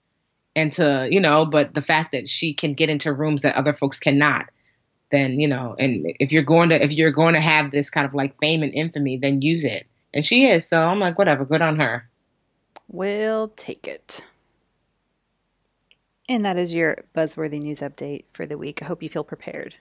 and 0.56 0.72
to 0.74 1.08
you 1.10 1.20
know. 1.20 1.46
But 1.46 1.74
the 1.74 1.82
fact 1.82 2.12
that 2.12 2.28
she 2.28 2.54
can 2.54 2.74
get 2.74 2.88
into 2.90 3.12
rooms 3.12 3.42
that 3.42 3.54
other 3.56 3.72
folks 3.72 4.00
cannot, 4.00 4.46
then 5.12 5.38
you 5.38 5.46
know. 5.46 5.76
And 5.78 6.12
if 6.18 6.32
you're 6.32 6.42
going 6.42 6.70
to 6.70 6.82
if 6.82 6.92
you're 6.92 7.12
going 7.12 7.34
to 7.34 7.40
have 7.40 7.70
this 7.70 7.88
kind 7.88 8.04
of 8.06 8.14
like 8.14 8.36
fame 8.40 8.64
and 8.64 8.74
infamy, 8.74 9.16
then 9.16 9.42
use 9.42 9.64
it. 9.64 9.86
And 10.12 10.24
she 10.26 10.46
is. 10.46 10.66
So 10.66 10.80
I'm 10.80 10.98
like, 11.00 11.18
whatever. 11.18 11.44
Good 11.44 11.62
on 11.62 11.78
her. 11.78 12.08
We'll 12.88 13.48
take 13.48 13.86
it. 13.86 14.24
And 16.28 16.44
that 16.44 16.56
is 16.56 16.72
your 16.72 17.04
buzzworthy 17.14 17.62
news 17.62 17.80
update 17.80 18.24
for 18.32 18.46
the 18.46 18.56
week. 18.58 18.82
I 18.82 18.86
hope 18.86 19.02
you 19.02 19.08
feel 19.08 19.24
prepared. 19.24 19.76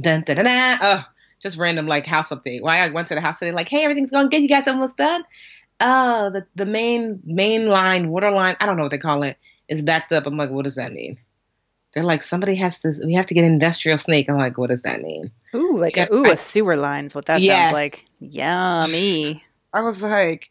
Dun, 0.00 0.22
dun, 0.22 0.36
dun, 0.36 0.44
dun. 0.44 0.78
Oh, 0.82 1.04
just 1.40 1.56
random 1.58 1.86
like 1.86 2.04
house 2.06 2.30
update. 2.30 2.62
Why 2.62 2.80
I 2.80 2.88
went 2.88 3.08
to 3.08 3.14
the 3.14 3.20
house 3.20 3.38
today, 3.38 3.52
like, 3.52 3.68
hey, 3.68 3.82
everything's 3.84 4.10
going 4.10 4.28
good. 4.28 4.42
You 4.42 4.48
guys 4.48 4.66
almost 4.68 4.96
done? 4.96 5.22
Oh, 5.80 6.30
the 6.30 6.46
the 6.56 6.64
main 6.66 7.20
main 7.24 7.66
line, 7.66 8.08
water 8.08 8.30
line, 8.30 8.56
I 8.60 8.66
don't 8.66 8.76
know 8.76 8.82
what 8.82 8.90
they 8.90 8.98
call 8.98 9.22
it, 9.22 9.36
is 9.68 9.82
backed 9.82 10.12
up. 10.12 10.26
I'm 10.26 10.36
like, 10.36 10.50
what 10.50 10.64
does 10.64 10.74
that 10.76 10.92
mean? 10.92 11.18
They're 11.92 12.02
like, 12.02 12.22
somebody 12.22 12.56
has 12.56 12.80
to. 12.80 12.92
We 13.04 13.14
have 13.14 13.26
to 13.26 13.34
get 13.34 13.44
an 13.44 13.52
industrial 13.52 13.98
snake. 13.98 14.28
I'm 14.28 14.36
like, 14.36 14.58
what 14.58 14.70
does 14.70 14.82
that 14.82 15.00
mean? 15.00 15.30
Ooh, 15.54 15.78
like 15.78 15.96
Yeah, 15.96 16.08
a, 16.10 16.14
ooh, 16.14 16.26
I- 16.26 16.32
a 16.32 16.36
sewer 16.36 16.76
line's 16.76 17.14
what 17.14 17.26
that 17.26 17.40
Yes. 17.40 17.56
sounds 17.68 17.72
like. 17.72 18.04
Yummy. 18.18 19.44
I 19.72 19.82
was 19.82 20.02
like, 20.02 20.50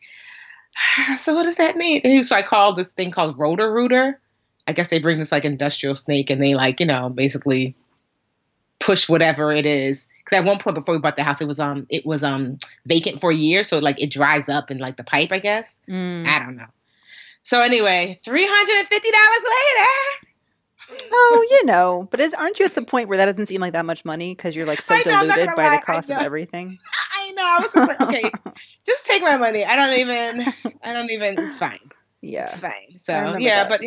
so 1.20 1.34
what 1.36 1.44
does 1.44 1.56
that 1.58 1.76
mean? 1.76 2.02
And 2.04 2.26
so 2.26 2.36
I 2.36 2.42
called 2.42 2.78
this 2.78 2.92
thing 2.94 3.12
called 3.12 3.38
Roto-Rooter. 3.38 4.20
I 4.68 4.74
guess 4.74 4.88
they 4.90 5.00
bring 5.00 5.20
this 5.20 5.32
like 5.32 5.46
industrial 5.46 5.96
snake 5.96 6.30
and 6.30 6.42
they 6.42 6.56
like, 6.56 6.80
you 6.80 6.86
know, 6.86 7.10
basically 7.10 7.76
push 8.80 9.08
whatever 9.08 9.52
it 9.52 9.66
is. 9.66 10.06
Because 10.24 10.40
at 10.40 10.46
one 10.46 10.58
point 10.58 10.76
before 10.76 10.96
we 10.96 11.00
bought 11.00 11.16
the 11.16 11.24
house, 11.24 11.40
it 11.42 11.48
was 11.48 11.60
um 11.60 11.86
it 11.90 12.06
was 12.06 12.24
um 12.24 12.58
vacant 12.86 13.22
for 13.22 13.32
a 13.32 13.36
year, 13.36 13.64
so 13.64 13.78
like 13.80 14.02
it 14.02 14.12
dries 14.12 14.50
up 14.50 14.72
in 14.72 14.80
like 14.80 14.98
the 14.98 15.04
pipe, 15.04 15.32
I 15.32 15.40
guess. 15.40 15.76
Mm. 15.88 16.28
I 16.28 16.40
don't 16.40 16.56
know. 16.56 16.66
So 17.44 17.62
anyway, 17.62 18.20
three 18.26 18.48
hundred 18.48 18.80
and 18.80 18.88
fifty 18.88 19.12
dollars 19.12 19.44
later. 19.44 20.26
Oh, 21.12 21.48
you 21.50 21.66
know, 21.66 22.08
but 22.12 22.20
is, 22.20 22.34
aren't 22.34 22.60
you 22.60 22.66
at 22.66 22.76
the 22.76 22.84
point 22.84 23.10
where 23.10 23.18
that 23.18 23.26
doesn't 23.26 23.48
seem 23.48 23.62
like 23.62 23.74
that 23.74 23.86
much 23.86 24.06
money 24.06 24.36
because 24.36 24.56
you're 24.56 24.66
like 24.66 24.82
so 24.82 24.96
I 24.96 24.98
know, 25.00 25.28
diluted 25.28 25.56
by 25.56 25.68
lie, 25.68 25.76
the 25.78 25.82
cost 25.82 26.10
of 26.10 26.18
everything? 26.18 26.78
I 27.20 27.32
know. 27.32 27.44
I 27.44 27.60
was 27.60 27.74
just 27.74 27.88
like, 27.88 28.02
okay, 28.02 28.32
just 28.86 29.06
take 29.06 29.22
my 29.22 29.38
money. 29.38 29.64
I 29.64 29.76
don't 29.76 29.98
even. 29.98 30.54
I 30.84 30.94
don't 30.94 31.12
even. 31.12 31.40
It's 31.40 31.58
fine. 31.58 31.80
Yeah. 32.22 32.46
It's 32.46 32.58
fine. 32.58 33.00
So 33.00 33.38
yeah, 33.38 33.68
that. 33.68 33.70
but 33.70 33.82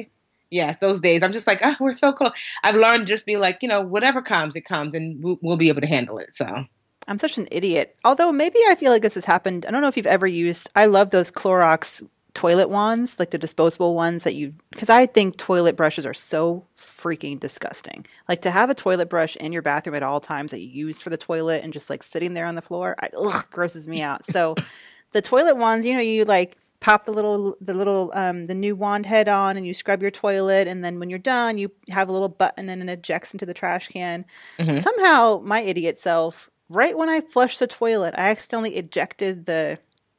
yeah, 0.50 0.74
those 0.80 1.00
days 1.00 1.22
I'm 1.22 1.32
just 1.32 1.46
like, 1.46 1.60
oh, 1.62 1.74
we're 1.80 1.92
so 1.92 2.12
close. 2.12 2.32
I've 2.62 2.76
learned 2.76 3.06
just 3.06 3.26
be 3.26 3.36
like, 3.36 3.58
you 3.62 3.68
know, 3.68 3.80
whatever 3.80 4.22
comes, 4.22 4.56
it 4.56 4.64
comes, 4.64 4.94
and 4.94 5.22
we'll, 5.22 5.38
we'll 5.42 5.56
be 5.56 5.68
able 5.68 5.82
to 5.82 5.86
handle 5.86 6.18
it. 6.18 6.34
So 6.34 6.64
I'm 7.06 7.18
such 7.18 7.38
an 7.38 7.48
idiot. 7.50 7.96
Although 8.04 8.32
maybe 8.32 8.58
I 8.68 8.74
feel 8.74 8.92
like 8.92 9.02
this 9.02 9.14
has 9.14 9.24
happened. 9.24 9.66
I 9.66 9.70
don't 9.70 9.82
know 9.82 9.88
if 9.88 9.96
you've 9.96 10.06
ever 10.06 10.26
used. 10.26 10.70
I 10.76 10.86
love 10.86 11.10
those 11.10 11.30
Clorox 11.30 12.06
toilet 12.34 12.68
wands, 12.68 13.18
like 13.18 13.30
the 13.30 13.38
disposable 13.38 13.94
ones 13.94 14.22
that 14.24 14.34
you. 14.34 14.54
Because 14.70 14.90
I 14.90 15.06
think 15.06 15.36
toilet 15.36 15.76
brushes 15.76 16.06
are 16.06 16.14
so 16.14 16.66
freaking 16.76 17.40
disgusting. 17.40 18.06
Like 18.28 18.42
to 18.42 18.50
have 18.50 18.70
a 18.70 18.74
toilet 18.74 19.08
brush 19.08 19.36
in 19.36 19.52
your 19.52 19.62
bathroom 19.62 19.96
at 19.96 20.02
all 20.02 20.20
times 20.20 20.50
that 20.50 20.60
you 20.60 20.68
use 20.68 21.00
for 21.00 21.10
the 21.10 21.16
toilet 21.16 21.64
and 21.64 21.72
just 21.72 21.90
like 21.90 22.02
sitting 22.02 22.34
there 22.34 22.46
on 22.46 22.54
the 22.54 22.62
floor, 22.62 22.94
I, 23.00 23.08
ugh, 23.16 23.46
grosses 23.50 23.88
me 23.88 24.02
out. 24.02 24.24
So 24.26 24.54
the 25.12 25.22
toilet 25.22 25.56
wands, 25.56 25.86
you 25.86 25.94
know, 25.94 26.00
you 26.00 26.24
like 26.24 26.58
pop 26.80 27.04
the 27.04 27.12
little 27.12 27.56
the 27.60 27.74
little 27.74 28.12
um 28.14 28.44
the 28.46 28.54
new 28.54 28.76
wand 28.76 29.04
head 29.06 29.28
on 29.28 29.56
and 29.56 29.66
you 29.66 29.74
scrub 29.74 30.00
your 30.00 30.10
toilet 30.10 30.68
and 30.68 30.84
then 30.84 30.98
when 31.00 31.10
you're 31.10 31.18
done 31.18 31.58
you 31.58 31.70
have 31.90 32.08
a 32.08 32.12
little 32.12 32.28
button 32.28 32.68
and 32.68 32.82
it 32.82 32.88
ejects 32.88 33.32
into 33.32 33.44
the 33.46 33.54
trash 33.54 33.88
can. 33.88 34.24
Mhm. 34.58 34.82
somehow 34.82 35.40
my 35.44 35.60
idiot 35.60 35.98
self 35.98 36.50
right 36.68 36.96
when 36.96 37.08
i 37.08 37.20
flushed 37.20 37.58
the 37.58 37.66
toilet 37.66 38.14
i 38.16 38.30
accidentally 38.30 38.76
ejected 38.76 39.46
the 39.46 39.78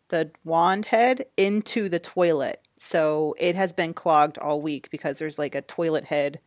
the 0.10 0.32
wand 0.44 0.86
head 0.86 1.26
into 1.38 1.88
the 1.88 2.00
toilet. 2.00 2.62
So 2.78 3.36
it 3.38 3.56
has 3.56 3.74
been 3.74 3.94
clogged 3.94 4.38
all 4.38 4.62
week 4.62 4.90
because 4.90 5.20
there's 5.20 5.38
like 5.40 5.56
a 5.56 5.62
toilet 5.62 6.06
head 6.06 6.40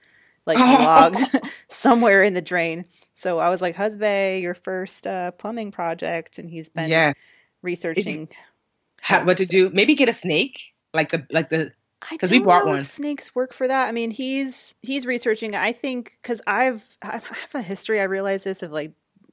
like 0.47 0.59
clogged 0.59 1.19
somewhere 1.69 2.23
in 2.23 2.35
the 2.35 2.43
drain. 2.43 2.85
So 3.15 3.39
i 3.39 3.49
was 3.49 3.63
like 3.63 3.77
husband 3.77 4.43
your 4.43 4.55
first 4.55 5.07
uh, 5.07 5.31
plumbing 5.33 5.71
project 5.71 6.39
and 6.39 6.51
he's 6.51 6.69
been 6.69 6.91
yeah, 6.91 7.13
researching 7.63 8.29
How, 9.03 9.25
what 9.25 9.37
to 9.39 9.47
do? 9.47 9.71
Maybe 9.71 9.95
get 9.95 10.09
a 10.09 10.15
snake, 10.15 10.61
like 10.95 11.11
the 11.11 11.27
like 11.31 11.51
the. 11.51 11.73
I 12.11 12.17
'Cause 12.17 12.31
don't 12.31 12.41
we 12.41 12.45
bought 12.45 12.65
know 12.65 12.73
one. 12.73 12.85
snakes 12.85 13.35
work 13.35 13.53
for 13.53 13.69
that. 13.69 13.89
I 13.89 13.93
mean, 13.93 14.11
he's 14.11 14.75
he's 14.83 15.07
researching. 15.07 15.55
I 15.55 15.73
think 15.73 16.19
because 16.23 16.41
I've 16.47 16.97
I 17.03 17.15
have 17.19 17.55
a 17.55 17.63
history. 17.63 18.01
I 18.01 18.05
realize 18.05 18.45
this 18.45 18.63
of 18.63 18.73
like 18.73 18.93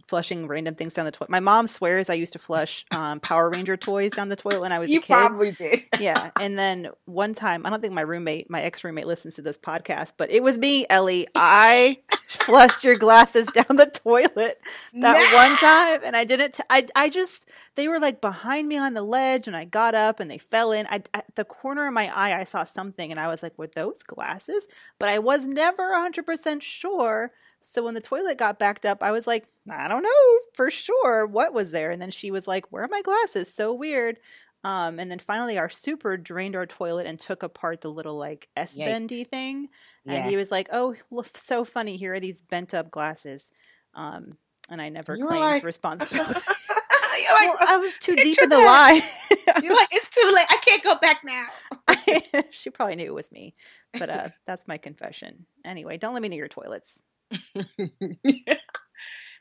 flushing 0.10 0.48
random 0.48 0.76
things 0.76 0.94
down 0.94 1.06
the 1.06 1.12
toilet. 1.12 1.30
My 1.30 1.40
mom 1.40 1.68
swears 1.68 2.10
I 2.10 2.16
used 2.16 2.34
to 2.34 2.40
flush 2.40 2.86
um, 2.92 3.20
Power 3.20 3.50
Ranger 3.50 3.78
toys 3.78 4.12
down 4.12 4.30
the 4.30 4.36
toilet 4.36 4.62
when 4.62 4.72
I 4.72 4.80
was 4.80 4.90
You 4.90 5.00
a 5.00 5.02
kid. 5.02 5.14
probably 5.14 5.52
did. 5.52 5.86
yeah, 6.00 6.32
and 6.40 6.58
then 6.58 6.90
one 7.06 7.34
time, 7.34 7.66
I 7.66 7.70
don't 7.70 7.82
think 7.82 7.94
my 7.94 8.02
roommate, 8.02 8.50
my 8.50 8.62
ex 8.62 8.84
roommate, 8.84 9.08
listens 9.08 9.36
to 9.36 9.42
this 9.42 9.58
podcast, 9.58 10.14
but 10.18 10.30
it 10.32 10.44
was 10.44 10.58
me, 10.58 10.86
Ellie. 10.90 11.28
I 11.36 12.00
flushed 12.28 12.84
your 12.84 12.96
glasses 12.96 13.48
down 13.48 13.76
the 13.78 13.86
toilet 13.86 14.62
that 14.94 15.34
one 15.34 15.58
time 15.58 16.02
and 16.04 16.16
i 16.16 16.24
didn't 16.24 16.54
t- 16.54 16.64
I, 16.70 16.86
I 16.96 17.10
just 17.10 17.50
they 17.76 17.88
were 17.88 18.00
like 18.00 18.22
behind 18.22 18.68
me 18.68 18.78
on 18.78 18.94
the 18.94 19.02
ledge 19.02 19.48
and 19.48 19.58
i 19.58 19.66
got 19.66 19.96
up 19.96 20.20
and 20.20 20.30
they 20.30 20.38
fell 20.38 20.72
in 20.72 20.86
I, 20.88 21.02
at 21.14 21.26
the 21.36 21.44
corner 21.44 21.88
of 21.88 21.94
my 21.94 22.08
eye 22.16 22.38
i 22.40 22.44
saw 22.44 22.64
something 22.66 23.10
and 23.10 23.20
i 23.20 23.28
was 23.28 23.42
like 23.42 23.58
were 23.58 23.68
those 23.68 24.04
glasses 24.04 24.68
but 25.00 25.10
i 25.10 25.18
was 25.18 25.46
never 25.48 25.92
100% 25.92 26.62
sure 26.62 27.32
So 27.62 27.84
when 27.84 27.94
the 27.94 28.02
toilet 28.02 28.38
got 28.38 28.58
backed 28.60 28.86
up, 28.86 29.04
I 29.04 29.12
was 29.12 29.28
like, 29.28 29.46
I 29.70 29.88
don't 29.88 30.04
know 30.04 30.40
for 30.54 30.70
sure 30.72 31.26
what 31.26 31.54
was 31.54 31.72
there. 31.72 31.92
And 31.92 32.02
then 32.02 32.12
she 32.12 32.32
was 32.32 32.48
like, 32.48 32.72
Where 32.72 32.84
are 32.84 32.88
my 32.90 33.02
glasses? 33.02 33.54
So 33.54 33.74
weird. 33.74 34.20
Um, 34.64 35.00
and 35.00 35.10
then 35.10 35.20
finally, 35.20 35.58
our 35.58 35.70
super 35.70 36.18
drained 36.18 36.56
our 36.56 36.66
toilet 36.66 37.06
and 37.06 37.18
took 37.20 37.44
apart 37.44 37.80
the 37.82 37.90
little 37.92 38.18
like 38.18 38.50
S 38.58 38.76
bendy 38.76 39.24
thing. 39.24 39.70
And 40.06 40.16
Yeah. 40.26 40.30
he 40.30 40.36
was 40.36 40.52
like, 40.52 40.68
"Oh, 40.72 40.96
so 41.34 41.64
funny. 41.64 41.96
Here 41.96 42.14
are 42.16 42.20
these 42.20 42.42
bent 42.42 42.74
up 42.74 42.92
glasses." 42.92 43.52
Um, 43.94 44.38
and 44.70 44.82
I 44.82 44.90
never 44.90 45.16
You 45.16 45.24
were 45.24 45.30
claimed 45.30 45.44
like- 45.44 45.64
responsibility. 45.64 46.42
you're 47.22 47.34
like, 47.34 47.60
well, 47.60 47.70
I 47.70 47.78
was 47.78 47.98
too 48.00 48.16
deep 48.18 48.38
in 48.42 48.50
the 48.50 48.58
bag." 48.58 49.02
lie. 49.02 49.60
you're 49.64 49.76
like, 49.76 49.90
it's 49.94 50.10
too 50.10 50.30
late. 50.34 50.46
I 50.50 50.58
can't 50.58 50.84
go 50.84 50.96
back 50.96 51.22
now. 51.24 52.42
she 52.50 52.70
probably 52.70 52.96
knew 52.96 53.06
it 53.06 53.14
was 53.16 53.32
me, 53.32 53.56
but 53.94 54.10
uh, 54.10 54.30
that's 54.46 54.68
my 54.68 54.78
confession. 54.78 55.46
Anyway, 55.64 55.98
don't 55.98 56.14
let 56.14 56.22
me 56.22 56.28
near 56.30 56.40
your 56.40 56.48
toilets. 56.50 57.02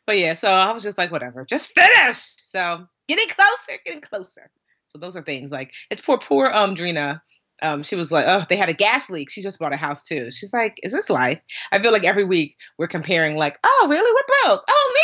but 0.06 0.18
yeah, 0.18 0.34
so 0.34 0.50
I 0.50 0.72
was 0.72 0.82
just 0.82 0.98
like, 0.98 1.10
whatever, 1.10 1.44
just 1.44 1.72
finish. 1.72 2.22
So 2.44 2.86
getting 3.08 3.28
closer, 3.28 3.78
getting 3.84 4.00
closer. 4.00 4.50
So 4.86 4.98
those 4.98 5.16
are 5.16 5.22
things 5.22 5.50
like 5.50 5.72
it's 5.90 6.02
poor, 6.02 6.18
poor 6.18 6.46
um 6.46 6.74
Drina. 6.74 7.20
Um, 7.60 7.82
she 7.82 7.96
was 7.96 8.12
like, 8.12 8.24
oh, 8.28 8.44
they 8.48 8.56
had 8.56 8.68
a 8.68 8.74
gas 8.74 9.10
leak. 9.10 9.30
She 9.30 9.42
just 9.42 9.58
bought 9.58 9.74
a 9.74 9.76
house 9.76 10.02
too. 10.02 10.30
She's 10.30 10.52
like, 10.52 10.78
is 10.84 10.92
this 10.92 11.10
life? 11.10 11.40
I 11.72 11.80
feel 11.80 11.90
like 11.90 12.04
every 12.04 12.24
week 12.24 12.56
we're 12.78 12.86
comparing, 12.86 13.36
like, 13.36 13.58
oh, 13.64 13.86
really? 13.90 14.12
What 14.12 14.24
broke? 14.44 14.64
Oh, 14.68 14.92
me 14.94 15.00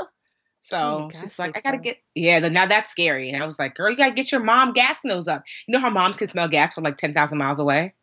too. 0.00 0.06
So 0.62 0.76
Oh, 0.76 1.10
she's 1.20 1.38
like, 1.38 1.56
I 1.56 1.60
gotta 1.60 1.78
get, 1.78 1.98
yeah. 2.14 2.40
Now 2.48 2.66
that's 2.66 2.90
scary. 2.90 3.30
And 3.30 3.42
I 3.42 3.46
was 3.46 3.58
like, 3.58 3.74
girl, 3.74 3.90
you 3.90 3.96
gotta 3.96 4.14
get 4.14 4.32
your 4.32 4.42
mom 4.42 4.72
gas 4.72 4.98
nose 5.04 5.28
up. 5.28 5.44
You 5.66 5.72
know 5.72 5.80
how 5.80 5.90
moms 5.90 6.16
can 6.16 6.28
smell 6.28 6.48
gas 6.48 6.74
from 6.74 6.84
like 6.84 6.98
ten 6.98 7.12
thousand 7.12 7.38
miles 7.38 7.58
away. 7.58 7.94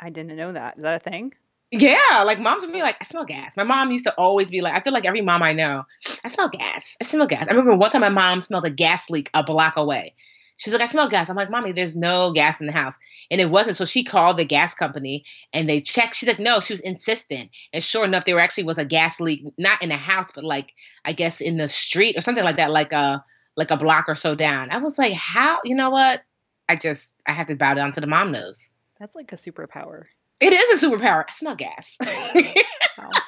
I 0.00 0.10
didn't 0.10 0.36
know 0.36 0.52
that. 0.52 0.78
Is 0.78 0.82
that 0.82 0.94
a 0.94 1.10
thing? 1.10 1.34
Yeah, 1.70 2.22
like 2.24 2.40
moms 2.40 2.62
would 2.64 2.72
be 2.72 2.80
like, 2.80 2.96
I 3.00 3.04
smell 3.04 3.26
gas. 3.26 3.56
My 3.56 3.62
mom 3.62 3.90
used 3.90 4.04
to 4.04 4.14
always 4.14 4.48
be 4.48 4.62
like, 4.62 4.74
I 4.74 4.80
feel 4.80 4.92
like 4.92 5.04
every 5.04 5.20
mom 5.20 5.42
I 5.42 5.52
know, 5.52 5.84
I 6.24 6.28
smell 6.28 6.48
gas. 6.48 6.96
I 7.00 7.04
smell 7.04 7.26
gas. 7.26 7.42
I 7.46 7.50
remember 7.50 7.76
one 7.76 7.90
time 7.90 8.00
my 8.00 8.08
mom 8.08 8.40
smelled 8.40 8.64
a 8.64 8.70
gas 8.70 9.10
leak 9.10 9.28
a 9.34 9.44
block 9.44 9.76
away. 9.76 10.14
She's 10.56 10.72
like, 10.72 10.82
I 10.82 10.88
smell 10.88 11.08
gas. 11.08 11.28
I'm 11.28 11.36
like, 11.36 11.50
Mommy, 11.50 11.72
there's 11.72 11.94
no 11.94 12.32
gas 12.32 12.60
in 12.60 12.66
the 12.66 12.72
house. 12.72 12.96
And 13.30 13.40
it 13.40 13.50
wasn't. 13.50 13.76
So 13.76 13.84
she 13.84 14.02
called 14.02 14.38
the 14.38 14.44
gas 14.44 14.74
company 14.74 15.24
and 15.52 15.68
they 15.68 15.80
checked. 15.80 16.16
She's 16.16 16.26
like, 16.26 16.40
no, 16.40 16.58
she 16.58 16.72
was 16.72 16.80
insistent. 16.80 17.50
And 17.72 17.84
sure 17.84 18.04
enough, 18.04 18.24
there 18.24 18.40
actually 18.40 18.64
was 18.64 18.78
a 18.78 18.84
gas 18.84 19.20
leak, 19.20 19.44
not 19.56 19.82
in 19.82 19.90
the 19.90 19.96
house, 19.96 20.30
but 20.34 20.44
like, 20.44 20.72
I 21.04 21.12
guess 21.12 21.40
in 21.40 21.58
the 21.58 21.68
street 21.68 22.16
or 22.18 22.22
something 22.22 22.42
like 22.42 22.56
that, 22.56 22.72
like 22.72 22.92
a, 22.92 23.22
like 23.56 23.70
a 23.70 23.76
block 23.76 24.06
or 24.08 24.14
so 24.14 24.34
down. 24.34 24.70
I 24.70 24.78
was 24.78 24.98
like, 24.98 25.12
how, 25.12 25.58
you 25.64 25.76
know 25.76 25.90
what? 25.90 26.22
I 26.68 26.76
just, 26.76 27.14
I 27.26 27.32
have 27.34 27.46
to 27.46 27.54
bow 27.54 27.74
down 27.74 27.92
to 27.92 28.00
the 28.00 28.06
mom 28.06 28.32
nose. 28.32 28.68
That's 28.98 29.14
like 29.14 29.32
a 29.32 29.36
superpower. 29.36 30.04
It 30.40 30.52
is 30.52 30.82
a 30.82 30.86
superpower. 30.86 31.24
I 31.28 31.32
smell 31.34 31.56
gas. 31.56 31.96
Wow. 32.00 33.10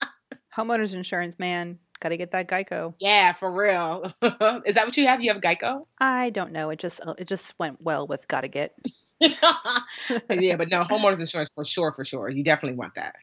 Homeowners 0.56 0.94
insurance, 0.94 1.38
man. 1.38 1.78
Got 2.00 2.10
to 2.10 2.16
get 2.16 2.32
that 2.32 2.48
Geico. 2.48 2.94
Yeah, 2.98 3.32
for 3.32 3.50
real. 3.50 4.12
Is 4.66 4.74
that 4.74 4.84
what 4.84 4.96
you 4.96 5.06
have? 5.06 5.22
You 5.22 5.32
have 5.32 5.42
Geico? 5.42 5.86
I 5.98 6.30
don't 6.30 6.52
know. 6.52 6.70
It 6.70 6.78
just 6.78 7.00
it 7.18 7.26
just 7.26 7.54
went 7.58 7.80
well 7.80 8.06
with 8.06 8.28
gotta 8.28 8.48
get. 8.48 8.74
yeah, 9.20 10.56
but 10.56 10.68
no, 10.68 10.84
homeowners 10.84 11.20
insurance 11.20 11.50
for 11.54 11.64
sure, 11.64 11.92
for 11.92 12.04
sure. 12.04 12.28
You 12.28 12.44
definitely 12.44 12.76
want 12.76 12.94
that. 12.96 13.14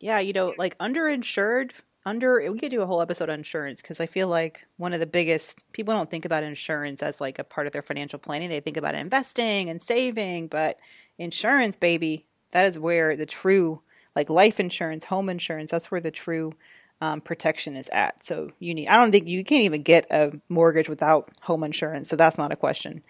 Yeah, 0.00 0.18
you 0.18 0.32
know, 0.32 0.54
like 0.58 0.76
underinsured, 0.78 1.72
under 2.06 2.50
we 2.50 2.58
could 2.58 2.70
do 2.70 2.82
a 2.82 2.86
whole 2.86 3.02
episode 3.02 3.28
on 3.28 3.36
insurance 3.36 3.82
because 3.82 4.00
I 4.00 4.06
feel 4.06 4.28
like 4.28 4.66
one 4.78 4.92
of 4.92 5.00
the 5.00 5.06
biggest 5.06 5.64
people 5.72 5.94
don't 5.94 6.10
think 6.10 6.24
about 6.24 6.42
insurance 6.42 7.02
as 7.02 7.20
like 7.20 7.38
a 7.38 7.44
part 7.44 7.66
of 7.66 7.72
their 7.72 7.82
financial 7.82 8.18
planning. 8.18 8.48
They 8.48 8.60
think 8.60 8.76
about 8.76 8.94
investing 8.94 9.68
and 9.68 9.80
saving, 9.80 10.48
but 10.48 10.78
insurance, 11.18 11.76
baby, 11.76 12.26
that 12.52 12.66
is 12.66 12.78
where 12.78 13.16
the 13.16 13.26
true 13.26 13.80
like 14.16 14.30
life 14.30 14.58
insurance, 14.58 15.04
home 15.04 15.28
insurance, 15.28 15.70
that's 15.70 15.90
where 15.90 16.00
the 16.00 16.10
true 16.10 16.52
um, 17.00 17.20
protection 17.20 17.76
is 17.76 17.88
at. 17.92 18.24
So 18.24 18.50
you 18.58 18.74
need. 18.74 18.88
I 18.88 18.96
don't 18.96 19.12
think 19.12 19.28
you 19.28 19.44
can't 19.44 19.64
even 19.64 19.82
get 19.82 20.06
a 20.10 20.32
mortgage 20.48 20.88
without 20.88 21.28
home 21.42 21.62
insurance. 21.62 22.08
So 22.08 22.16
that's 22.16 22.38
not 22.38 22.52
a 22.52 22.56
question. 22.56 23.02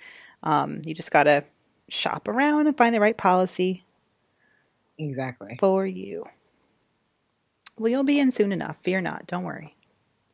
Um, 0.42 0.82
you 0.84 0.94
just 0.94 1.10
gotta 1.10 1.44
shop 1.88 2.28
around 2.28 2.66
and 2.66 2.76
find 2.76 2.94
the 2.94 3.00
right 3.00 3.16
policy 3.16 3.84
Exactly. 4.98 5.56
for 5.58 5.86
you. 5.86 6.26
Well, 7.78 7.88
you'll 7.88 8.04
be 8.04 8.18
in 8.18 8.32
soon 8.32 8.52
enough. 8.52 8.76
Fear 8.82 9.00
not. 9.02 9.26
Don't 9.26 9.44
worry. 9.44 9.74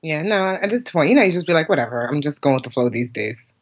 Yeah, 0.03 0.23
no, 0.23 0.49
at 0.49 0.71
this 0.71 0.91
point, 0.91 1.09
you 1.11 1.17
know, 1.17 1.23
you 1.23 1.31
just 1.31 1.47
be 1.47 1.55
like, 1.55 1.69
whatever. 1.69 2.07
I'm 2.07 2.21
just 2.21 2.41
going 2.41 2.55
with 2.55 2.65
the 2.65 2.71
flow 2.71 2.89
these 2.89 3.11
days. 3.11 3.55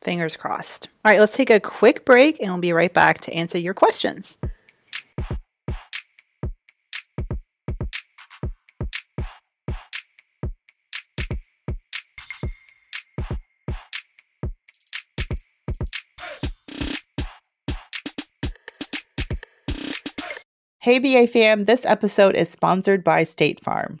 Fingers 0.00 0.36
crossed. 0.36 0.88
All 1.04 1.12
right, 1.12 1.20
let's 1.20 1.36
take 1.36 1.50
a 1.50 1.60
quick 1.60 2.04
break 2.04 2.40
and 2.40 2.50
we'll 2.50 2.60
be 2.60 2.72
right 2.72 2.92
back 2.92 3.20
to 3.22 3.32
answer 3.32 3.58
your 3.58 3.74
questions. 3.74 4.38
Hey 20.80 21.00
BA 21.00 21.26
fam, 21.26 21.64
this 21.64 21.84
episode 21.84 22.34
is 22.34 22.48
sponsored 22.48 23.04
by 23.04 23.24
State 23.24 23.60
Farm. 23.62 24.00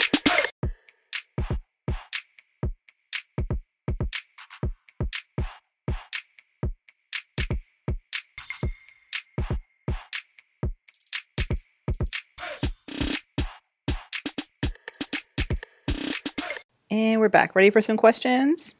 And 16.91 17.21
we're 17.21 17.29
back. 17.29 17.55
Ready 17.55 17.69
for 17.69 17.79
some 17.79 17.95
questions? 17.95 18.75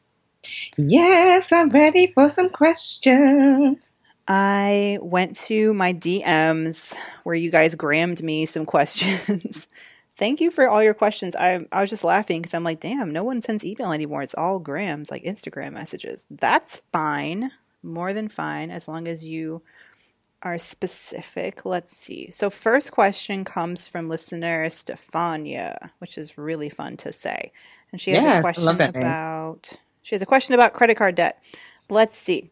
Yes, 0.75 1.49
I'm 1.53 1.69
ready 1.69 2.11
for 2.11 2.29
some 2.29 2.49
questions. 2.49 3.97
I 4.27 4.99
went 5.01 5.35
to 5.45 5.73
my 5.73 5.93
DMs 5.93 6.93
where 7.23 7.35
you 7.35 7.49
guys 7.49 7.75
grammed 7.75 8.21
me 8.21 8.45
some 8.45 8.65
questions. 8.65 9.67
Thank 10.17 10.41
you 10.41 10.51
for 10.51 10.67
all 10.67 10.83
your 10.83 10.93
questions. 10.93 11.37
I 11.37 11.65
I 11.71 11.79
was 11.79 11.89
just 11.89 12.03
laughing 12.03 12.41
because 12.41 12.53
I'm 12.53 12.65
like, 12.65 12.81
damn, 12.81 13.11
no 13.11 13.23
one 13.23 13.41
sends 13.41 13.63
email 13.63 13.93
anymore. 13.93 14.23
It's 14.23 14.35
all 14.35 14.59
grams, 14.59 15.09
like 15.09 15.23
Instagram 15.23 15.71
messages. 15.71 16.25
That's 16.29 16.81
fine, 16.91 17.51
more 17.81 18.11
than 18.11 18.27
fine, 18.27 18.71
as 18.71 18.89
long 18.89 19.07
as 19.07 19.23
you 19.23 19.61
are 20.43 20.57
specific. 20.57 21.65
Let's 21.65 21.95
see. 21.95 22.29
So 22.31 22.49
first 22.49 22.91
question 22.91 23.45
comes 23.45 23.87
from 23.87 24.09
listener 24.09 24.65
Stefania, 24.67 25.91
which 25.99 26.17
is 26.17 26.37
really 26.37 26.69
fun 26.69 26.97
to 26.97 27.13
say, 27.13 27.51
and 27.91 28.01
she 28.01 28.11
has 28.11 28.23
Yeah, 28.23 28.37
a 28.37 28.41
question 28.41 28.77
that 28.77 28.93
name. 28.95 29.03
about. 29.03 29.79
She 30.01 30.15
has 30.15 30.21
a 30.21 30.25
question 30.25 30.55
about 30.55 30.73
credit 30.73 30.95
card 30.97 31.15
debt. 31.15 31.43
Let's 31.89 32.17
see. 32.17 32.51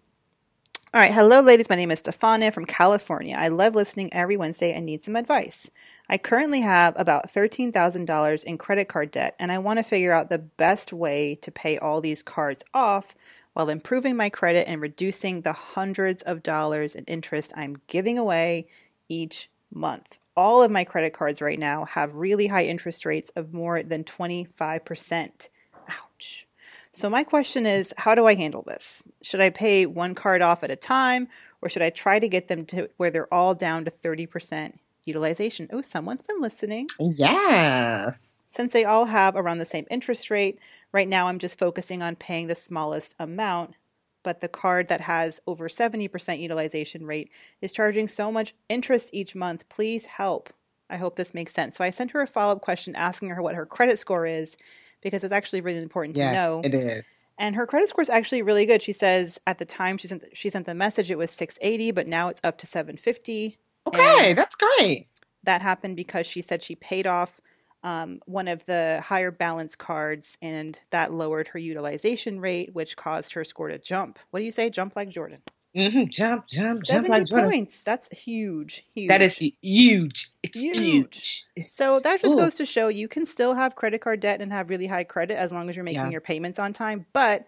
All 0.94 1.00
right. 1.00 1.14
Hello, 1.14 1.42
ladies. 1.42 1.70
My 1.70 1.76
name 1.76 1.92
is 1.92 2.02
Stefania 2.02 2.52
from 2.52 2.66
California. 2.66 3.36
I 3.38 3.50
love 3.50 3.76
listening 3.76 4.12
every 4.14 4.38
Wednesday 4.38 4.74
and 4.74 4.86
need 4.86 5.04
some 5.04 5.16
advice. 5.16 5.70
I 6.10 6.18
currently 6.18 6.62
have 6.62 6.96
about 6.98 7.30
$13,000 7.32 8.44
in 8.44 8.58
credit 8.58 8.88
card 8.88 9.12
debt, 9.12 9.36
and 9.40 9.52
I 9.52 9.60
want 9.60 9.78
to 9.78 9.84
figure 9.84 10.12
out 10.14 10.30
the 10.30 10.40
best 10.40 10.92
way 10.92 11.36
to 11.44 11.52
pay 11.52 11.78
all 11.78 12.02
these 12.02 12.24
cards 12.24 12.64
off 12.74 13.14
while 13.54 13.70
improving 13.70 14.16
my 14.16 14.30
credit 14.30 14.68
and 14.68 14.82
reducing 14.82 15.42
the 15.42 15.54
hundreds 15.54 16.24
of 16.24 16.42
dollars 16.42 16.96
in 16.96 17.04
interest 17.06 17.54
I'm 17.56 17.82
giving 17.88 18.18
away 18.18 18.68
each 19.08 19.50
month. 19.72 20.20
All 20.40 20.64
of 20.64 20.72
my 20.72 20.86
credit 20.86 21.12
cards 21.12 21.42
right 21.42 21.60
now 21.60 21.84
have 21.84 22.16
really 22.16 22.48
high 22.48 22.64
interest 22.64 23.06
rates 23.06 23.30
of 23.36 23.54
more 23.54 23.84
than 23.84 24.06
25%. 24.06 25.50
Ouch. 25.90 26.48
So, 26.92 27.10
my 27.10 27.26
question 27.26 27.66
is 27.66 27.94
how 27.98 28.16
do 28.16 28.26
I 28.26 28.36
handle 28.36 28.64
this? 28.64 29.04
Should 29.22 29.42
I 29.42 29.50
pay 29.50 29.86
one 29.86 30.16
card 30.16 30.42
off 30.42 30.64
at 30.64 30.72
a 30.72 30.76
time, 30.78 31.28
or 31.62 31.68
should 31.68 31.82
I 31.82 31.90
try 31.90 32.20
to 32.20 32.30
get 32.30 32.48
them 32.48 32.66
to 32.68 32.90
where 32.96 33.12
they're 33.12 33.34
all 33.34 33.54
down 33.54 33.84
to 33.84 33.92
30% 33.92 34.76
utilization. 35.10 35.68
Oh, 35.74 35.82
someone's 35.82 36.22
been 36.22 36.40
listening. 36.40 36.88
Yeah. 37.00 38.14
Since 38.48 38.72
they 38.72 38.86
all 38.86 39.06
have 39.06 39.36
around 39.36 39.58
the 39.58 39.66
same 39.66 39.86
interest 39.92 40.30
rate, 40.30 40.60
right 40.94 41.08
now 41.08 41.28
I'm 41.28 41.40
just 41.40 41.60
focusing 41.60 42.02
on 42.02 42.16
paying 42.16 42.48
the 42.48 42.56
smallest 42.56 43.16
amount. 43.20 43.76
But 44.24 44.42
the 44.42 44.50
card 44.50 44.88
that 44.90 45.02
has 45.02 45.40
over 45.48 45.70
70% 45.70 46.40
utilization 46.40 47.06
rate 47.06 47.32
is 47.62 47.72
charging 47.72 48.08
so 48.08 48.32
much 48.32 48.54
interest 48.68 49.10
each 49.14 49.36
month. 49.36 49.68
Please 49.70 50.08
help. 50.08 50.52
I 50.90 50.98
hope 50.98 51.16
this 51.16 51.34
makes 51.34 51.54
sense. 51.54 51.78
So 51.78 51.84
I 51.84 51.90
sent 51.90 52.12
her 52.12 52.22
a 52.22 52.28
follow 52.28 52.54
up 52.54 52.62
question 52.62 52.96
asking 52.96 53.30
her 53.30 53.42
what 53.42 53.56
her 53.56 53.66
credit 53.66 53.98
score 53.98 54.26
is 54.26 54.58
because 55.02 55.24
it's 55.24 55.34
actually 55.34 55.62
really 55.62 55.82
important 55.82 56.18
yes, 56.18 56.30
to 56.30 56.34
know. 56.34 56.62
It 56.64 56.74
is. 56.74 57.24
And 57.38 57.56
her 57.56 57.66
credit 57.66 57.90
score 57.90 58.02
is 58.02 58.10
actually 58.10 58.42
really 58.42 58.66
good. 58.66 58.82
She 58.82 58.92
says 58.92 59.40
at 59.48 59.60
the 59.60 59.66
time 59.66 59.98
she 59.98 60.08
sent 60.08 60.26
she 60.34 60.50
sent 60.50 60.66
the 60.66 60.76
message 60.76 61.10
it 61.10 61.18
was 61.18 61.32
680, 61.32 61.92
but 61.92 62.08
now 62.08 62.28
it's 62.28 62.42
up 62.44 62.58
to 62.60 62.68
750. 62.68 63.58
Okay, 63.88 64.34
that's 64.34 64.56
great. 64.56 65.08
That 65.44 65.62
happened 65.62 65.96
because 65.96 66.28
she 66.28 66.42
said 66.42 66.62
she 66.62 66.76
paid 66.76 67.08
off 67.08 67.40
um, 67.84 68.20
one 68.26 68.48
of 68.48 68.66
the 68.66 69.02
higher 69.04 69.32
balance 69.32 69.76
cards, 69.76 70.38
and 70.42 70.80
that 70.90 71.14
lowered 71.14 71.50
her 71.50 71.60
utilization 71.60 72.40
rate, 72.40 72.74
which 72.74 72.98
caused 72.98 73.34
her 73.34 73.44
score 73.44 73.70
to 73.70 73.78
jump. 73.80 74.20
What 74.32 74.40
do 74.40 74.46
you 74.46 74.52
say? 74.52 74.70
Jump 74.70 74.96
like 74.96 75.10
Jordan. 75.10 75.40
Mm-hmm. 75.76 76.06
Jump, 76.10 76.48
jump, 76.48 76.84
70 76.84 76.88
jump 76.88 77.08
like 77.10 77.28
Jordan. 77.28 77.50
points. 77.52 77.82
That's 77.84 78.10
huge. 78.18 78.84
Huge. 78.96 79.08
That 79.10 79.22
is 79.22 79.38
huge. 79.38 80.32
It's 80.42 80.58
Huge. 80.58 81.46
huge. 81.56 81.70
So 81.70 82.00
that 82.00 82.22
just 82.22 82.34
Ooh. 82.34 82.38
goes 82.40 82.56
to 82.56 82.66
show 82.66 82.88
you 82.88 83.08
can 83.08 83.26
still 83.26 83.54
have 83.54 83.76
credit 83.76 84.02
card 84.02 84.20
debt 84.20 84.42
and 84.42 84.52
have 84.52 84.70
really 84.72 84.88
high 84.88 85.04
credit 85.04 85.38
as 85.38 85.52
long 85.52 85.70
as 85.70 85.76
you're 85.76 85.86
making 85.86 86.02
Yeah. 86.02 86.10
your 86.10 86.22
payments 86.22 86.58
on 86.58 86.74
time. 86.74 87.06
But 87.14 87.46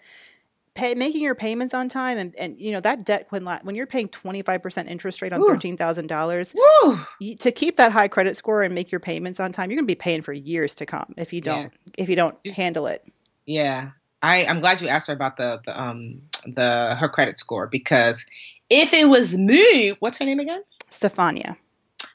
pay, 0.74 0.96
making 0.96 1.22
your 1.22 1.36
payments 1.36 1.74
on 1.74 1.90
time 1.90 2.18
and, 2.18 2.36
and 2.38 2.60
you 2.60 2.72
know 2.72 2.80
that 2.80 3.06
debt 3.06 3.28
when 3.30 3.46
when 3.46 3.76
you're 3.76 3.88
paying 3.88 4.08
25% 4.08 4.88
interest 4.90 5.22
rate 5.22 5.34
on 5.34 5.42
$13,000 5.42 7.40
to 7.40 7.52
keep 7.52 7.78
that 7.78 7.92
high 7.92 8.08
credit 8.08 8.36
score 8.38 8.64
and 8.64 8.74
make 8.74 8.92
your 8.92 9.00
payments 9.00 9.40
on 9.40 9.52
time, 9.52 9.70
you're 9.70 9.78
going 9.78 9.86
to 9.86 9.92
be 9.92 9.96
paying 9.96 10.22
for 10.22 10.34
years 10.34 10.76
to 10.76 10.86
come 10.86 11.14
if 11.18 11.34
you 11.34 11.42
don't 11.42 11.72
if 11.98 12.10
you 12.10 12.16
don't 12.16 12.36
handle 12.48 12.88
it. 12.88 13.06
Yeah, 13.46 13.92
I 14.22 14.46
I'm 14.46 14.60
glad 14.60 14.82
you 14.82 14.88
asked 14.88 15.08
her 15.08 15.14
about 15.14 15.38
the 15.38 15.62
the 15.66 15.80
um 15.82 16.22
the 16.46 16.96
her 16.96 17.10
credit 17.10 17.40
score 17.40 17.68
because 17.68 18.24
if 18.70 18.94
it 18.94 19.10
was 19.10 19.38
me, 19.38 19.96
what's 20.00 20.18
her 20.20 20.26
name 20.26 20.40
again? 20.40 20.64
Stefania. 20.90 21.58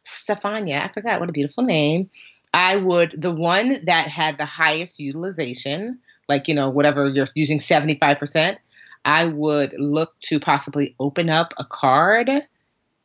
Stefania. 0.07 0.83
I 0.83 0.93
forgot 0.93 1.21
what 1.21 1.29
a 1.29 1.33
beautiful 1.33 1.65
name. 1.65 2.11
I 2.55 2.77
would 2.77 3.21
the 3.21 3.33
one 3.33 3.85
that 3.85 4.09
had 4.09 4.39
the 4.39 4.47
highest 4.47 4.99
utilization, 4.99 5.99
like 6.29 6.49
you 6.49 6.55
know 6.55 6.71
whatever 6.71 7.09
you're 7.09 7.29
using 7.35 7.61
seventy 7.61 7.97
five 7.97 8.19
percent. 8.19 8.59
I 9.05 9.27
would 9.27 9.73
look 9.79 10.19
to 10.23 10.41
possibly 10.41 10.97
open 10.99 11.31
up 11.31 11.55
a 11.59 11.65
card 11.65 12.31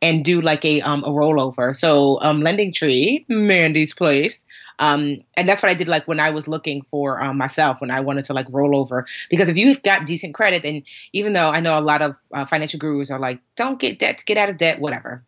and 0.02 0.26
do 0.26 0.42
like 0.42 0.66
a 0.66 0.82
um 0.82 1.04
a 1.04 1.10
rollover. 1.10 1.76
So 1.76 2.20
um 2.22 2.42
LendingTree, 2.42 3.26
Mandy's 3.30 3.94
place. 3.94 4.40
Um, 4.82 5.18
and 5.38 5.48
that's 5.48 5.62
what 5.62 5.70
I 5.70 5.76
did 5.76 5.88
like 5.88 6.08
when 6.08 6.20
I 6.20 6.32
was 6.32 6.48
looking 6.48 6.82
for 6.82 7.22
um, 7.22 7.38
myself 7.38 7.80
when 7.82 7.92
I 7.92 8.00
wanted 8.00 8.26
to 8.26 8.34
like 8.34 8.48
roll 8.50 8.76
over 8.76 9.06
because 9.30 9.48
if 9.48 9.56
you've 9.56 9.84
got 9.84 10.08
decent 10.08 10.34
credit 10.34 10.66
and 10.66 10.82
even 11.14 11.34
though 11.34 11.50
I 11.52 11.60
know 11.60 11.78
a 11.78 11.82
lot 11.82 12.02
of 12.02 12.16
uh, 12.34 12.48
financial 12.48 12.80
gurus 12.80 13.12
are 13.12 13.20
like 13.20 13.40
don't 13.56 13.80
get 13.80 14.00
debt 14.00 14.24
get 14.26 14.40
out 14.40 14.50
of 14.50 14.58
debt 14.58 14.80
whatever 14.80 15.24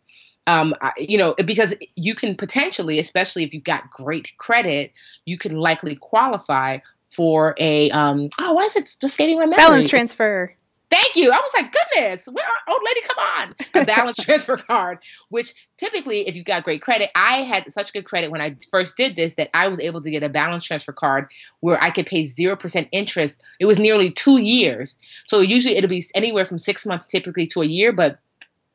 um, 0.47 0.73
I, 0.81 0.93
you 0.97 1.19
know 1.19 1.35
because 1.45 1.75
you 1.95 2.15
can 2.15 2.35
potentially 2.35 2.99
especially 2.99 3.43
if 3.43 3.53
you've 3.53 3.63
got 3.63 3.91
great 3.91 4.35
credit 4.37 4.91
you 5.25 5.37
can 5.37 5.55
likely 5.55 5.97
qualify 5.97 6.79
for 7.13 7.55
a 7.59 7.89
um, 7.91 8.29
oh 8.39 8.53
why 8.53 8.63
is 8.63 8.75
it 8.75 8.85
just 8.85 9.03
escaping 9.03 9.37
my 9.37 9.45
memory 9.45 9.57
Balance 9.57 9.89
transfer. 9.89 10.55
Thank 10.93 11.15
you. 11.15 11.31
I 11.31 11.37
was 11.37 11.49
like, 11.55 11.73
goodness, 11.73 12.27
where 12.31 12.45
old 12.69 12.81
lady, 12.85 13.01
come 13.01 13.17
on. 13.17 13.55
A 13.81 13.83
balance 13.83 14.15
transfer 14.23 14.57
card, 14.57 14.99
which 15.29 15.55
typically, 15.77 16.27
if 16.27 16.35
you've 16.35 16.45
got 16.45 16.63
great 16.63 16.83
credit, 16.83 17.09
I 17.15 17.41
had 17.41 17.73
such 17.73 17.93
good 17.93 18.05
credit 18.05 18.29
when 18.29 18.41
I 18.41 18.55
first 18.69 18.95
did 18.95 19.15
this 19.15 19.33
that 19.35 19.49
I 19.55 19.69
was 19.69 19.79
able 19.79 20.03
to 20.03 20.11
get 20.11 20.21
a 20.21 20.29
balance 20.29 20.65
transfer 20.65 20.91
card 20.91 21.29
where 21.61 21.81
I 21.81 21.89
could 21.89 22.05
pay 22.05 22.29
0% 22.29 22.87
interest. 22.91 23.41
It 23.59 23.65
was 23.65 23.79
nearly 23.79 24.11
two 24.11 24.37
years. 24.37 24.95
So 25.25 25.39
usually 25.39 25.77
it'll 25.77 25.89
be 25.89 26.05
anywhere 26.13 26.45
from 26.45 26.59
six 26.59 26.85
months 26.85 27.07
typically 27.07 27.47
to 27.47 27.63
a 27.63 27.65
year, 27.65 27.91
but 27.91 28.19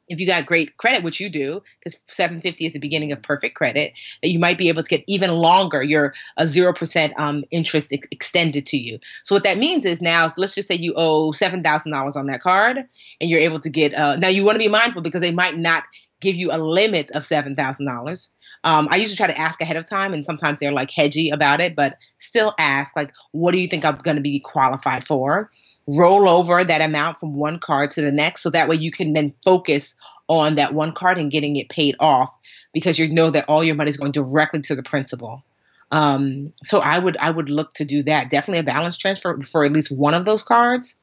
if 0.09 0.21
you 0.21 0.27
got 0.27 0.47
great 0.47 0.77
credit, 0.77 1.03
which 1.03 1.21
you 1.21 1.29
do, 1.29 1.63
because 1.79 2.01
750 2.07 2.67
is 2.67 2.73
the 2.73 2.79
beginning 2.79 3.13
of 3.13 3.23
perfect 3.23 3.55
credit, 3.57 3.93
that 4.23 4.29
you 4.29 4.39
might 4.39 4.59
be 4.59 4.69
able 4.69 4.83
to 4.83 4.89
get 4.89 5.05
even 5.07 5.31
longer 5.31 5.83
your 5.83 6.15
a 6.37 6.49
zero 6.49 6.73
percent 6.73 7.13
um, 7.19 7.45
interest 7.51 7.93
ex- 7.93 8.09
extended 8.11 8.67
to 8.67 8.77
you. 8.77 8.99
So 9.25 9.35
what 9.35 9.45
that 9.45 9.59
means 9.59 9.85
is 9.87 10.01
now, 10.01 10.29
let's 10.37 10.55
just 10.55 10.69
say 10.69 10.75
you 10.75 10.95
owe 10.97 11.33
seven 11.33 11.63
thousand 11.63 11.93
dollars 11.93 12.17
on 12.17 12.27
that 12.27 12.41
card, 12.41 12.79
and 13.21 13.31
you're 13.31 13.41
able 13.41 13.61
to 13.61 13.71
get. 13.71 13.95
Uh, 13.95 14.17
now 14.17 14.29
you 14.29 14.45
want 14.45 14.57
to 14.57 14.61
be 14.61 14.69
mindful 14.69 15.03
because 15.03 15.21
they 15.21 15.33
might 15.33 15.57
not 15.57 15.85
give 16.21 16.35
you 16.35 16.51
a 16.51 16.59
limit 16.59 17.11
of 17.13 17.25
seven 17.25 17.55
thousand 17.55 17.87
dollars. 17.87 18.29
Um, 18.65 18.89
I 18.91 18.97
usually 18.97 19.17
try 19.17 19.29
to 19.29 19.39
ask 19.39 19.61
ahead 19.61 19.77
of 19.77 19.87
time, 19.87 20.13
and 20.13 20.25
sometimes 20.25 20.59
they're 20.59 20.73
like 20.73 20.91
hedgy 20.91 21.31
about 21.31 21.61
it, 21.61 21.77
but 21.77 21.97
still 22.19 22.55
ask 22.59 22.97
like, 22.97 23.13
what 23.33 23.53
do 23.53 23.59
you 23.59 23.69
think 23.69 23.85
I'm 23.85 23.99
going 23.99 24.17
to 24.17 24.23
be 24.23 24.41
qualified 24.41 25.07
for? 25.07 25.51
Roll 25.89 26.29
over 26.29 26.63
that 26.63 26.81
amount 26.81 27.17
from 27.17 27.35
one 27.35 27.59
card 27.59 27.91
to 27.91 28.03
the 28.03 28.13
next 28.13 28.43
so 28.43 28.51
that 28.51 28.69
way 28.69 28.77
you 28.77 28.91
can 28.91 29.15
then 29.15 29.33
focus 29.43 29.95
on 30.29 30.57
that 30.57 30.75
one 30.75 30.93
card 30.93 31.19
and 31.19 31.31
getting 31.31 31.57
it 31.57 31.69
paid 31.69 31.97
off 31.99 32.31
because 32.73 32.99
you 32.99 33.09
know 33.09 33.31
that 33.31 33.47
all 33.49 33.65
your 33.65 33.75
money 33.75 33.89
is 33.89 33.97
going 33.97 34.13
directly 34.13 34.61
to 34.61 34.75
the 34.75 34.83
principal. 34.83 35.43
Um, 35.91 36.53
so 36.63 36.81
i 36.81 36.99
would 36.99 37.17
i 37.17 37.31
would 37.31 37.49
look 37.49 37.73
to 37.75 37.85
do 37.85 38.03
that. 38.03 38.29
Definitely 38.29 38.61
a 38.61 38.75
balance 38.75 38.97
transfer 38.99 39.43
for 39.45 39.65
at 39.65 39.73
least 39.73 39.91
one 39.91 40.15
of 40.15 40.27
those 40.27 40.43
cards. 40.43 40.95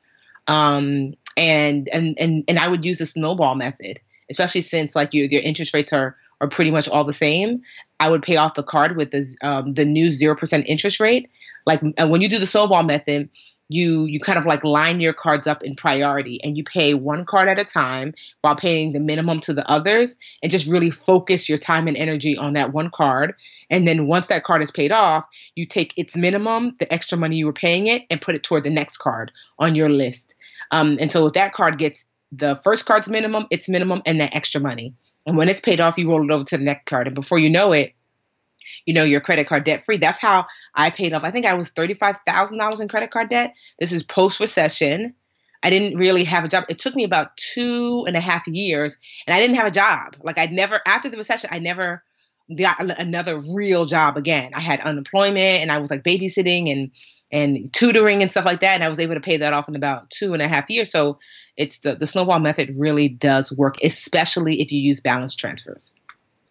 Um, 0.48 1.16
and 1.36 1.90
and 1.90 2.16
and 2.20 2.44
and 2.48 2.60
i 2.60 2.68
would 2.68 2.86
use 2.86 3.00
the 3.00 3.06
snowball 3.06 3.56
method 3.56 4.00
especially 4.30 4.62
since 4.62 4.96
like 4.96 5.14
your 5.14 5.26
your 5.26 5.42
interest 5.42 5.74
rates 5.74 5.94
are 5.94 6.16
are 6.42 6.50
pretty 6.50 6.72
much 6.72 6.88
all 6.88 7.04
the 7.04 7.14
same. 7.14 7.62
I 8.00 8.10
would 8.10 8.22
pay 8.22 8.36
off 8.36 8.56
the 8.56 8.64
card 8.64 8.98
with 8.98 9.12
the 9.12 9.36
um, 9.42 9.74
the 9.74 9.86
new 9.86 10.10
0% 10.10 10.66
interest 10.66 11.00
rate. 11.00 11.30
Like 11.66 11.82
uh, 11.98 12.08
when 12.08 12.22
you 12.22 12.30
do 12.30 12.40
the 12.40 12.48
snowball 12.48 12.84
method 12.84 13.30
you 13.70 14.06
you 14.06 14.20
kind 14.20 14.38
of 14.38 14.46
like 14.46 14.64
line 14.64 15.00
your 15.00 15.14
cards 15.14 15.48
up 15.48 15.64
in 15.64 15.76
priority 15.76 16.40
and 16.44 16.58
you 16.58 16.64
pay 16.64 16.94
one 16.94 17.26
card 17.26 17.48
at 17.48 17.60
a 17.60 17.66
time 17.66 18.14
while 18.42 18.56
paying 18.56 18.94
the 18.94 19.00
minimum 19.00 19.40
to 19.40 19.54
the 19.54 19.68
others 19.70 20.16
and 20.44 20.52
just 20.52 20.68
really 20.68 20.92
focus 20.92 21.50
your 21.50 21.58
time 21.58 21.88
and 21.88 21.98
energy 21.98 22.38
on 22.38 22.54
that 22.54 22.74
one 22.74 22.92
card. 22.94 23.34
And 23.72 23.88
then 23.88 24.08
once 24.08 24.28
that 24.28 24.44
card 24.44 24.62
is 24.62 24.72
paid 24.72 24.92
off 24.92 25.26
you 25.56 25.66
take 25.66 25.94
its 25.98 26.16
minimum 26.16 26.74
the 26.80 26.92
extra 26.94 27.18
money 27.18 27.38
you 27.38 27.46
were 27.46 27.54
paying 27.54 27.88
it 27.88 28.04
and 28.10 28.22
put 28.22 28.36
it 28.36 28.44
toward 28.44 28.64
the 28.64 28.70
next 28.70 28.98
card 28.98 29.32
on 29.58 29.74
your 29.74 29.90
list. 29.90 30.36
Um, 30.72 30.98
and 31.00 31.12
so 31.12 31.28
if 31.28 31.34
that 31.34 31.54
card 31.54 31.78
gets 31.78 32.06
the 32.32 32.60
first 32.64 32.86
card's 32.86 33.10
minimum 33.10 33.46
its 33.50 33.68
minimum 33.68 34.02
and 34.06 34.20
that 34.22 34.36
extra 34.36 34.62
money. 34.62 34.94
And 35.26 35.38
when 35.38 35.50
it's 35.50 35.62
paid 35.62 35.80
off 35.80 35.98
you 35.98 36.10
roll 36.10 36.24
it 36.24 36.34
over 36.34 36.44
to 36.44 36.58
the 36.58 36.64
next 36.64 36.86
card. 36.86 37.08
And 37.08 37.16
before 37.16 37.40
you 37.40 37.50
know 37.50 37.72
it 37.72 37.94
you 38.86 38.94
know, 38.94 39.04
your 39.04 39.22
credit 39.22 39.48
card 39.48 39.64
debt 39.64 39.84
free. 39.84 39.98
That's 39.98 40.20
how 40.20 40.46
I 40.74 40.90
paid 40.90 41.14
off. 41.14 41.24
I 41.24 41.32
think 41.32 41.46
I 41.46 41.54
was 41.54 41.72
$35,000 41.72 42.82
in 42.82 42.88
credit 42.88 43.12
card 43.12 43.30
debt. 43.30 43.54
This 43.80 43.92
is 43.92 44.04
post 44.04 44.40
recession. 44.40 45.14
I 45.64 45.70
didn't 45.70 45.98
really 45.98 46.24
have 46.26 46.44
a 46.44 46.48
job. 46.48 46.66
It 46.70 46.80
took 46.80 46.96
me 46.96 47.04
about 47.04 47.36
two 47.38 48.04
and 48.08 48.16
a 48.16 48.22
half 48.22 48.46
years 48.46 48.98
and 49.26 49.36
I 49.36 49.40
didn't 49.40 49.56
have 49.56 49.66
a 49.66 49.72
job. 49.72 50.16
Like 50.22 50.38
I'd 50.38 50.52
never, 50.52 50.80
after 50.86 51.10
the 51.10 51.18
recession, 51.18 51.50
I 51.52 51.60
never 51.60 52.04
got 52.56 52.80
another 52.80 53.42
real 53.56 53.86
job 53.86 54.18
again. 54.18 54.52
I 54.54 54.60
had 54.60 54.80
unemployment 54.82 55.62
and 55.62 55.72
I 55.72 55.80
was 55.80 55.90
like 55.90 56.04
babysitting 56.04 56.72
and, 56.72 56.92
and 57.32 57.74
tutoring 57.74 58.22
and 58.22 58.30
stuff 58.30 58.46
like 58.46 58.60
that. 58.60 58.76
And 58.76 58.84
I 58.84 58.90
was 58.90 59.00
able 59.00 59.16
to 59.16 59.22
pay 59.22 59.38
that 59.38 59.54
off 59.54 59.68
in 59.68 59.76
about 59.76 60.12
two 60.12 60.34
and 60.34 60.42
a 60.42 60.48
half 60.48 60.70
years. 60.70 60.92
So 60.92 61.18
it's 61.58 61.80
the, 61.80 61.96
the 61.96 62.06
snowball 62.06 62.40
method 62.40 62.72
really 62.78 63.10
does 63.10 63.52
work, 63.52 63.78
especially 63.84 64.62
if 64.62 64.72
you 64.72 64.80
use 64.80 65.00
balance 65.00 65.36
transfers. 65.36 65.94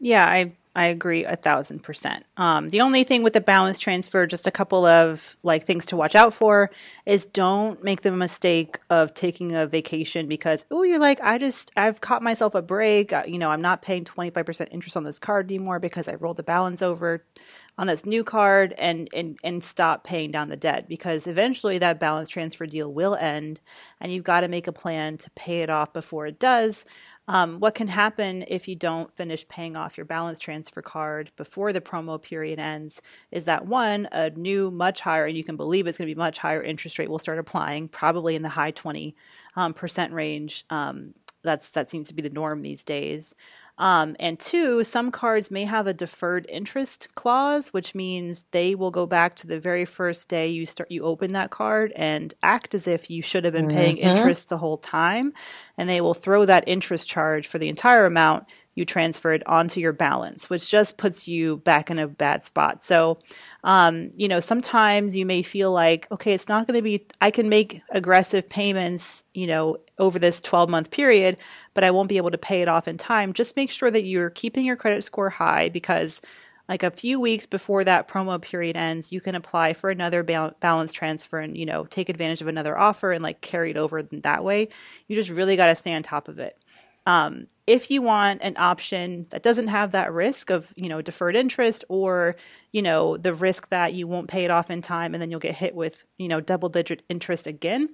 Yeah, 0.00 0.27
I 0.27 0.53
I 0.74 0.87
agree 0.87 1.24
a 1.24 1.37
thousand 1.37 1.82
percent. 1.82 2.24
Um, 2.37 2.70
the 2.70 2.80
only 2.80 3.04
thing 3.04 3.22
with 3.22 3.32
the 3.32 3.40
balance 3.40 3.78
transfer, 3.78 4.26
just 4.26 4.46
a 4.46 4.50
couple 4.50 4.84
of 4.84 5.37
like 5.42 5.64
things 5.64 5.87
to 5.87 5.96
watch 5.96 6.16
out 6.16 6.34
for, 6.34 6.70
is 7.06 7.24
don't 7.26 7.82
make 7.84 8.00
the 8.00 8.10
mistake 8.10 8.80
of 8.90 9.14
taking 9.14 9.54
a 9.54 9.66
vacation 9.66 10.26
because 10.26 10.66
oh, 10.70 10.82
you're 10.82 10.98
like 10.98 11.20
I 11.22 11.38
just 11.38 11.70
I've 11.76 12.00
caught 12.00 12.22
myself 12.22 12.54
a 12.54 12.62
break. 12.62 13.12
You 13.26 13.38
know, 13.38 13.50
I'm 13.50 13.62
not 13.62 13.82
paying 13.82 14.04
twenty 14.04 14.30
five 14.30 14.46
percent 14.46 14.70
interest 14.72 14.96
on 14.96 15.04
this 15.04 15.18
card 15.18 15.50
anymore 15.50 15.78
because 15.78 16.08
I 16.08 16.14
rolled 16.14 16.38
the 16.38 16.42
balance 16.42 16.82
over 16.82 17.24
on 17.76 17.87
this 17.87 18.06
new 18.06 18.22
card 18.22 18.72
and 18.78 19.08
and 19.14 19.38
and 19.42 19.62
stop 19.62 20.04
paying 20.04 20.30
down 20.30 20.48
the 20.48 20.56
debt 20.56 20.88
because 20.88 21.26
eventually 21.26 21.78
that 21.78 21.98
balance 21.98 22.28
transfer 22.28 22.66
deal 22.66 22.92
will 22.92 23.16
end 23.16 23.60
and 24.00 24.12
you've 24.12 24.24
got 24.24 24.40
to 24.40 24.48
make 24.48 24.66
a 24.66 24.72
plan 24.72 25.16
to 25.18 25.30
pay 25.30 25.62
it 25.62 25.70
off 25.70 25.92
before 25.92 26.26
it 26.26 26.38
does. 26.38 26.84
Um, 27.26 27.58
what 27.58 27.74
can 27.74 27.88
happen 27.88 28.44
if 28.48 28.68
you 28.68 28.76
don't 28.76 29.14
finish 29.16 29.48
paying 29.48 29.76
off 29.76 29.96
your 29.96 30.04
balance 30.04 30.38
transfer 30.38 30.82
card 30.82 31.30
before 31.37 31.72
the 31.72 31.80
promo 31.80 32.20
period 32.20 32.58
ends 32.58 33.00
is 33.30 33.44
that 33.44 33.66
one, 33.66 34.08
a 34.12 34.30
new, 34.30 34.70
much 34.70 35.00
higher, 35.00 35.24
and 35.24 35.37
you 35.37 35.44
can 35.44 35.56
believe 35.56 35.87
it's 35.87 35.96
going 35.96 36.08
to 36.08 36.14
be 36.14 36.18
much 36.18 36.38
higher 36.38 36.62
interest 36.62 36.98
rate 36.98 37.08
will 37.08 37.18
start 37.18 37.38
applying, 37.38 37.88
probably 37.88 38.34
in 38.34 38.42
the 38.42 38.50
high 38.50 38.72
20 38.72 39.16
um, 39.56 39.72
percent 39.72 40.12
range. 40.12 40.64
Um, 40.68 41.14
that's 41.42 41.70
that 41.70 41.90
seems 41.90 42.08
to 42.08 42.14
be 42.14 42.22
the 42.22 42.30
norm 42.30 42.62
these 42.62 42.82
days. 42.84 43.34
Um, 43.76 44.14
and 44.20 44.38
two, 44.38 44.84
some 44.84 45.10
cards 45.10 45.50
may 45.50 45.64
have 45.64 45.88
a 45.88 45.94
deferred 45.94 46.46
interest 46.48 47.08
clause, 47.16 47.70
which 47.72 47.92
means 47.94 48.44
they 48.52 48.76
will 48.76 48.92
go 48.92 49.04
back 49.04 49.34
to 49.37 49.48
the 49.48 49.58
very 49.58 49.84
first 49.84 50.28
day 50.28 50.46
you 50.48 50.64
start 50.64 50.90
you 50.92 51.02
open 51.02 51.32
that 51.32 51.50
card 51.50 51.92
and 51.96 52.32
act 52.42 52.74
as 52.74 52.87
if 52.87 53.10
you 53.10 53.20
should 53.20 53.44
have 53.44 53.52
been 53.52 53.66
paying 53.66 53.96
Mhm. 53.96 54.04
interest 54.06 54.48
the 54.48 54.58
whole 54.58 54.78
time, 54.78 55.32
and 55.76 55.88
they 55.88 56.00
will 56.00 56.14
throw 56.14 56.44
that 56.46 56.64
interest 56.68 57.08
charge 57.08 57.48
for 57.48 57.58
the 57.58 57.68
entire 57.68 58.06
amount 58.06 58.44
you 58.74 58.84
transferred 58.84 59.42
onto 59.46 59.80
your 59.80 59.92
balance, 59.92 60.50
which 60.50 60.70
just 60.70 60.96
puts 60.96 61.28
you 61.28 61.58
back 61.58 61.90
in 61.90 61.98
a 61.98 62.08
bad 62.08 62.44
spot. 62.44 62.82
So, 62.82 63.18
um, 63.62 64.10
you 64.16 64.28
know, 64.28 64.40
sometimes 64.40 65.16
you 65.16 65.24
may 65.26 65.42
feel 65.42 65.72
like, 65.72 66.10
okay, 66.10 66.32
it's 66.32 66.48
not 66.48 66.66
going 66.66 66.76
to 66.76 66.82
be, 66.82 67.06
I 67.20 67.30
can 67.30 67.48
make 67.48 67.82
aggressive 67.90 68.48
payments, 68.48 69.24
you 69.32 69.46
know, 69.46 69.78
over 69.98 70.18
this 70.18 70.40
12 70.40 70.68
month 70.68 70.90
period, 70.90 71.37
but 71.72 71.84
I 71.84 71.92
won't 71.92 72.08
be 72.08 72.16
able 72.16 72.32
to 72.32 72.38
pay 72.38 72.62
it 72.62 72.68
off 72.68 72.88
in 72.88 72.96
time. 72.96 73.32
Just 73.32 73.56
make 73.56 73.70
sure 73.70 73.90
that 73.90 74.04
you're 74.04 74.30
keeping 74.30 74.64
your 74.64 74.76
credit 74.76 75.04
score 75.04 75.30
high 75.30 75.68
because 75.68 76.20
like 76.68 76.82
a 76.82 76.90
few 76.90 77.20
weeks 77.20 77.46
before 77.46 77.84
that 77.84 78.08
promo 78.08 78.40
period 78.40 78.76
ends, 78.76 79.12
you 79.12 79.20
can 79.20 79.34
apply 79.34 79.74
for 79.74 79.90
another 79.90 80.22
balance 80.22 80.92
transfer 80.92 81.38
and, 81.38 81.56
you 81.56 81.66
know, 81.66 81.84
take 81.84 82.08
advantage 82.08 82.40
of 82.40 82.48
another 82.48 82.76
offer 82.76 83.12
and 83.12 83.22
like 83.22 83.42
carry 83.42 83.70
it 83.70 83.76
over 83.76 84.02
that 84.02 84.42
way. 84.42 84.68
You 85.06 85.14
just 85.14 85.30
really 85.30 85.56
got 85.56 85.66
to 85.66 85.74
stay 85.74 85.92
on 85.92 86.02
top 86.02 86.26
of 86.26 86.38
it. 86.38 86.58
Um, 87.07 87.47
if 87.67 87.90
you 87.90 88.03
want 88.03 88.43
an 88.43 88.55
option 88.57 89.27
that 89.31 89.43
doesn't 89.43 89.69
have 89.69 89.93
that 89.93 90.12
risk 90.12 90.51
of, 90.51 90.73
you 90.77 90.88
know, 90.88 91.03
deferred 91.03 91.37
interest 91.37 91.85
or, 91.88 92.37
you 92.73 92.83
know, 92.83 93.17
the 93.17 93.35
risk 93.35 93.69
that 93.69 93.93
you 93.93 94.07
won't 94.07 94.29
pay 94.29 94.45
it 94.45 94.51
off 94.51 94.71
in 94.71 94.81
time 94.81 95.14
and 95.14 95.21
then 95.23 95.31
you'll 95.31 95.40
get 95.40 95.55
hit 95.55 95.75
with, 95.75 96.05
you 96.17 96.29
know, 96.29 96.40
double 96.40 96.69
digit 96.69 97.03
interest 97.09 97.47
again, 97.47 97.90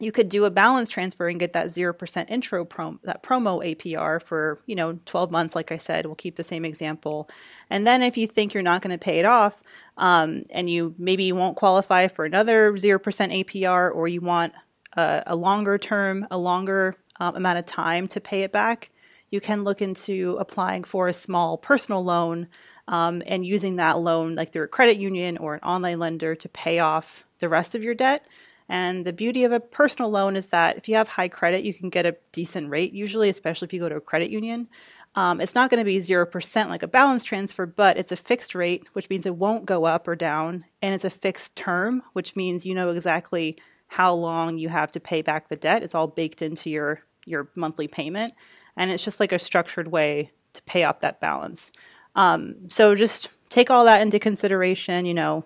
you 0.00 0.10
could 0.10 0.28
do 0.28 0.46
a 0.46 0.50
balance 0.50 0.88
transfer 0.88 1.28
and 1.28 1.38
get 1.38 1.52
that 1.52 1.66
0% 1.66 2.30
intro 2.30 2.64
prom- 2.64 3.00
that 3.04 3.22
promo 3.22 3.64
APR 3.64 4.20
for, 4.20 4.60
you 4.66 4.74
know, 4.74 4.98
12 5.04 5.30
months 5.30 5.54
like 5.54 5.70
I 5.70 5.76
said, 5.76 6.06
we'll 6.06 6.14
keep 6.14 6.36
the 6.36 6.44
same 6.44 6.64
example. 6.64 7.28
And 7.68 7.86
then 7.86 8.02
if 8.02 8.16
you 8.16 8.26
think 8.26 8.54
you're 8.54 8.62
not 8.62 8.80
going 8.80 8.96
to 8.96 9.04
pay 9.04 9.18
it 9.18 9.26
off 9.26 9.62
um, 9.98 10.44
and 10.50 10.70
you 10.70 10.94
maybe 10.98 11.24
you 11.24 11.36
won't 11.36 11.56
qualify 11.56 12.08
for 12.08 12.24
another 12.24 12.72
0% 12.72 13.00
APR 13.00 13.94
or 13.94 14.08
you 14.08 14.22
want 14.22 14.54
a, 14.96 15.22
a 15.26 15.36
longer 15.36 15.76
term, 15.76 16.26
a 16.30 16.38
longer 16.38 16.96
um, 17.20 17.36
amount 17.36 17.58
of 17.58 17.66
time 17.66 18.08
to 18.08 18.20
pay 18.20 18.42
it 18.42 18.50
back, 18.50 18.90
you 19.30 19.40
can 19.40 19.62
look 19.62 19.80
into 19.80 20.36
applying 20.40 20.82
for 20.82 21.06
a 21.06 21.12
small 21.12 21.56
personal 21.56 22.02
loan 22.02 22.48
um, 22.88 23.22
and 23.26 23.46
using 23.46 23.76
that 23.76 23.98
loan 24.00 24.34
like 24.34 24.52
through 24.52 24.64
a 24.64 24.68
credit 24.68 24.98
union 24.98 25.38
or 25.38 25.54
an 25.54 25.60
online 25.60 26.00
lender 26.00 26.34
to 26.34 26.48
pay 26.48 26.80
off 26.80 27.24
the 27.38 27.48
rest 27.48 27.74
of 27.74 27.84
your 27.84 27.94
debt. 27.94 28.26
And 28.68 29.04
the 29.04 29.12
beauty 29.12 29.44
of 29.44 29.52
a 29.52 29.60
personal 29.60 30.10
loan 30.10 30.36
is 30.36 30.46
that 30.46 30.76
if 30.76 30.88
you 30.88 30.94
have 30.94 31.08
high 31.08 31.28
credit, 31.28 31.64
you 31.64 31.74
can 31.74 31.90
get 31.90 32.06
a 32.06 32.16
decent 32.32 32.70
rate, 32.70 32.92
usually, 32.92 33.28
especially 33.28 33.66
if 33.66 33.72
you 33.72 33.80
go 33.80 33.88
to 33.88 33.96
a 33.96 34.00
credit 34.00 34.30
union. 34.30 34.68
Um, 35.16 35.40
it's 35.40 35.56
not 35.56 35.70
going 35.70 35.80
to 35.80 35.84
be 35.84 35.96
0% 35.96 36.68
like 36.68 36.84
a 36.84 36.88
balance 36.88 37.24
transfer, 37.24 37.66
but 37.66 37.98
it's 37.98 38.12
a 38.12 38.16
fixed 38.16 38.54
rate, 38.54 38.86
which 38.92 39.10
means 39.10 39.26
it 39.26 39.34
won't 39.34 39.66
go 39.66 39.86
up 39.86 40.06
or 40.06 40.14
down. 40.14 40.64
And 40.80 40.94
it's 40.94 41.04
a 41.04 41.10
fixed 41.10 41.56
term, 41.56 42.02
which 42.12 42.36
means 42.36 42.64
you 42.64 42.74
know 42.74 42.90
exactly 42.90 43.56
how 43.88 44.14
long 44.14 44.56
you 44.56 44.68
have 44.68 44.92
to 44.92 45.00
pay 45.00 45.20
back 45.20 45.48
the 45.48 45.56
debt. 45.56 45.82
It's 45.82 45.96
all 45.96 46.06
baked 46.06 46.42
into 46.42 46.70
your, 46.70 47.02
your 47.30 47.48
monthly 47.54 47.88
payment. 47.88 48.34
And 48.76 48.90
it's 48.90 49.04
just 49.04 49.20
like 49.20 49.32
a 49.32 49.38
structured 49.38 49.88
way 49.88 50.30
to 50.52 50.62
pay 50.62 50.84
off 50.84 51.00
that 51.00 51.20
balance. 51.20 51.72
Um, 52.14 52.68
so 52.68 52.94
just 52.94 53.30
take 53.48 53.70
all 53.70 53.84
that 53.84 54.00
into 54.00 54.18
consideration. 54.18 55.06
You 55.06 55.14
know, 55.14 55.44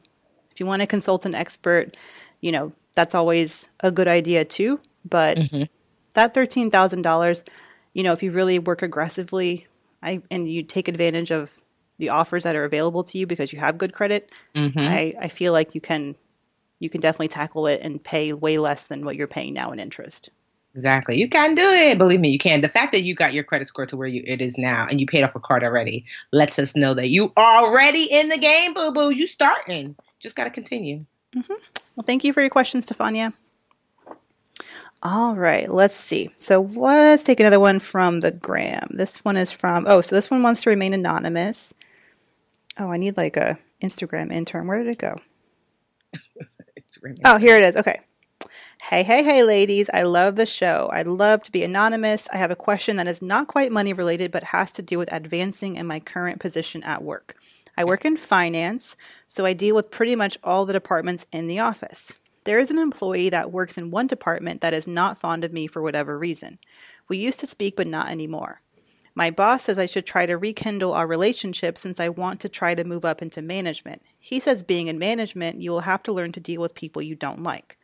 if 0.51 0.61
you 0.61 0.67
want 0.67 0.81
to 0.81 0.87
consult 0.87 1.27
an 1.27 1.35
expert, 1.35 1.97
you 2.41 2.53
know, 2.53 2.73
that's 2.95 3.15
always 3.15 3.69
a 3.81 3.91
good 3.91 4.09
idea 4.09 4.45
too. 4.45 4.81
But 5.09 5.37
mm-hmm. 5.37 5.65
that 6.15 6.35
thirteen 6.35 6.71
thousand 6.71 7.03
dollars, 7.03 7.45
you 7.93 8.03
know, 8.03 8.13
if 8.13 8.23
you 8.23 8.31
really 8.31 8.59
work 8.59 8.83
aggressively, 8.83 9.67
I 10.03 10.23
and 10.31 10.51
you 10.51 10.63
take 10.63 10.89
advantage 10.89 11.31
of 11.31 11.61
the 11.99 12.09
offers 12.09 12.45
that 12.45 12.57
are 12.57 12.65
available 12.65 13.05
to 13.05 13.19
you 13.19 13.27
because 13.27 13.53
you 13.53 13.61
have 13.61 13.79
good 13.79 13.93
credit, 13.93 14.31
mm-hmm. 14.55 14.79
I, 14.79 15.15
I 15.21 15.29
feel 15.29 15.53
like 15.53 15.75
you 15.75 15.81
can 15.81 16.17
you 16.79 16.91
can 16.91 17.01
definitely 17.01 17.29
tackle 17.29 17.67
it 17.67 17.81
and 17.83 18.03
pay 18.03 18.33
way 18.33 18.59
less 18.59 18.87
than 18.87 19.05
what 19.05 19.17
you're 19.17 19.27
paying 19.27 19.55
now 19.55 19.73
in 19.73 19.79
interest. 19.79 20.31
Exactly. 20.75 21.19
You 21.19 21.29
can 21.29 21.55
do 21.55 21.63
it. 21.63 21.99
Believe 21.99 22.21
me, 22.21 22.31
you 22.31 22.39
can. 22.39 22.61
The 22.61 22.69
fact 22.69 22.93
that 22.93 23.03
you 23.03 23.15
got 23.15 23.33
your 23.33 23.45
credit 23.45 23.69
score 23.69 23.87
to 23.87 23.97
where 23.97 24.09
you, 24.09 24.23
it 24.27 24.41
is 24.41 24.59
now 24.59 24.87
and 24.91 25.01
you 25.01 25.07
paid 25.07 25.23
off 25.23 25.37
a 25.37 25.41
card 25.41 25.63
already 25.63 26.05
lets 26.33 26.59
us 26.59 26.75
know 26.75 26.95
that 26.95 27.09
you 27.11 27.33
already 27.37 28.05
in 28.05 28.29
the 28.29 28.39
game, 28.39 28.75
boo 28.75 28.93
boo. 28.93 29.11
You 29.11 29.27
starting. 29.27 29.95
Just 30.19 30.35
got 30.35 30.45
to 30.45 30.51
continue. 30.51 31.05
Mm-hmm. 31.37 31.55
Well, 31.95 32.05
thank 32.05 32.25
you 32.25 32.33
for 32.33 32.41
your 32.41 32.51
question, 32.51 32.81
Stefania. 32.81 33.33
All 35.03 35.37
right, 35.37 35.71
let's 35.71 35.97
see. 35.97 36.31
So 36.39 36.63
let's 36.63 37.23
take 37.25 37.39
another 37.39 37.61
one 37.61 37.79
from 37.79 38.21
the 38.21 38.31
gram. 38.31 38.89
This 38.91 39.23
one 39.25 39.37
is 39.37 39.53
from, 39.53 39.85
oh, 39.87 40.01
so 40.01 40.17
this 40.17 40.31
one 40.31 40.43
wants 40.43 40.63
to 40.63 40.71
remain 40.71 40.95
anonymous. 40.95 41.75
Oh, 42.79 42.91
I 42.91 42.97
need 42.97 43.17
like 43.17 43.37
a 43.37 43.59
Instagram 43.83 44.33
intern. 44.33 44.67
Where 44.67 44.83
did 44.83 44.89
it 44.89 44.99
go? 44.99 45.17
oh, 47.25 47.37
here 47.37 47.59
it 47.59 47.65
is. 47.65 47.77
Okay. 47.77 48.01
Hey, 48.89 49.03
hey, 49.03 49.23
hey, 49.23 49.43
ladies. 49.45 49.89
I 49.95 50.03
love 50.03 50.37
the 50.37 50.45
show. 50.45 50.91
I'd 50.93 51.07
love 51.07 51.43
to 51.45 51.51
be 51.51 51.63
anonymous. 51.63 52.29
I 52.31 52.37
have 52.37 52.51
a 52.51 52.55
question 52.55 52.97
that 52.97 53.09
is 53.09 53.23
not 53.23 53.49
quite 53.49 53.73
money 53.73 53.95
related, 53.95 54.31
but 54.31 54.45
has 54.45 54.73
to 54.73 54.83
do 54.83 54.99
with 54.99 55.11
advancing 55.11 55.77
in 55.77 55.87
my 55.87 56.01
current 56.01 56.39
position 56.39 56.83
at 56.83 57.03
work. 57.03 57.35
I 57.79 57.85
work 57.85 58.05
in 58.05 58.19
finance, 58.19 58.95
so 59.27 59.47
I 59.47 59.55
deal 59.55 59.75
with 59.75 59.91
pretty 59.91 60.15
much 60.15 60.37
all 60.45 60.67
the 60.67 60.75
departments 60.75 61.25
in 61.33 61.47
the 61.47 61.61
office. 61.61 62.13
There 62.45 62.59
is 62.59 62.71
an 62.71 62.77
employee 62.77 63.31
that 63.31 63.51
works 63.51 63.79
in 63.79 63.91
one 63.91 64.07
department 64.07 64.61
that 64.61 64.75
is 64.75 64.87
not 64.87 65.19
fond 65.19 65.45
of 65.45 65.53
me 65.53 65.67
for 65.67 65.81
whatever 65.81 66.19
reason. 66.19 66.59
We 67.09 67.17
used 67.17 67.41
to 67.41 67.47
speak, 67.47 67.77
but 67.77 67.87
not 67.87 68.11
anymore. 68.11 68.61
My 69.15 69.31
boss 69.31 69.63
says 69.63 69.79
I 69.79 69.87
should 69.87 70.05
try 70.05 70.27
to 70.27 70.37
rekindle 70.37 70.93
our 70.93 71.07
relationship 71.07 71.79
since 71.79 71.99
I 71.99 72.11
want 72.11 72.39
to 72.41 72.51
try 72.51 72.75
to 72.75 72.85
move 72.85 73.07
up 73.07 73.23
into 73.23 73.41
management. 73.41 74.03
He 74.19 74.39
says 74.39 74.63
being 74.63 74.89
in 74.89 74.99
management, 74.99 75.63
you 75.63 75.71
will 75.71 75.81
have 75.81 76.03
to 76.03 76.13
learn 76.13 76.33
to 76.33 76.41
deal 76.41 76.61
with 76.61 76.75
people 76.75 77.01
you 77.01 77.15
don't 77.15 77.43
like. 77.43 77.79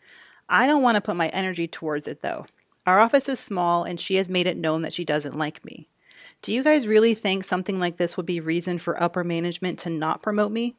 I 0.51 0.67
don't 0.67 0.83
want 0.83 0.97
to 0.97 1.01
put 1.01 1.17
my 1.17 1.29
energy 1.29 1.69
towards 1.69 2.07
it 2.07 2.21
though. 2.21 2.47
Our 2.87 2.99
office 2.99 3.29
is 3.29 3.39
small 3.39 3.85
and 3.85 4.01
she 4.01 4.17
has 4.17 4.29
made 4.29 4.47
it 4.47 4.57
known 4.57 4.83
that 4.83 4.93
she 4.93 5.05
doesn't 5.05 5.39
like 5.39 5.65
me. 5.65 5.89
Do 6.43 6.53
you 6.53 6.65
guys 6.65 6.89
really 6.89 7.15
think 7.15 7.45
something 7.45 7.79
like 7.79 7.97
this 7.97 8.17
would 8.17 8.27
be 8.27 8.41
reason 8.41 8.79
for 8.79 9.01
upper 9.01 9.23
management 9.23 9.79
to 9.81 9.91
not 9.91 10.23
promote 10.23 10.51
me? 10.51 10.75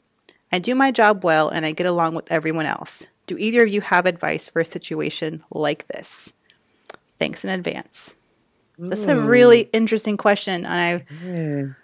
I 0.51 0.59
do 0.59 0.75
my 0.75 0.91
job 0.91 1.23
well 1.23 1.49
and 1.49 1.65
I 1.65 1.71
get 1.71 1.87
along 1.87 2.15
with 2.15 2.31
everyone 2.31 2.65
else. 2.65 3.07
Do 3.27 3.37
either 3.37 3.63
of 3.63 3.69
you 3.69 3.81
have 3.81 4.05
advice 4.05 4.49
for 4.49 4.59
a 4.59 4.65
situation 4.65 5.43
like 5.51 5.87
this? 5.87 6.33
Thanks 7.19 7.45
in 7.45 7.51
advance. 7.51 8.15
Ooh. 8.81 8.87
That's 8.87 9.05
a 9.05 9.17
really 9.17 9.63
hmm. 9.63 9.69
interesting 9.73 10.17
question. 10.17 10.65
And 10.65 11.01
I 11.01 11.75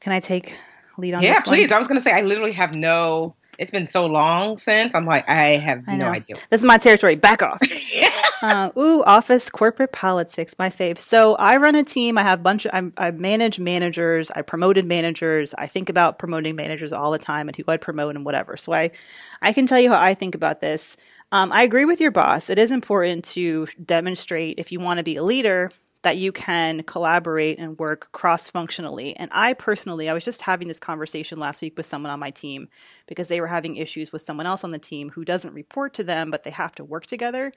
can 0.00 0.12
I 0.12 0.20
take 0.20 0.56
lead 0.96 1.14
on 1.14 1.22
yeah, 1.22 1.40
please. 1.42 1.70
I 1.70 1.78
was 1.78 1.86
gonna 1.86 2.02
say 2.02 2.12
I 2.12 2.22
literally 2.22 2.52
have 2.52 2.74
no 2.74 3.34
it's 3.60 3.70
been 3.70 3.86
so 3.86 4.06
long 4.06 4.56
since 4.56 4.94
I'm 4.94 5.04
like 5.04 5.28
I 5.28 5.50
have 5.50 5.84
I 5.86 5.94
no 5.94 6.08
idea. 6.08 6.36
This 6.48 6.62
is 6.62 6.64
my 6.64 6.78
territory. 6.78 7.14
Back 7.14 7.42
off. 7.42 7.60
uh, 8.42 8.70
ooh, 8.76 9.02
office 9.04 9.50
corporate 9.50 9.92
politics, 9.92 10.54
my 10.58 10.70
fave. 10.70 10.96
So 10.96 11.34
I 11.34 11.58
run 11.58 11.74
a 11.74 11.84
team. 11.84 12.16
I 12.16 12.22
have 12.22 12.40
a 12.40 12.42
bunch. 12.42 12.64
Of, 12.64 12.92
I, 12.96 13.08
I 13.08 13.10
manage 13.10 13.60
managers. 13.60 14.30
I 14.30 14.40
promoted 14.40 14.86
managers. 14.86 15.54
I 15.58 15.66
think 15.66 15.90
about 15.90 16.18
promoting 16.18 16.56
managers 16.56 16.94
all 16.94 17.10
the 17.10 17.18
time 17.18 17.48
and 17.48 17.56
who 17.56 17.64
I'd 17.68 17.82
promote 17.82 18.16
and 18.16 18.24
whatever. 18.24 18.56
So 18.56 18.72
I, 18.72 18.92
I 19.42 19.52
can 19.52 19.66
tell 19.66 19.78
you 19.78 19.90
how 19.90 20.00
I 20.00 20.14
think 20.14 20.34
about 20.34 20.60
this. 20.60 20.96
Um, 21.30 21.52
I 21.52 21.62
agree 21.62 21.84
with 21.84 22.00
your 22.00 22.10
boss. 22.10 22.48
It 22.48 22.58
is 22.58 22.70
important 22.70 23.24
to 23.26 23.68
demonstrate 23.84 24.58
if 24.58 24.72
you 24.72 24.80
want 24.80 24.98
to 24.98 25.04
be 25.04 25.16
a 25.16 25.22
leader 25.22 25.70
that 26.02 26.16
you 26.16 26.32
can 26.32 26.82
collaborate 26.82 27.58
and 27.58 27.78
work 27.78 28.10
cross 28.12 28.50
functionally. 28.50 29.14
And 29.16 29.30
I 29.32 29.52
personally, 29.52 30.08
I 30.08 30.14
was 30.14 30.24
just 30.24 30.42
having 30.42 30.68
this 30.68 30.80
conversation 30.80 31.38
last 31.38 31.60
week 31.60 31.76
with 31.76 31.86
someone 31.86 32.10
on 32.10 32.20
my 32.20 32.30
team 32.30 32.68
because 33.06 33.28
they 33.28 33.40
were 33.40 33.46
having 33.46 33.76
issues 33.76 34.12
with 34.12 34.22
someone 34.22 34.46
else 34.46 34.64
on 34.64 34.70
the 34.70 34.78
team 34.78 35.10
who 35.10 35.24
doesn't 35.24 35.52
report 35.52 35.94
to 35.94 36.04
them, 36.04 36.30
but 36.30 36.42
they 36.42 36.50
have 36.50 36.74
to 36.76 36.84
work 36.84 37.06
together. 37.06 37.52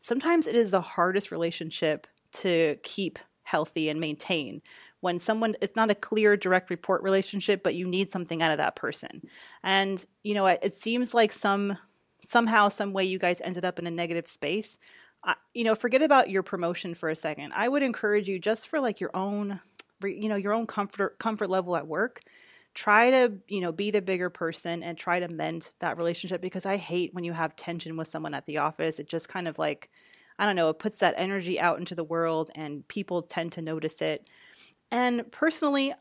Sometimes 0.00 0.46
it 0.46 0.54
is 0.54 0.70
the 0.70 0.80
hardest 0.80 1.32
relationship 1.32 2.06
to 2.32 2.76
keep 2.82 3.18
healthy 3.42 3.88
and 3.88 3.98
maintain 3.98 4.60
when 5.00 5.18
someone 5.18 5.54
it's 5.62 5.74
not 5.74 5.90
a 5.90 5.94
clear 5.94 6.36
direct 6.36 6.68
report 6.68 7.02
relationship 7.02 7.62
but 7.62 7.74
you 7.74 7.88
need 7.88 8.12
something 8.12 8.42
out 8.42 8.50
of 8.50 8.58
that 8.58 8.76
person 8.76 9.22
and 9.62 10.04
you 10.22 10.34
know 10.34 10.46
it, 10.46 10.58
it 10.62 10.74
seems 10.74 11.14
like 11.14 11.32
some 11.32 11.78
somehow 12.22 12.68
some 12.68 12.92
way 12.92 13.04
you 13.04 13.18
guys 13.18 13.40
ended 13.40 13.64
up 13.64 13.78
in 13.78 13.86
a 13.86 13.90
negative 13.90 14.26
space 14.26 14.78
you 15.54 15.64
know, 15.64 15.74
forget 15.74 16.02
about 16.02 16.30
your 16.30 16.42
promotion 16.42 16.94
for 16.94 17.08
a 17.08 17.16
second. 17.16 17.52
I 17.54 17.68
would 17.68 17.82
encourage 17.82 18.28
you 18.28 18.38
just 18.38 18.68
for 18.68 18.80
like 18.80 19.00
your 19.00 19.10
own, 19.14 19.60
you 20.02 20.28
know, 20.28 20.36
your 20.36 20.52
own 20.52 20.66
comfort 20.66 21.18
comfort 21.18 21.50
level 21.50 21.76
at 21.76 21.86
work. 21.86 22.22
Try 22.74 23.10
to, 23.10 23.32
you 23.48 23.60
know, 23.60 23.72
be 23.72 23.90
the 23.90 24.02
bigger 24.02 24.30
person 24.30 24.82
and 24.84 24.96
try 24.96 25.18
to 25.18 25.26
mend 25.26 25.72
that 25.80 25.98
relationship 25.98 26.40
because 26.40 26.64
I 26.64 26.76
hate 26.76 27.12
when 27.12 27.24
you 27.24 27.32
have 27.32 27.56
tension 27.56 27.96
with 27.96 28.06
someone 28.06 28.34
at 28.34 28.46
the 28.46 28.58
office. 28.58 29.00
It 29.00 29.08
just 29.08 29.28
kind 29.28 29.48
of 29.48 29.58
like, 29.58 29.90
I 30.38 30.46
don't 30.46 30.54
know, 30.54 30.68
it 30.68 30.78
puts 30.78 31.00
that 31.00 31.14
energy 31.16 31.58
out 31.58 31.78
into 31.78 31.96
the 31.96 32.04
world 32.04 32.50
and 32.54 32.86
people 32.86 33.22
tend 33.22 33.52
to 33.52 33.62
notice 33.62 34.00
it. 34.00 34.28
And 34.92 35.28
personally, 35.32 35.92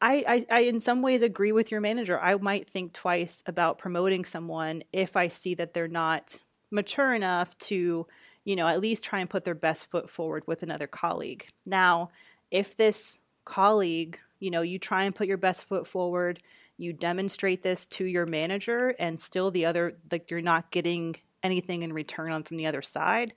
I, 0.00 0.24
I, 0.26 0.46
I, 0.50 0.60
in 0.60 0.80
some 0.80 1.02
ways 1.02 1.20
agree 1.20 1.52
with 1.52 1.70
your 1.70 1.80
manager. 1.80 2.18
I 2.18 2.34
might 2.36 2.68
think 2.68 2.94
twice 2.94 3.42
about 3.46 3.78
promoting 3.78 4.24
someone 4.24 4.82
if 4.92 5.16
I 5.16 5.28
see 5.28 5.54
that 5.56 5.74
they're 5.74 5.88
not 5.88 6.38
mature 6.70 7.14
enough 7.14 7.56
to 7.58 8.06
you 8.44 8.56
know, 8.56 8.66
at 8.66 8.80
least 8.80 9.04
try 9.04 9.20
and 9.20 9.30
put 9.30 9.44
their 9.44 9.54
best 9.54 9.90
foot 9.90 10.08
forward 10.08 10.44
with 10.46 10.62
another 10.62 10.86
colleague. 10.86 11.46
Now, 11.64 12.10
if 12.50 12.76
this 12.76 13.18
colleague, 13.44 14.18
you 14.38 14.50
know, 14.50 14.62
you 14.62 14.78
try 14.78 15.04
and 15.04 15.14
put 15.14 15.26
your 15.26 15.38
best 15.38 15.66
foot 15.66 15.86
forward, 15.86 16.40
you 16.76 16.92
demonstrate 16.92 17.62
this 17.62 17.86
to 17.86 18.04
your 18.04 18.26
manager, 18.26 18.94
and 18.98 19.20
still 19.20 19.50
the 19.50 19.66
other, 19.66 19.96
like 20.10 20.30
you're 20.30 20.40
not 20.40 20.70
getting 20.70 21.16
anything 21.42 21.82
in 21.82 21.92
return 21.92 22.32
on 22.32 22.42
from 22.42 22.56
the 22.56 22.66
other 22.66 22.82
side, 22.82 23.34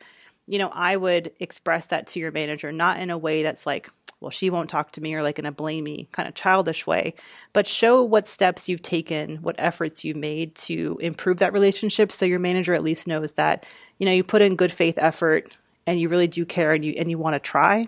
you 0.47 0.57
know, 0.57 0.69
I 0.73 0.95
would 0.95 1.33
express 1.39 1.87
that 1.87 2.07
to 2.07 2.19
your 2.19 2.31
manager, 2.31 2.71
not 2.71 2.99
in 2.99 3.09
a 3.09 3.17
way 3.17 3.43
that's 3.43 3.65
like, 3.65 3.89
well, 4.19 4.31
she 4.31 4.49
won't 4.49 4.69
talk 4.69 4.91
to 4.91 5.01
me 5.01 5.13
or 5.13 5.21
like 5.21 5.37
in 5.37 5.45
a 5.45 5.51
blamey 5.51 6.11
kind 6.11 6.27
of 6.27 6.33
childish 6.33 6.87
way, 6.87 7.13
but 7.53 7.67
show 7.67 8.03
what 8.03 8.27
steps 8.27 8.67
you've 8.67 8.81
taken, 8.81 9.37
what 9.37 9.55
efforts 9.59 10.03
you've 10.03 10.17
made 10.17 10.55
to 10.55 10.97
improve 11.01 11.37
that 11.37 11.53
relationship 11.53 12.11
so 12.11 12.25
your 12.25 12.39
manager 12.39 12.73
at 12.73 12.83
least 12.83 13.07
knows 13.07 13.33
that, 13.33 13.65
you 13.99 14.05
know, 14.05 14.11
you 14.11 14.23
put 14.23 14.41
in 14.41 14.55
good 14.55 14.71
faith 14.71 14.97
effort 14.97 15.51
and 15.85 15.99
you 15.99 16.09
really 16.09 16.27
do 16.27 16.45
care 16.45 16.73
and 16.73 16.83
you 16.83 16.93
and 16.97 17.11
you 17.11 17.17
want 17.17 17.35
to 17.35 17.39
try. 17.39 17.87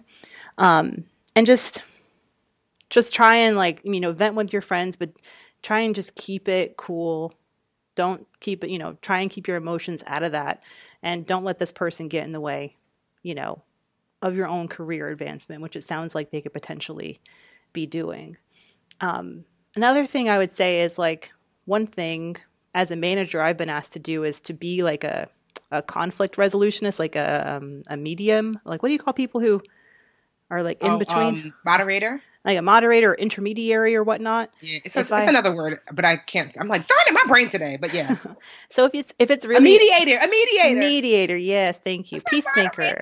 Um, 0.57 1.05
and 1.35 1.47
just 1.47 1.81
just 2.89 3.13
try 3.13 3.35
and 3.37 3.55
like, 3.55 3.81
you 3.83 3.99
know, 3.99 4.11
vent 4.11 4.35
with 4.35 4.53
your 4.53 4.61
friends, 4.61 4.97
but 4.97 5.11
try 5.63 5.79
and 5.79 5.95
just 5.95 6.15
keep 6.15 6.47
it 6.47 6.77
cool. 6.77 7.33
Don't 7.95 8.27
keep 8.39 8.63
it, 8.63 8.69
you 8.69 8.77
know, 8.77 8.97
try 9.01 9.19
and 9.19 9.31
keep 9.31 9.47
your 9.47 9.57
emotions 9.57 10.03
out 10.05 10.23
of 10.23 10.33
that 10.33 10.63
and 11.01 11.25
don't 11.25 11.43
let 11.43 11.57
this 11.57 11.71
person 11.71 12.07
get 12.07 12.23
in 12.23 12.33
the 12.33 12.39
way, 12.39 12.75
you 13.23 13.35
know, 13.35 13.63
of 14.21 14.35
your 14.35 14.47
own 14.47 14.67
career 14.67 15.09
advancement, 15.09 15.61
which 15.61 15.75
it 15.75 15.83
sounds 15.83 16.13
like 16.13 16.31
they 16.31 16.41
could 16.41 16.53
potentially 16.53 17.19
be 17.73 17.85
doing. 17.85 18.37
Um, 19.01 19.45
another 19.75 20.05
thing 20.05 20.29
I 20.29 20.37
would 20.37 20.53
say 20.53 20.81
is 20.81 20.97
like 20.97 21.31
one 21.65 21.87
thing 21.87 22.37
as 22.73 22.91
a 22.91 22.95
manager 22.95 23.41
I've 23.41 23.57
been 23.57 23.69
asked 23.69 23.93
to 23.93 23.99
do 23.99 24.23
is 24.23 24.41
to 24.41 24.53
be 24.53 24.83
like 24.83 25.03
a 25.03 25.29
a 25.71 25.83
conflict 25.83 26.35
resolutionist, 26.35 26.97
like 26.97 27.15
a 27.15 27.57
um, 27.57 27.83
a 27.89 27.95
medium. 27.95 28.59
Like 28.65 28.81
what 28.81 28.89
do 28.89 28.93
you 28.93 28.99
call 28.99 29.13
people 29.13 29.39
who 29.39 29.61
are 30.49 30.63
like 30.63 30.81
in 30.81 30.91
oh, 30.91 30.99
between? 30.99 31.27
Um, 31.27 31.53
moderator. 31.63 32.21
Like 32.45 32.57
a 32.57 32.61
moderator, 32.61 33.11
or 33.11 33.15
intermediary, 33.15 33.97
or 33.97 34.03
whatnot. 34.03 34.49
Yeah, 34.61 34.79
it's, 34.85 34.95
a, 34.95 35.01
it's 35.01 35.11
I, 35.11 35.25
another 35.25 35.53
word, 35.53 35.77
but 35.91 36.05
I 36.05 36.15
can't. 36.15 36.55
I'm 36.57 36.69
like 36.69 36.87
darn 36.87 37.01
it, 37.07 37.13
my 37.13 37.23
brain 37.27 37.49
today. 37.49 37.77
But 37.79 37.93
yeah. 37.93 38.15
so 38.69 38.85
if 38.85 38.95
it's 38.95 39.13
if 39.19 39.29
it's 39.29 39.45
really 39.45 39.57
a 39.57 39.61
mediator, 39.61 40.17
a 40.17 40.27
mediator, 40.27 40.79
mediator. 40.79 41.37
Yes, 41.37 41.79
thank 41.81 42.13
you, 42.13 42.21
peacemaker 42.29 43.01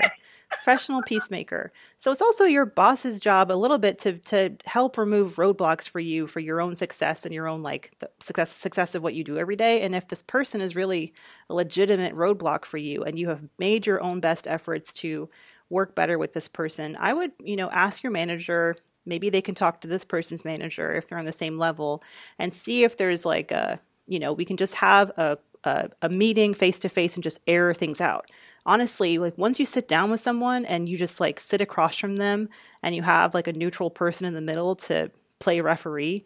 professional 0.49 1.01
peacemaker. 1.03 1.71
So 1.97 2.11
it's 2.11 2.21
also 2.21 2.45
your 2.45 2.65
boss's 2.65 3.19
job 3.19 3.51
a 3.51 3.53
little 3.53 3.77
bit 3.77 3.99
to 3.99 4.13
to 4.19 4.55
help 4.65 4.97
remove 4.97 5.35
roadblocks 5.35 5.89
for 5.89 5.99
you 5.99 6.27
for 6.27 6.39
your 6.39 6.61
own 6.61 6.75
success 6.75 7.25
and 7.25 7.33
your 7.33 7.47
own 7.47 7.63
like 7.63 7.91
the 7.99 8.09
success 8.19 8.51
success 8.51 8.95
of 8.95 9.03
what 9.03 9.13
you 9.13 9.23
do 9.23 9.37
every 9.37 9.55
day. 9.55 9.81
And 9.81 9.95
if 9.95 10.07
this 10.07 10.23
person 10.23 10.61
is 10.61 10.75
really 10.75 11.13
a 11.49 11.53
legitimate 11.53 12.13
roadblock 12.13 12.65
for 12.65 12.77
you 12.77 13.03
and 13.03 13.17
you 13.19 13.29
have 13.29 13.43
made 13.59 13.85
your 13.85 14.01
own 14.01 14.19
best 14.19 14.47
efforts 14.47 14.93
to 14.93 15.29
work 15.69 15.95
better 15.95 16.17
with 16.17 16.33
this 16.33 16.47
person, 16.47 16.95
I 16.99 17.13
would, 17.13 17.31
you 17.43 17.55
know, 17.55 17.69
ask 17.69 18.03
your 18.03 18.11
manager 18.11 18.75
maybe 19.07 19.29
they 19.29 19.41
can 19.41 19.55
talk 19.55 19.81
to 19.81 19.87
this 19.87 20.03
person's 20.03 20.43
manager 20.45 20.93
if 20.93 21.07
they're 21.07 21.17
on 21.17 21.25
the 21.25 21.31
same 21.31 21.57
level 21.57 22.03
and 22.37 22.53
see 22.53 22.83
if 22.83 22.97
there's 22.97 23.25
like 23.25 23.51
a 23.51 23.79
you 24.05 24.19
know 24.19 24.33
we 24.33 24.45
can 24.45 24.57
just 24.57 24.75
have 24.75 25.09
a 25.17 25.37
a, 25.63 25.89
a 26.03 26.09
meeting 26.09 26.53
face 26.53 26.79
to 26.79 26.89
face 26.89 27.15
and 27.15 27.23
just 27.23 27.39
air 27.47 27.73
things 27.73 27.99
out 27.99 28.29
honestly, 28.67 29.17
like 29.17 29.37
once 29.37 29.59
you 29.59 29.65
sit 29.65 29.87
down 29.87 30.11
with 30.11 30.19
someone 30.21 30.65
and 30.65 30.87
you 30.87 30.97
just 30.97 31.19
like 31.19 31.39
sit 31.39 31.61
across 31.61 31.97
from 31.97 32.17
them 32.17 32.49
and 32.83 32.93
you 32.93 33.01
have 33.01 33.33
like 33.33 33.47
a 33.47 33.53
neutral 33.53 33.89
person 33.89 34.27
in 34.27 34.33
the 34.33 34.41
middle 34.41 34.75
to 34.75 35.09
play 35.39 35.61
referee, 35.61 36.25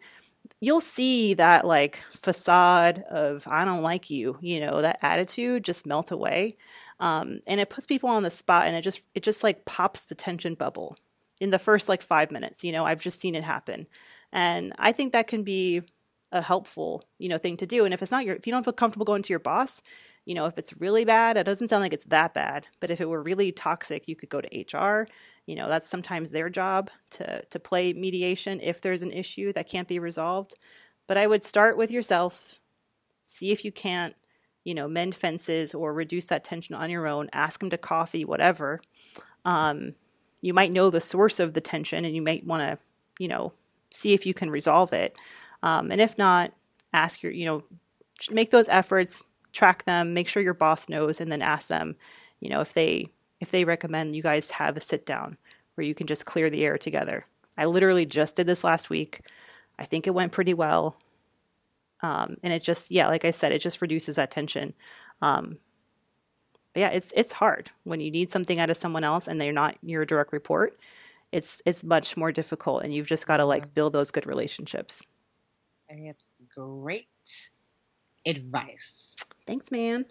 you'll 0.60 0.80
see 0.80 1.34
that 1.34 1.64
like 1.64 2.00
facade 2.10 3.04
of 3.08 3.46
I 3.46 3.64
don't 3.64 3.82
like 3.82 4.10
you, 4.10 4.36
you 4.40 4.60
know, 4.60 4.82
that 4.82 4.98
attitude 5.02 5.64
just 5.64 5.86
melt 5.86 6.10
away. 6.10 6.56
Um, 6.98 7.40
and 7.46 7.60
it 7.60 7.70
puts 7.70 7.86
people 7.86 8.10
on 8.10 8.24
the 8.24 8.30
spot 8.30 8.66
and 8.66 8.76
it 8.76 8.82
just 8.82 9.02
it 9.14 9.22
just 9.22 9.42
like 9.42 9.64
pops 9.64 10.02
the 10.02 10.14
tension 10.14 10.54
bubble 10.54 10.96
in 11.40 11.50
the 11.50 11.58
first 11.58 11.88
like 11.88 12.02
five 12.02 12.32
minutes. 12.32 12.64
You 12.64 12.72
know, 12.72 12.84
I've 12.84 13.02
just 13.02 13.20
seen 13.20 13.36
it 13.36 13.44
happen. 13.44 13.86
And 14.32 14.72
I 14.78 14.92
think 14.92 15.12
that 15.12 15.28
can 15.28 15.44
be 15.44 15.82
a 16.32 16.40
helpful, 16.40 17.04
you 17.18 17.28
know, 17.28 17.38
thing 17.38 17.56
to 17.58 17.66
do. 17.66 17.84
And 17.84 17.94
if 17.94 18.02
it's 18.02 18.10
not 18.10 18.24
your 18.24 18.34
if 18.34 18.46
you 18.46 18.52
don't 18.52 18.64
feel 18.64 18.72
comfortable 18.72 19.04
going 19.04 19.22
to 19.22 19.32
your 19.32 19.38
boss, 19.38 19.80
you 20.24 20.34
know, 20.34 20.46
if 20.46 20.56
it's 20.56 20.80
really 20.80 21.04
bad, 21.04 21.36
it 21.36 21.44
doesn't 21.44 21.68
sound 21.68 21.82
like 21.82 21.92
it's 21.92 22.04
that 22.06 22.32
bad. 22.32 22.66
But 22.80 22.90
if 22.90 23.00
it 23.00 23.08
were 23.08 23.22
really 23.22 23.50
toxic, 23.50 24.06
you 24.06 24.14
could 24.14 24.28
go 24.28 24.40
to 24.40 24.78
HR. 24.78 25.08
You 25.46 25.56
know, 25.56 25.68
that's 25.68 25.88
sometimes 25.88 26.30
their 26.30 26.48
job 26.48 26.90
to 27.10 27.44
to 27.44 27.58
play 27.58 27.92
mediation 27.92 28.60
if 28.60 28.80
there's 28.80 29.02
an 29.02 29.10
issue 29.10 29.52
that 29.52 29.68
can't 29.68 29.88
be 29.88 29.98
resolved. 29.98 30.54
But 31.08 31.16
I 31.16 31.26
would 31.26 31.42
start 31.42 31.76
with 31.76 31.90
yourself. 31.90 32.60
See 33.24 33.50
if 33.50 33.64
you 33.64 33.72
can't, 33.72 34.14
you 34.62 34.74
know, 34.74 34.86
mend 34.86 35.14
fences 35.14 35.74
or 35.74 35.92
reduce 35.92 36.26
that 36.26 36.44
tension 36.44 36.74
on 36.74 36.90
your 36.90 37.06
own. 37.08 37.28
Ask 37.32 37.58
them 37.58 37.70
to 37.70 37.78
coffee, 37.78 38.24
whatever. 38.24 38.80
Um, 39.44 39.94
you 40.40 40.54
might 40.54 40.72
know 40.72 40.90
the 40.90 41.00
source 41.00 41.40
of 41.40 41.54
the 41.54 41.60
tension, 41.60 42.04
and 42.04 42.14
you 42.14 42.22
might 42.22 42.46
want 42.46 42.62
to, 42.62 42.78
you 43.18 43.28
know, 43.28 43.52
see 43.90 44.12
if 44.12 44.26
you 44.26 44.34
can 44.34 44.50
resolve 44.50 44.92
it. 44.92 45.16
Um, 45.64 45.90
and 45.90 46.00
if 46.00 46.16
not, 46.16 46.52
ask 46.92 47.22
your, 47.22 47.32
you 47.32 47.46
know, 47.46 47.64
make 48.30 48.50
those 48.50 48.68
efforts 48.68 49.24
track 49.52 49.84
them, 49.84 50.14
make 50.14 50.28
sure 50.28 50.42
your 50.42 50.54
boss 50.54 50.88
knows, 50.88 51.20
and 51.20 51.30
then 51.30 51.42
ask 51.42 51.68
them, 51.68 51.96
you 52.40 52.48
know, 52.48 52.60
if 52.60 52.74
they 52.74 53.08
if 53.40 53.50
they 53.50 53.64
recommend 53.64 54.14
you 54.14 54.22
guys 54.22 54.50
have 54.52 54.76
a 54.76 54.80
sit 54.80 55.04
down 55.04 55.36
where 55.74 55.86
you 55.86 55.94
can 55.94 56.06
just 56.06 56.26
clear 56.26 56.48
the 56.50 56.64
air 56.64 56.78
together. 56.78 57.26
I 57.58 57.64
literally 57.64 58.06
just 58.06 58.36
did 58.36 58.46
this 58.46 58.64
last 58.64 58.88
week. 58.88 59.20
I 59.78 59.84
think 59.84 60.06
it 60.06 60.14
went 60.14 60.32
pretty 60.32 60.54
well. 60.54 60.96
Um, 62.02 62.36
and 62.42 62.52
it 62.52 62.62
just, 62.62 62.90
yeah, 62.90 63.08
like 63.08 63.24
I 63.24 63.30
said, 63.30 63.52
it 63.52 63.60
just 63.60 63.80
reduces 63.80 64.16
that 64.16 64.30
tension. 64.30 64.74
Um, 65.20 65.58
yeah, 66.74 66.88
it's 66.88 67.12
it's 67.14 67.34
hard 67.34 67.70
when 67.84 68.00
you 68.00 68.10
need 68.10 68.30
something 68.30 68.58
out 68.58 68.70
of 68.70 68.76
someone 68.76 69.04
else 69.04 69.28
and 69.28 69.40
they're 69.40 69.52
not 69.52 69.76
your 69.82 70.04
direct 70.06 70.32
report. 70.32 70.78
It's 71.30 71.60
it's 71.66 71.84
much 71.84 72.16
more 72.16 72.32
difficult, 72.32 72.82
and 72.82 72.94
you've 72.94 73.06
just 73.06 73.26
got 73.26 73.38
to 73.38 73.44
like 73.44 73.74
build 73.74 73.92
those 73.92 74.10
good 74.10 74.26
relationships. 74.26 75.02
I 75.90 75.94
think 75.94 76.08
it's 76.08 76.28
great 76.54 77.08
advice. 78.24 79.14
Thanks, 79.52 79.70
man. 79.70 80.06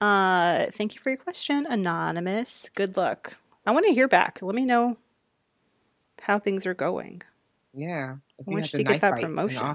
Uh, 0.00 0.66
thank 0.70 0.94
you 0.94 1.00
for 1.00 1.10
your 1.10 1.16
question, 1.16 1.66
anonymous. 1.68 2.70
Good 2.76 2.96
luck. 2.96 3.38
I 3.66 3.72
want 3.72 3.86
to 3.86 3.92
hear 3.92 4.06
back. 4.06 4.38
Let 4.40 4.54
me 4.54 4.64
know 4.64 4.98
how 6.22 6.38
things 6.38 6.64
are 6.64 6.72
going. 6.72 7.22
Yeah, 7.74 8.18
I 8.38 8.42
want 8.46 8.72
you 8.72 8.78
to 8.78 8.84
get 8.84 9.00
that 9.00 9.20
promotion. 9.20 9.74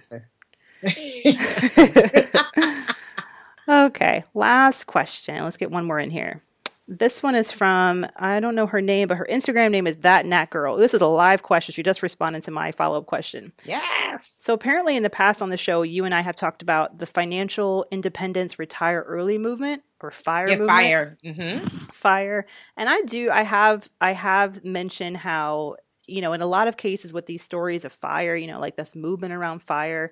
okay, 3.68 4.24
last 4.34 4.86
question. 4.86 5.44
Let's 5.44 5.58
get 5.58 5.70
one 5.70 5.84
more 5.84 6.00
in 6.00 6.10
here. 6.10 6.42
This 6.94 7.24
one 7.24 7.36
is 7.36 7.54
from, 7.54 8.06
I 8.18 8.42
don't 8.42 8.54
know 8.54 8.68
her 8.68 8.82
name, 8.82 9.08
but 9.08 9.16
her 9.16 9.26
Instagram 9.32 9.72
name 9.72 9.88
is 9.88 9.98
That 9.98 10.26
Nat 10.26 10.50
Girl. 10.50 10.76
This 10.76 10.94
is 10.94 11.00
a 11.00 11.08
live 11.08 11.42
question. 11.42 11.72
She 11.72 11.84
just 11.84 12.04
responded 12.04 12.44
to 12.44 12.52
my 12.52 12.74
follow 12.74 12.98
up 12.98 13.06
question. 13.06 13.54
Yes. 13.64 14.34
So, 14.40 14.54
apparently, 14.54 14.98
in 14.98 15.04
the 15.04 15.10
past 15.10 15.42
on 15.42 15.48
the 15.48 15.56
show, 15.56 15.84
you 15.84 16.04
and 16.04 16.14
I 16.14 16.20
have 16.20 16.36
talked 16.36 16.62
about 16.62 17.00
the 17.00 17.06
financial 17.06 17.86
independence 17.92 18.60
retire 18.60 19.06
early 19.08 19.38
movement 19.38 19.84
or 20.02 20.12
fire 20.12 20.50
yeah, 20.50 20.58
movement. 20.58 20.70
Fire. 20.70 21.18
Mm-hmm. 21.24 21.78
Fire. 21.94 22.46
And 22.76 22.90
I 22.90 23.02
do, 23.04 23.32
I 23.32 23.44
have, 23.44 23.90
I 24.02 24.12
have 24.12 24.66
mentioned 24.66 25.16
how, 25.16 25.78
you 26.08 26.20
know, 26.20 26.34
in 26.34 26.42
a 26.42 26.46
lot 26.46 26.68
of 26.68 26.76
cases 26.76 27.14
with 27.14 27.26
these 27.26 27.42
stories 27.42 27.86
of 27.86 27.94
fire, 27.94 28.36
you 28.36 28.48
know, 28.48 28.60
like 28.60 28.76
this 28.76 28.98
movement 28.98 29.32
around 29.32 29.64
fire, 29.64 30.12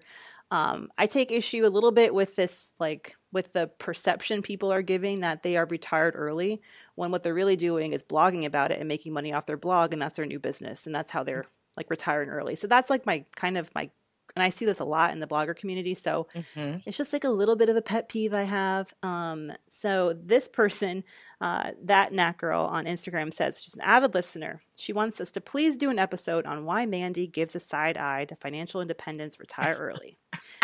um, 0.50 0.90
I 0.98 1.08
take 1.08 1.30
issue 1.30 1.66
a 1.66 1.68
little 1.68 1.92
bit 1.92 2.14
with 2.14 2.38
this, 2.38 2.72
like 2.80 3.18
with 3.32 3.54
the 3.54 3.68
perception 3.68 4.42
people 4.42 4.72
are 4.72 4.82
giving 4.82 5.22
that 5.22 5.44
they 5.44 5.58
are 5.58 5.66
retired 5.66 6.14
early, 6.16 6.62
when 6.96 7.12
what 7.12 7.24
they're 7.24 7.34
really 7.34 7.56
doing 7.56 7.94
is 7.94 8.04
blogging 8.04 8.46
about 8.46 8.72
it 8.72 8.80
and 8.80 8.88
making 8.88 9.14
money 9.14 9.34
off 9.34 9.46
their 9.46 9.58
blog, 9.58 9.94
and 9.94 10.02
that's 10.02 10.16
their 10.16 10.26
new 10.26 10.40
business, 10.40 10.86
and 10.86 10.96
that's 10.96 11.12
how 11.12 11.24
they're 11.24 11.46
like 11.78 11.90
retiring 11.90 12.30
early. 12.30 12.56
So 12.56 12.68
that's 12.68 12.90
like 12.90 13.06
my 13.06 13.26
kind 13.36 13.58
of 13.58 13.74
my 13.76 13.90
and 14.36 14.44
I 14.44 14.50
see 14.50 14.66
this 14.66 14.80
a 14.80 14.86
lot 14.86 15.12
in 15.12 15.20
the 15.20 15.28
blogger 15.28 15.56
community. 15.56 15.94
So 15.94 16.28
mm-hmm. 16.36 16.78
it's 16.86 16.98
just 16.98 17.14
like 17.14 17.24
a 17.24 17.30
little 17.30 17.56
bit 17.56 17.70
of 17.70 17.76
a 17.76 17.82
pet 17.82 18.10
peeve 18.10 18.34
I 18.34 18.44
have. 18.44 18.94
Um, 19.02 19.52
so 19.68 20.14
this 20.14 20.48
person, 20.48 21.04
uh, 21.42 21.72
that 21.84 22.14
Nat 22.14 22.38
girl 22.38 22.64
on 22.64 22.86
Instagram 22.86 23.34
says 23.34 23.62
she's 23.62 23.76
an 23.76 23.82
avid 23.82 24.14
listener. 24.14 24.62
She 24.76 24.94
wants 24.94 25.20
us 25.20 25.32
to 25.32 25.42
please 25.42 25.78
do 25.78 25.90
an 25.90 26.00
episode 26.00 26.46
on 26.46 26.66
why 26.66 26.86
Mandy 26.86 27.28
gives 27.28 27.56
a 27.56 27.60
side 27.60 27.98
eye 27.98 28.26
to 28.26 28.36
financial 28.36 28.82
independence, 28.82 29.40
retire 29.40 29.76
early. 29.80 30.18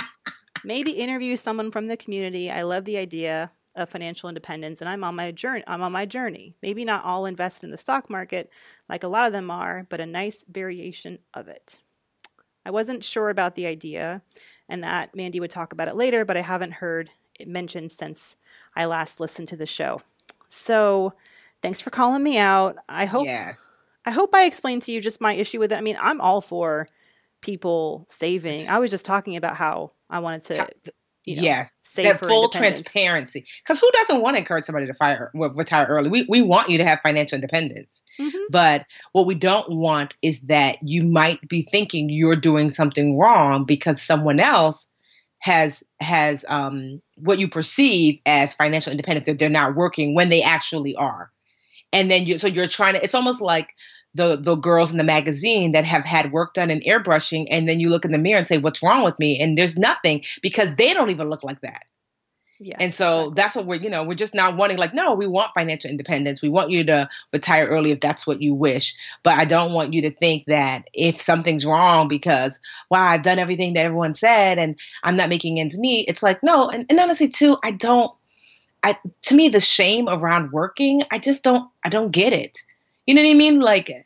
Maybe 0.66 0.92
interview 0.92 1.36
someone 1.36 1.72
from 1.72 1.88
the 1.88 1.98
community. 1.98 2.50
I 2.50 2.64
love 2.64 2.86
the 2.86 2.98
idea 2.98 3.52
of 3.76 3.90
financial 3.90 4.30
independence 4.30 4.80
and 4.80 4.90
I'm 4.90 5.04
on 5.04 5.16
my 5.16 5.32
journey 5.32 5.64
I'm 5.68 5.82
on 5.82 5.92
my 5.92 6.06
journey. 6.06 6.56
Maybe 6.62 6.86
not 6.86 7.04
all 7.04 7.26
invest 7.26 7.64
in 7.64 7.72
the 7.72 7.78
stock 7.78 8.10
market 8.10 8.50
like 8.88 9.04
a 9.04 9.08
lot 9.08 9.28
of 9.28 9.34
them 9.34 9.52
are, 9.52 9.86
but 9.90 10.00
a 10.00 10.06
nice 10.06 10.46
variation 10.50 11.20
of 11.34 11.48
it. 11.50 11.82
I 12.66 12.72
wasn't 12.72 13.04
sure 13.04 13.30
about 13.30 13.56
the 13.56 13.68
idea 13.68 14.22
and 14.68 14.84
that 14.84 15.16
Mandy 15.16 15.40
would 15.40 15.52
talk 15.52 15.74
about 15.74 15.88
it 15.88 15.96
later, 15.96 16.26
but 16.26 16.38
I 16.38 16.42
haven't 16.42 16.74
heard 16.74 17.12
it 17.40 17.48
mentioned 17.48 17.92
since 17.92 18.38
I 18.76 18.86
last 18.86 19.20
listened 19.20 19.50
to 19.50 19.58
the 19.58 19.66
show. 19.66 20.02
So, 20.48 21.14
thanks 21.62 21.82
for 21.82 21.90
calling 21.90 22.24
me 22.24 22.38
out. 22.38 22.78
I 22.88 23.06
hope 23.06 23.28
yeah. 23.28 23.54
I 24.06 24.12
hope 24.12 24.34
I 24.34 24.46
explained 24.46 24.84
to 24.84 24.92
you 24.92 25.02
just 25.02 25.22
my 25.22 25.34
issue 25.34 25.60
with 25.60 25.72
it. 25.72 25.78
I 25.78 25.82
mean, 25.82 25.98
I'm 26.00 26.22
all 26.22 26.42
for 26.42 26.88
people 27.46 28.06
saving. 28.10 28.68
I 28.68 28.80
was 28.80 28.92
just 28.92 29.06
talking 29.06 29.38
about 29.38 29.56
how 29.56 29.92
I 30.10 30.20
wanted 30.20 30.44
to 30.44 30.68
you 31.26 31.38
know, 31.38 31.42
yes, 31.42 31.74
that 31.96 32.20
full 32.20 32.50
transparency. 32.50 33.46
Because 33.64 33.80
who 33.80 33.90
doesn't 33.94 34.22
want 34.22 34.36
to 34.36 34.42
encourage 34.42 34.66
somebody 34.66 34.86
to 34.86 34.94
fire 34.94 35.32
well, 35.34 35.50
retire 35.52 35.88
early? 35.88 36.10
We 36.10 36.26
we 36.30 36.42
want 36.42 36.70
you 36.70 36.78
to 36.78 36.84
have 36.86 37.00
financial 37.02 37.36
independence, 37.36 38.04
mm-hmm. 38.20 38.38
but 38.52 38.86
what 39.12 39.26
we 39.26 39.34
don't 39.34 39.70
want 39.72 40.14
is 40.22 40.40
that 40.42 40.78
you 40.84 41.04
might 41.04 41.48
be 41.48 41.64
thinking 41.64 42.10
you're 42.10 42.36
doing 42.36 42.70
something 42.70 43.18
wrong 43.18 43.66
because 43.66 44.02
someone 44.02 44.40
else 44.40 44.88
has 45.40 45.84
has 46.00 46.46
um, 46.48 47.02
what 47.16 47.40
you 47.40 47.48
perceive 47.48 48.20
as 48.28 48.54
financial 48.54 48.92
independence 48.92 49.26
that 49.26 49.40
they're 49.40 49.50
not 49.50 49.76
working 49.76 50.14
when 50.14 50.30
they 50.30 50.44
actually 50.44 50.96
are, 50.96 51.32
and 51.92 52.12
then 52.12 52.28
you 52.28 52.38
so 52.38 52.46
you're 52.46 52.68
trying 52.68 52.94
to. 52.94 53.04
It's 53.04 53.16
almost 53.16 53.42
like 53.42 53.74
the 54.16 54.36
the 54.38 54.56
girls 54.56 54.92
in 54.92 54.98
the 54.98 55.04
magazine 55.04 55.72
that 55.72 55.86
have 55.86 56.04
had 56.04 56.32
work 56.32 56.56
done 56.56 56.72
in 56.72 56.80
airbrushing 56.80 57.46
and 57.52 57.68
then 57.68 57.80
you 57.80 57.90
look 57.90 58.06
in 58.06 58.12
the 58.12 58.18
mirror 58.18 58.40
and 58.40 58.48
say 58.48 58.58
what's 58.58 58.82
wrong 58.82 59.04
with 59.04 59.18
me 59.20 59.40
and 59.40 59.58
there's 59.58 59.78
nothing 59.78 60.24
because 60.42 60.70
they 60.78 60.94
don't 60.94 61.12
even 61.12 61.30
look 61.30 61.44
like 61.44 61.62
that 61.62 61.86
Yes, 62.58 62.78
and 62.80 62.94
so 62.94 63.06
exactly. 63.06 63.34
that's 63.36 63.56
what 63.56 63.66
we're, 63.66 63.82
you 63.82 63.90
know, 63.90 64.04
we're 64.04 64.16
just 64.16 64.34
not 64.34 64.56
wanting 64.56 64.78
like, 64.78 64.94
no, 64.94 65.14
we 65.14 65.28
want 65.28 65.52
financial 65.54 65.90
independence. 65.92 66.42
We 66.42 66.48
want 66.48 66.72
you 66.72 66.86
to 66.86 67.10
retire 67.34 67.66
early 67.66 67.92
if 67.92 68.00
that's 68.00 68.26
what 68.26 68.42
you 68.42 68.54
wish. 68.54 68.96
But 69.24 69.34
I 69.34 69.44
don't 69.44 69.74
want 69.74 69.94
you 69.94 70.02
to 70.04 70.12
think 70.12 70.46
that 70.48 70.90
if 70.94 71.20
something's 71.20 71.66
wrong 71.66 72.08
because, 72.08 72.58
wow, 72.90 73.10
I've 73.10 73.24
done 73.24 73.40
everything 73.40 73.74
that 73.74 73.84
everyone 73.84 74.14
said 74.14 74.58
and 74.58 74.80
I'm 75.04 75.18
not 75.18 75.28
making 75.28 75.60
ends 75.60 75.78
meet. 75.78 76.08
It's 76.08 76.24
like, 76.24 76.42
no. 76.44 76.70
And, 76.70 76.86
and 76.90 76.98
honestly, 76.98 77.28
too, 77.28 77.58
I 77.62 77.72
don't, 77.72 78.10
I, 78.84 78.98
to 79.24 79.36
me, 79.36 79.50
the 79.50 79.60
shame 79.60 80.08
around 80.08 80.54
working, 80.54 81.02
I 81.12 81.20
just 81.20 81.44
don't, 81.44 81.70
I 81.84 81.90
don't 81.90 82.12
get 82.12 82.32
it. 82.32 82.58
You 83.06 83.16
know 83.16 83.22
what 83.22 83.32
I 83.32 83.34
mean? 83.34 83.60
Like, 83.60 84.05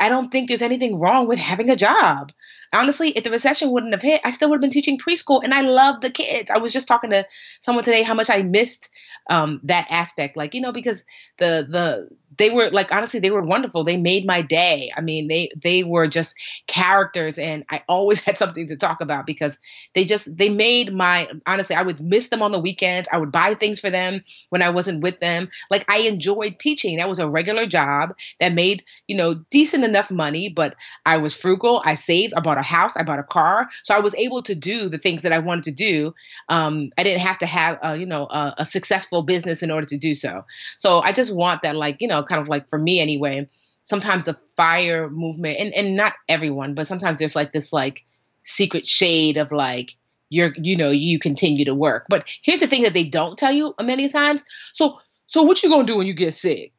I 0.00 0.08
don't 0.08 0.30
think 0.30 0.48
there's 0.48 0.62
anything 0.62 0.98
wrong 0.98 1.28
with 1.28 1.38
having 1.38 1.70
a 1.70 1.76
job 1.76 2.32
honestly, 2.72 3.10
if 3.10 3.24
the 3.24 3.30
recession 3.30 3.70
wouldn't 3.70 3.92
have 3.92 4.02
hit, 4.02 4.20
I 4.24 4.30
still 4.30 4.48
would 4.50 4.56
have 4.56 4.60
been 4.62 4.70
teaching 4.70 4.98
preschool 4.98 5.42
and 5.42 5.52
I 5.54 5.62
love 5.62 6.00
the 6.00 6.10
kids. 6.10 6.50
I 6.50 6.58
was 6.58 6.72
just 6.72 6.88
talking 6.88 7.10
to 7.10 7.26
someone 7.60 7.84
today 7.84 8.02
how 8.02 8.14
much 8.14 8.30
I 8.30 8.42
missed 8.42 8.88
um, 9.30 9.60
that 9.64 9.86
aspect. 9.90 10.36
Like, 10.36 10.54
you 10.54 10.60
know, 10.60 10.72
because 10.72 11.04
the 11.38 11.66
the 11.68 12.08
they 12.38 12.50
were 12.50 12.70
like 12.70 12.90
honestly 12.92 13.20
they 13.20 13.30
were 13.30 13.42
wonderful. 13.42 13.84
They 13.84 13.96
made 13.96 14.26
my 14.26 14.42
day. 14.42 14.90
I 14.96 15.00
mean 15.00 15.28
they 15.28 15.50
they 15.60 15.82
were 15.82 16.06
just 16.08 16.34
characters 16.66 17.38
and 17.38 17.64
i 17.70 17.82
always 17.88 18.20
had 18.24 18.38
something 18.38 18.66
to 18.68 18.76
talk 18.76 19.00
about 19.00 19.26
because 19.26 19.58
they 19.94 20.04
just 20.04 20.34
they 20.36 20.48
made 20.48 20.92
my 20.92 21.28
honestly 21.46 21.76
i 21.76 21.82
would 21.82 22.00
miss 22.00 22.28
them 22.28 22.42
on 22.42 22.52
the 22.52 22.58
weekends. 22.58 23.08
I 23.12 23.18
would 23.18 23.32
buy 23.32 23.54
things 23.54 23.80
for 23.80 23.90
them 23.90 24.22
when 24.50 24.62
i 24.62 24.70
wasn't 24.70 25.02
with 25.02 25.20
them. 25.20 25.48
Like 25.70 25.84
i 25.90 25.98
enjoyed 25.98 26.58
teaching. 26.58 26.96
That 26.96 27.08
was 27.08 27.18
a 27.18 27.28
regular 27.28 27.66
job 27.66 28.14
that 28.40 28.54
made 28.54 28.84
you 29.06 29.16
know 29.16 29.34
decent 29.50 29.84
enough 29.84 30.10
money 30.10 30.48
but 30.48 30.74
i 31.06 31.16
was 31.16 31.34
frugal. 31.36 31.82
I 31.84 31.94
saved. 31.96 32.34
I 32.34 32.40
bought 32.40 32.58
a 32.58 32.61
house 32.62 32.96
i 32.96 33.02
bought 33.02 33.18
a 33.18 33.24
car 33.24 33.68
so 33.82 33.94
i 33.94 34.00
was 34.00 34.14
able 34.16 34.42
to 34.42 34.54
do 34.54 34.88
the 34.88 34.98
things 34.98 35.22
that 35.22 35.32
i 35.32 35.38
wanted 35.38 35.64
to 35.64 35.70
do 35.70 36.14
um, 36.48 36.90
i 36.98 37.02
didn't 37.02 37.20
have 37.20 37.38
to 37.38 37.46
have 37.46 37.78
a, 37.82 37.96
you 37.96 38.06
know 38.06 38.26
a, 38.30 38.54
a 38.58 38.66
successful 38.66 39.22
business 39.22 39.62
in 39.62 39.70
order 39.70 39.86
to 39.86 39.96
do 39.96 40.14
so 40.14 40.44
so 40.76 41.00
i 41.00 41.12
just 41.12 41.34
want 41.34 41.62
that 41.62 41.76
like 41.76 42.00
you 42.00 42.08
know 42.08 42.22
kind 42.22 42.40
of 42.40 42.48
like 42.48 42.68
for 42.68 42.78
me 42.78 43.00
anyway, 43.00 43.48
sometimes 43.84 44.24
the 44.24 44.36
fire 44.56 45.10
movement 45.10 45.58
and, 45.58 45.72
and 45.74 45.96
not 45.96 46.14
everyone, 46.28 46.74
but 46.74 46.86
sometimes 46.86 47.18
there's 47.18 47.36
like 47.36 47.52
this 47.52 47.72
like 47.72 48.04
secret 48.44 48.86
shade 48.86 49.36
of 49.36 49.52
like 49.52 49.96
you're 50.30 50.54
you 50.56 50.76
know, 50.76 50.90
you 50.90 51.18
continue 51.18 51.64
to 51.64 51.74
work. 51.74 52.06
But 52.08 52.28
here's 52.42 52.60
the 52.60 52.66
thing 52.66 52.82
that 52.84 52.94
they 52.94 53.04
don't 53.04 53.38
tell 53.38 53.52
you 53.52 53.74
many 53.80 54.08
times. 54.08 54.44
So 54.72 54.98
so 55.26 55.42
what 55.42 55.62
you 55.62 55.68
gonna 55.68 55.84
do 55.84 55.96
when 55.96 56.06
you 56.06 56.14
get 56.14 56.34
sick? 56.34 56.72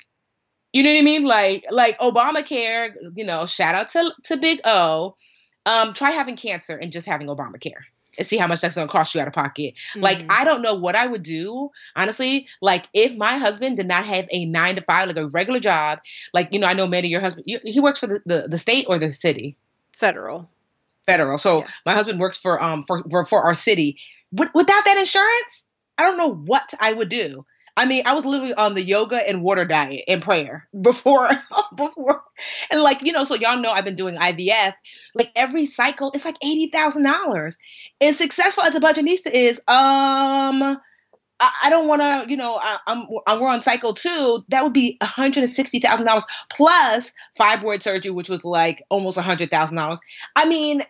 You 0.71 0.81
know 0.81 0.91
what 0.91 0.99
I 0.99 1.03
mean? 1.03 1.23
Like 1.23 1.65
like 1.69 1.99
Obamacare, 1.99 2.93
you 3.15 3.25
know, 3.25 3.45
shout 3.45 3.75
out 3.75 3.91
to 3.91 4.11
to 4.23 4.37
Big 4.37 4.59
O. 4.65 5.15
Um, 5.65 5.93
try 5.93 6.11
having 6.11 6.35
cancer 6.35 6.75
and 6.75 6.91
just 6.91 7.05
having 7.05 7.27
Obamacare 7.27 7.83
and 8.17 8.27
see 8.27 8.37
how 8.37 8.47
much 8.47 8.61
that's 8.61 8.75
going 8.75 8.87
to 8.87 8.91
cost 8.91 9.15
you 9.15 9.21
out 9.21 9.27
of 9.27 9.33
pocket. 9.33 9.73
Mm-hmm. 9.91 10.01
Like, 10.01 10.25
I 10.29 10.43
don't 10.43 10.61
know 10.61 10.75
what 10.75 10.95
I 10.95 11.07
would 11.07 11.23
do, 11.23 11.71
honestly. 11.95 12.47
Like, 12.61 12.87
if 12.93 13.15
my 13.17 13.37
husband 13.37 13.77
did 13.77 13.87
not 13.87 14.05
have 14.05 14.27
a 14.31 14.45
nine 14.45 14.75
to 14.75 14.81
five, 14.81 15.07
like 15.07 15.17
a 15.17 15.27
regular 15.27 15.59
job, 15.59 15.99
like, 16.33 16.49
you 16.51 16.59
know, 16.59 16.67
I 16.67 16.73
know 16.73 16.87
many 16.87 17.07
of 17.07 17.11
your 17.11 17.21
husband, 17.21 17.45
you, 17.47 17.59
he 17.63 17.79
works 17.79 17.99
for 17.99 18.07
the, 18.07 18.21
the, 18.25 18.47
the, 18.49 18.57
state 18.57 18.85
or 18.87 18.99
the 18.99 19.11
city? 19.11 19.57
Federal. 19.93 20.49
Federal. 21.05 21.37
So 21.37 21.59
yeah. 21.59 21.67
my 21.85 21.93
husband 21.93 22.19
works 22.19 22.37
for, 22.37 22.61
um, 22.61 22.83
for, 22.83 23.03
for, 23.09 23.23
for 23.25 23.43
our 23.43 23.53
city. 23.53 23.97
without 24.31 24.85
that 24.85 24.97
insurance, 24.97 25.65
I 25.97 26.03
don't 26.03 26.17
know 26.17 26.33
what 26.33 26.73
I 26.79 26.93
would 26.93 27.09
do. 27.09 27.45
I 27.75 27.85
mean, 27.85 28.03
I 28.05 28.13
was 28.13 28.25
literally 28.25 28.53
on 28.53 28.75
the 28.75 28.83
yoga 28.83 29.27
and 29.27 29.41
water 29.41 29.65
diet 29.65 30.03
and 30.07 30.21
prayer 30.21 30.67
before, 30.81 31.29
before, 31.75 32.23
and 32.69 32.81
like 32.81 33.01
you 33.01 33.11
know, 33.11 33.23
so 33.23 33.35
y'all 33.35 33.59
know 33.59 33.71
I've 33.71 33.85
been 33.85 33.95
doing 33.95 34.15
IVF. 34.15 34.73
Like 35.15 35.31
every 35.35 35.65
cycle, 35.65 36.11
it's 36.13 36.25
like 36.25 36.37
eighty 36.41 36.69
thousand 36.71 37.03
dollars. 37.03 37.57
As 38.01 38.17
successful 38.17 38.63
as 38.63 38.73
the 38.73 38.79
Budgetnista 38.79 39.31
is, 39.31 39.59
um, 39.67 40.77
I, 41.39 41.69
don't 41.69 41.87
want 41.87 42.01
to, 42.01 42.29
you 42.29 42.37
know, 42.37 42.59
I, 42.61 42.77
am 42.87 43.07
I'm, 43.27 43.39
we're 43.39 43.49
on 43.49 43.61
cycle 43.61 43.93
two. 43.93 44.41
That 44.49 44.63
would 44.63 44.73
be 44.73 44.97
one 44.99 45.09
hundred 45.09 45.43
and 45.43 45.53
sixty 45.53 45.79
thousand 45.79 46.05
dollars 46.05 46.25
plus 46.51 47.11
fibroid 47.39 47.83
surgery, 47.83 48.11
which 48.11 48.29
was 48.29 48.43
like 48.43 48.83
almost 48.89 49.17
a 49.17 49.21
hundred 49.21 49.49
thousand 49.49 49.77
dollars. 49.77 49.99
I 50.35 50.45
mean, 50.45 50.83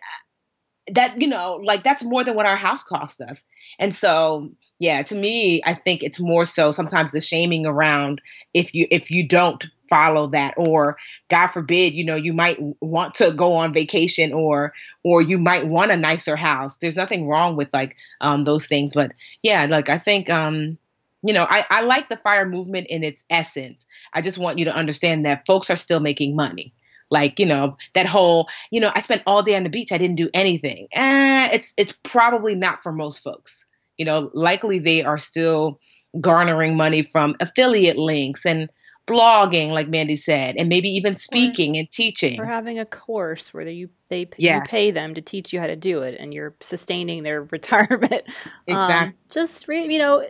that 0.92 1.20
you 1.20 1.28
know, 1.28 1.60
like 1.62 1.82
that's 1.82 2.02
more 2.02 2.24
than 2.24 2.34
what 2.34 2.46
our 2.46 2.56
house 2.56 2.82
cost 2.82 3.20
us, 3.20 3.42
and 3.78 3.94
so 3.94 4.50
yeah, 4.78 5.02
to 5.02 5.14
me, 5.14 5.62
I 5.64 5.74
think 5.74 6.02
it's 6.02 6.20
more 6.20 6.44
so 6.44 6.70
sometimes 6.70 7.12
the 7.12 7.20
shaming 7.20 7.64
around 7.66 8.20
if 8.52 8.74
you 8.74 8.86
if 8.90 9.10
you 9.10 9.26
don't 9.28 9.64
follow 9.90 10.26
that 10.28 10.54
or 10.56 10.96
god 11.28 11.48
forbid 11.48 11.92
you 11.92 12.02
know 12.04 12.16
you 12.16 12.32
might 12.32 12.56
want 12.80 13.14
to 13.14 13.30
go 13.32 13.52
on 13.52 13.70
vacation 13.72 14.32
or 14.32 14.72
or 15.04 15.20
you 15.20 15.36
might 15.36 15.66
want 15.66 15.90
a 15.90 15.96
nicer 15.96 16.36
house. 16.36 16.76
There's 16.78 16.96
nothing 16.96 17.28
wrong 17.28 17.54
with 17.56 17.68
like 17.72 17.94
um 18.20 18.44
those 18.44 18.66
things 18.66 18.94
but 18.94 19.12
yeah 19.42 19.66
like 19.66 19.88
i 19.90 19.98
think 19.98 20.30
um 20.30 20.78
you 21.22 21.34
know 21.34 21.46
i 21.48 21.64
i 21.70 21.82
like 21.82 22.08
the 22.08 22.16
fire 22.16 22.46
movement 22.46 22.86
in 22.88 23.04
its 23.04 23.24
essence. 23.30 23.86
I 24.14 24.22
just 24.22 24.38
want 24.38 24.58
you 24.58 24.64
to 24.66 24.74
understand 24.74 25.26
that 25.26 25.46
folks 25.46 25.70
are 25.70 25.76
still 25.76 26.00
making 26.00 26.34
money. 26.34 26.72
Like 27.10 27.38
you 27.38 27.46
know 27.46 27.76
that 27.94 28.06
whole 28.06 28.48
you 28.70 28.80
know 28.80 28.90
i 28.94 29.02
spent 29.02 29.22
all 29.26 29.42
day 29.42 29.54
on 29.54 29.64
the 29.64 29.70
beach. 29.70 29.92
I 29.92 29.98
didn't 29.98 30.16
do 30.16 30.30
anything. 30.34 30.88
Eh, 30.92 31.50
it's 31.52 31.74
it's 31.76 31.92
probably 32.02 32.54
not 32.54 32.82
for 32.82 32.90
most 32.90 33.22
folks 33.22 33.64
you 33.96 34.04
know, 34.04 34.30
likely 34.34 34.78
they 34.78 35.02
are 35.02 35.18
still 35.18 35.80
garnering 36.20 36.76
money 36.76 37.02
from 37.02 37.34
affiliate 37.40 37.98
links. 37.98 38.44
And 38.46 38.68
blogging, 39.06 39.70
like 39.70 39.88
Mandy 39.88 40.16
said, 40.16 40.56
and 40.56 40.68
maybe 40.68 40.88
even 40.88 41.14
speaking 41.14 41.76
or, 41.76 41.80
and 41.80 41.90
teaching, 41.90 42.40
or 42.40 42.46
having 42.46 42.78
a 42.78 42.86
course 42.86 43.52
where 43.52 43.68
you 43.68 43.90
they 44.08 44.28
yes. 44.38 44.62
you 44.62 44.68
pay 44.68 44.90
them 44.90 45.14
to 45.14 45.20
teach 45.20 45.52
you 45.52 45.60
how 45.60 45.66
to 45.66 45.76
do 45.76 46.02
it, 46.02 46.16
and 46.18 46.32
you're 46.32 46.54
sustaining 46.60 47.22
their 47.22 47.42
retirement. 47.50 48.22
Exactly. 48.66 49.08
Um, 49.08 49.14
just 49.30 49.68
re- 49.68 49.86
you 49.92 49.98
know, 49.98 50.26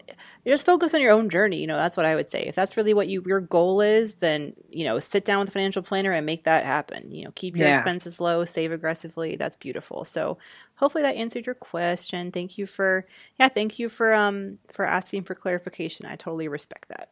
just 0.47 0.67
focus 0.67 0.95
on 0.95 1.01
your 1.01 1.13
own 1.13 1.29
journey. 1.29 1.61
You 1.61 1.67
know, 1.67 1.77
that's 1.77 1.97
what 1.97 2.07
I 2.07 2.15
would 2.15 2.31
say. 2.31 2.43
If 2.43 2.55
that's 2.55 2.77
really 2.77 2.95
what 2.95 3.09
you 3.09 3.23
your 3.27 3.41
goal 3.41 3.81
is, 3.81 4.17
then 4.17 4.55
you 4.69 4.85
know, 4.85 4.99
sit 4.99 5.25
down 5.25 5.41
with 5.41 5.49
a 5.49 5.53
financial 5.53 5.83
planner 5.83 6.13
and 6.13 6.27
make 6.27 6.45
that 6.45 6.65
happen. 6.65 7.11
You 7.13 7.25
know, 7.25 7.33
keep 7.35 7.57
your 7.57 7.69
yeah. 7.69 7.77
expenses 7.77 8.21
low, 8.21 8.45
save 8.45 8.73
aggressively. 8.73 9.37
That's 9.37 9.57
beautiful. 9.57 10.05
So 10.05 10.39
hopefully 10.77 11.03
that 11.03 11.17
answered 11.17 11.47
your 11.47 11.55
question. 11.55 12.33
Thank 12.33 12.59
you 12.59 12.67
for 12.67 13.07
yeah, 13.39 13.49
thank 13.49 13.79
you 13.79 13.89
for 13.89 14.15
um 14.15 14.59
for 14.69 14.85
asking 14.85 15.25
for 15.25 15.35
clarification. 15.35 16.07
I 16.07 16.17
totally 16.17 16.49
respect 16.49 16.89
that. 16.89 17.09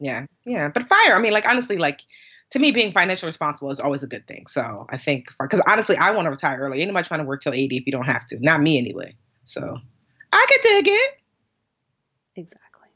Yeah, 0.00 0.26
yeah. 0.46 0.68
But 0.68 0.88
fire, 0.88 1.14
I 1.14 1.20
mean, 1.20 1.32
like 1.32 1.46
honestly, 1.46 1.76
like 1.76 2.00
to 2.50 2.58
me, 2.58 2.72
being 2.72 2.90
financially 2.92 3.28
responsible 3.28 3.70
is 3.70 3.78
always 3.78 4.02
a 4.02 4.08
good 4.08 4.26
thing. 4.26 4.46
So 4.48 4.86
I 4.90 4.96
think, 4.96 5.28
because 5.40 5.60
honestly, 5.66 5.96
I 5.96 6.10
want 6.10 6.26
to 6.26 6.30
retire 6.30 6.58
early. 6.58 6.82
Anybody 6.82 7.06
trying 7.06 7.20
to 7.20 7.26
work 7.26 7.42
till 7.42 7.52
80 7.52 7.76
if 7.76 7.86
you 7.86 7.92
don't 7.92 8.06
have 8.06 8.26
to. 8.26 8.38
Not 8.40 8.60
me 8.60 8.78
anyway. 8.78 9.14
So 9.44 9.76
I 10.32 10.46
could 10.48 10.62
dig 10.62 10.88
it. 10.88 11.10
Exactly. 12.34 12.88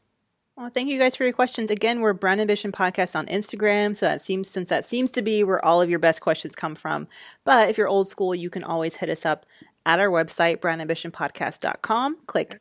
Well, 0.57 0.71
thank 0.71 0.89
you 0.89 0.99
guys 0.99 1.17
for 1.17 1.25
your 1.25 1.33
questions. 1.33 1.71
Again, 1.71 2.01
we're 2.01 2.13
Brown 2.13 2.41
Ambition 2.41 2.73
Podcast 2.73 3.17
on 3.17 3.27
Instagram. 3.27 3.97
So 3.97 4.07
that 4.07 4.23
seems, 4.23 4.49
since 4.49 4.69
that 4.69 4.87
seems 4.87 5.11
to 5.13 5.23
be 5.23 5.43
where 5.43 5.65
all 5.65 5.83
of 5.83 5.91
your 5.91 5.99
best 5.99 6.21
questions 6.21 6.55
come 6.55 6.75
from. 6.75 7.09
But 7.45 7.69
if 7.69 7.79
you're 7.79 7.89
old 7.89 8.09
school, 8.09 8.35
you 8.35 8.51
can 8.51 8.63
always 8.63 8.97
hit 8.97 9.11
us 9.11 9.27
up 9.27 9.47
at 9.87 10.01
our 10.01 10.09
website, 10.09 10.59
brownambitionpodcast.com. 10.59 12.19
Click 12.27 12.61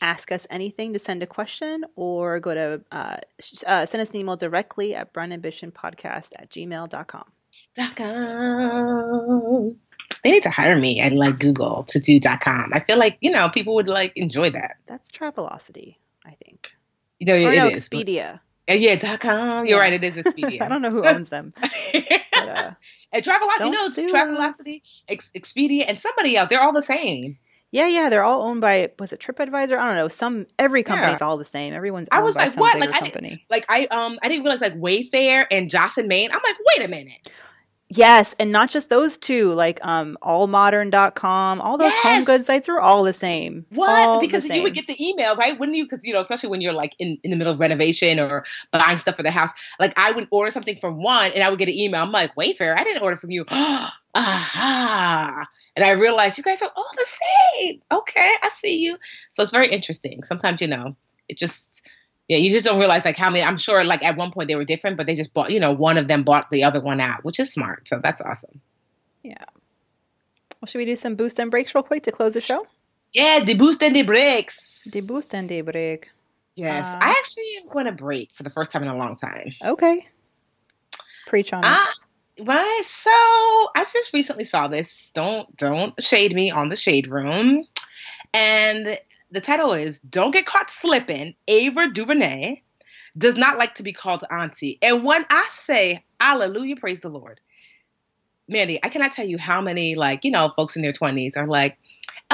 Ask 0.00 0.32
Us 0.32 0.46
Anything 0.50 0.92
to 0.92 0.98
send 0.98 1.22
a 1.22 1.26
question 1.26 1.84
or 1.96 2.40
go 2.40 2.54
to 2.54 2.82
uh, 2.92 3.16
uh, 3.66 3.86
send 3.86 4.02
us 4.02 4.10
an 4.10 4.16
email 4.16 4.36
directly 4.36 4.94
at 4.94 5.12
brownambitionpodcast 5.12 6.32
at 6.38 6.50
gmail.com. 6.50 7.24
.com. 7.96 9.76
They 10.24 10.30
need 10.30 10.42
to 10.42 10.50
hire 10.50 10.76
me 10.76 11.00
at 11.00 11.12
like 11.12 11.38
Google 11.38 11.84
to 11.88 11.98
do 11.98 12.20
.com. 12.20 12.70
I 12.72 12.80
feel 12.80 12.98
like, 12.98 13.18
you 13.20 13.30
know, 13.30 13.48
people 13.48 13.74
would 13.74 13.88
like 13.88 14.12
enjoy 14.16 14.50
that. 14.50 14.76
That's 14.86 15.10
Travelocity, 15.10 15.96
I 16.24 16.36
think. 16.44 16.76
You 17.18 17.26
know, 17.26 17.34
it 17.34 17.56
no, 17.56 17.66
is. 17.68 17.88
Expedia. 17.88 18.40
But, 18.66 18.80
yeah, 18.80 19.16
.com. 19.16 19.66
You're 19.66 19.78
yeah. 19.78 19.82
right, 19.82 19.92
it 19.92 20.04
is 20.04 20.16
Expedia. 20.22 20.62
I 20.62 20.68
don't 20.68 20.82
know 20.82 20.90
who 20.90 21.04
owns 21.04 21.28
them. 21.30 21.52
but, 21.92 22.48
uh, 22.48 22.72
and 23.12 23.24
Travelocity, 23.24 23.64
you 23.64 23.70
know, 23.70 23.88
Travelocity, 23.88 24.82
Ex- 25.08 25.30
Expedia, 25.36 25.84
and 25.86 26.00
somebody 26.00 26.36
else. 26.36 26.48
They're 26.48 26.62
all 26.62 26.72
the 26.72 26.82
same. 26.82 27.38
Yeah, 27.72 27.86
yeah, 27.86 28.10
they're 28.10 28.22
all 28.22 28.42
owned 28.42 28.60
by 28.60 28.90
was 28.98 29.14
it 29.14 29.20
TripAdvisor? 29.20 29.78
I 29.78 29.86
don't 29.86 29.96
know. 29.96 30.08
Some 30.08 30.46
every 30.58 30.82
company's 30.82 31.20
yeah. 31.20 31.26
all 31.26 31.38
the 31.38 31.44
same. 31.44 31.72
Everyone's 31.72 32.08
I 32.12 32.20
was 32.20 32.36
like, 32.36 32.54
what? 32.58 32.78
Like 32.78 32.90
I, 32.92 33.40
like 33.48 33.64
I 33.70 33.86
um 33.86 34.18
I 34.22 34.28
didn't 34.28 34.44
realize 34.44 34.60
like 34.60 34.74
Wayfair 34.74 35.46
and 35.50 35.70
Joss 35.70 35.96
and 35.96 36.06
Main. 36.06 36.30
I'm 36.30 36.40
like, 36.44 36.56
wait 36.76 36.84
a 36.84 36.88
minute. 36.88 37.28
Yes, 37.96 38.34
and 38.38 38.50
not 38.50 38.70
just 38.70 38.88
those 38.88 39.16
two, 39.16 39.52
like 39.52 39.78
um 39.82 40.16
allmodern.com, 40.22 41.60
all 41.60 41.76
those 41.76 41.92
yes! 41.92 42.02
home 42.02 42.24
good 42.24 42.44
sites 42.44 42.68
are 42.68 42.80
all 42.80 43.02
the 43.04 43.12
same. 43.12 43.66
What? 43.70 43.90
All 43.90 44.20
because 44.20 44.48
you 44.48 44.62
would 44.62 44.74
get 44.74 44.86
the 44.86 44.96
email, 45.04 45.36
right? 45.36 45.58
Wouldn't 45.58 45.76
you? 45.76 45.84
Because 45.84 46.04
you 46.04 46.12
know, 46.12 46.20
especially 46.20 46.50
when 46.50 46.60
you're 46.60 46.72
like 46.72 46.94
in, 46.98 47.18
in 47.22 47.30
the 47.30 47.36
middle 47.36 47.52
of 47.52 47.60
renovation 47.60 48.18
or 48.18 48.44
buying 48.70 48.98
stuff 48.98 49.16
for 49.16 49.22
the 49.22 49.30
house. 49.30 49.50
Like 49.78 49.92
I 49.96 50.12
would 50.12 50.28
order 50.30 50.50
something 50.50 50.78
from 50.80 51.02
one 51.02 51.32
and 51.32 51.42
I 51.42 51.50
would 51.50 51.58
get 51.58 51.68
an 51.68 51.74
email. 51.74 52.02
I'm 52.02 52.12
like, 52.12 52.34
Wayfair, 52.34 52.76
I 52.76 52.84
didn't 52.84 53.02
order 53.02 53.16
from 53.16 53.30
you. 53.30 53.44
Aha. 54.14 55.46
And 55.74 55.84
I 55.84 55.92
realized 55.92 56.36
you 56.36 56.44
guys 56.44 56.62
are 56.62 56.70
all 56.76 56.90
the 56.96 57.06
same. 57.06 57.80
Okay, 57.90 58.32
I 58.42 58.48
see 58.48 58.78
you. 58.78 58.96
So 59.30 59.42
it's 59.42 59.52
very 59.52 59.68
interesting. 59.68 60.22
Sometimes, 60.24 60.60
you 60.60 60.68
know, 60.68 60.96
it 61.28 61.38
just 61.38 61.82
Yeah, 62.28 62.38
you 62.38 62.50
just 62.50 62.64
don't 62.64 62.78
realize 62.78 63.04
like 63.04 63.16
how 63.16 63.30
many. 63.30 63.44
I'm 63.44 63.56
sure 63.56 63.84
like 63.84 64.02
at 64.02 64.16
one 64.16 64.30
point 64.30 64.48
they 64.48 64.54
were 64.56 64.64
different, 64.64 64.96
but 64.96 65.06
they 65.06 65.14
just 65.14 65.34
bought. 65.34 65.50
You 65.50 65.60
know, 65.60 65.72
one 65.72 65.98
of 65.98 66.08
them 66.08 66.22
bought 66.22 66.50
the 66.50 66.64
other 66.64 66.80
one 66.80 67.00
out, 67.00 67.24
which 67.24 67.38
is 67.40 67.52
smart. 67.52 67.88
So 67.88 68.00
that's 68.02 68.20
awesome. 68.20 68.60
Yeah. 69.22 69.44
Well, 70.60 70.66
should 70.66 70.78
we 70.78 70.84
do 70.84 70.96
some 70.96 71.16
boost 71.16 71.38
and 71.38 71.50
breaks 71.50 71.74
real 71.74 71.82
quick 71.82 72.04
to 72.04 72.12
close 72.12 72.34
the 72.34 72.40
show? 72.40 72.66
Yeah, 73.12 73.40
the 73.44 73.54
boost 73.54 73.82
and 73.82 73.94
the 73.94 74.02
breaks. 74.02 74.84
The 74.90 75.00
boost 75.00 75.34
and 75.34 75.48
the 75.48 75.60
break. 75.62 76.10
Yes, 76.54 76.84
Uh, 76.84 76.98
I 77.00 77.10
actually 77.10 77.44
am 77.62 77.68
going 77.72 77.86
to 77.86 77.92
break 77.92 78.32
for 78.32 78.42
the 78.42 78.50
first 78.50 78.70
time 78.70 78.82
in 78.82 78.88
a 78.88 78.96
long 78.96 79.16
time. 79.16 79.52
Okay. 79.64 80.06
Preach 81.26 81.52
on 81.52 81.64
it. 81.64 81.66
Ah, 81.66 81.92
right. 82.40 82.82
So 82.86 83.10
I 83.10 83.84
just 83.92 84.12
recently 84.12 84.44
saw 84.44 84.68
this. 84.68 85.10
Don't 85.14 85.54
don't 85.56 86.00
shade 86.02 86.34
me 86.34 86.50
on 86.50 86.68
the 86.68 86.76
shade 86.76 87.06
room, 87.08 87.64
and 88.34 88.98
the 89.32 89.40
title 89.40 89.72
is 89.72 89.98
"Don't 90.00 90.30
Get 90.30 90.46
Caught 90.46 90.70
Slipping." 90.70 91.34
Ava 91.48 91.88
DuVernay 91.90 92.62
does 93.18 93.36
not 93.36 93.58
like 93.58 93.74
to 93.76 93.82
be 93.82 93.92
called 93.92 94.24
auntie, 94.30 94.78
and 94.82 95.04
when 95.04 95.24
I 95.30 95.48
say 95.50 96.04
Hallelujah, 96.20 96.76
praise 96.76 97.00
the 97.00 97.08
Lord, 97.08 97.40
Mandy, 98.48 98.78
I 98.84 98.88
cannot 98.88 99.12
tell 99.12 99.26
you 99.26 99.38
how 99.38 99.60
many 99.60 99.96
like 99.96 100.24
you 100.24 100.30
know 100.30 100.52
folks 100.56 100.76
in 100.76 100.82
their 100.82 100.92
twenties 100.92 101.36
are 101.36 101.46
like. 101.46 101.78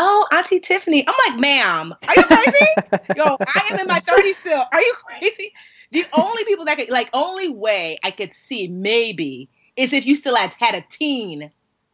Oh, 0.01 0.29
Auntie 0.31 0.61
Tiffany. 0.61 1.05
I'm 1.09 1.15
like, 1.27 1.41
ma'am, 1.41 1.93
are 2.07 2.15
you 2.15 2.25
crazy? 2.29 2.67
Yo, 3.17 3.37
I 3.49 3.71
am 3.73 3.81
in 3.81 3.89
my 3.89 3.99
30s 3.99 4.35
still. 4.35 4.65
Are 4.73 4.81
you 4.81 4.95
crazy? 5.05 5.53
The 5.91 6.07
only 6.13 6.45
people 6.45 6.67
that 6.67 6.79
could, 6.79 6.89
like, 6.89 7.11
only 7.13 7.49
way 7.49 7.97
I 8.05 8.13
could 8.13 8.33
see 8.33 8.69
maybe 8.69 9.49
is 9.75 9.93
if 9.93 10.07
you 10.07 10.15
still 10.15 10.37
had 10.37 10.53
had 10.57 10.77
a 10.77 10.85
teen 10.89 11.51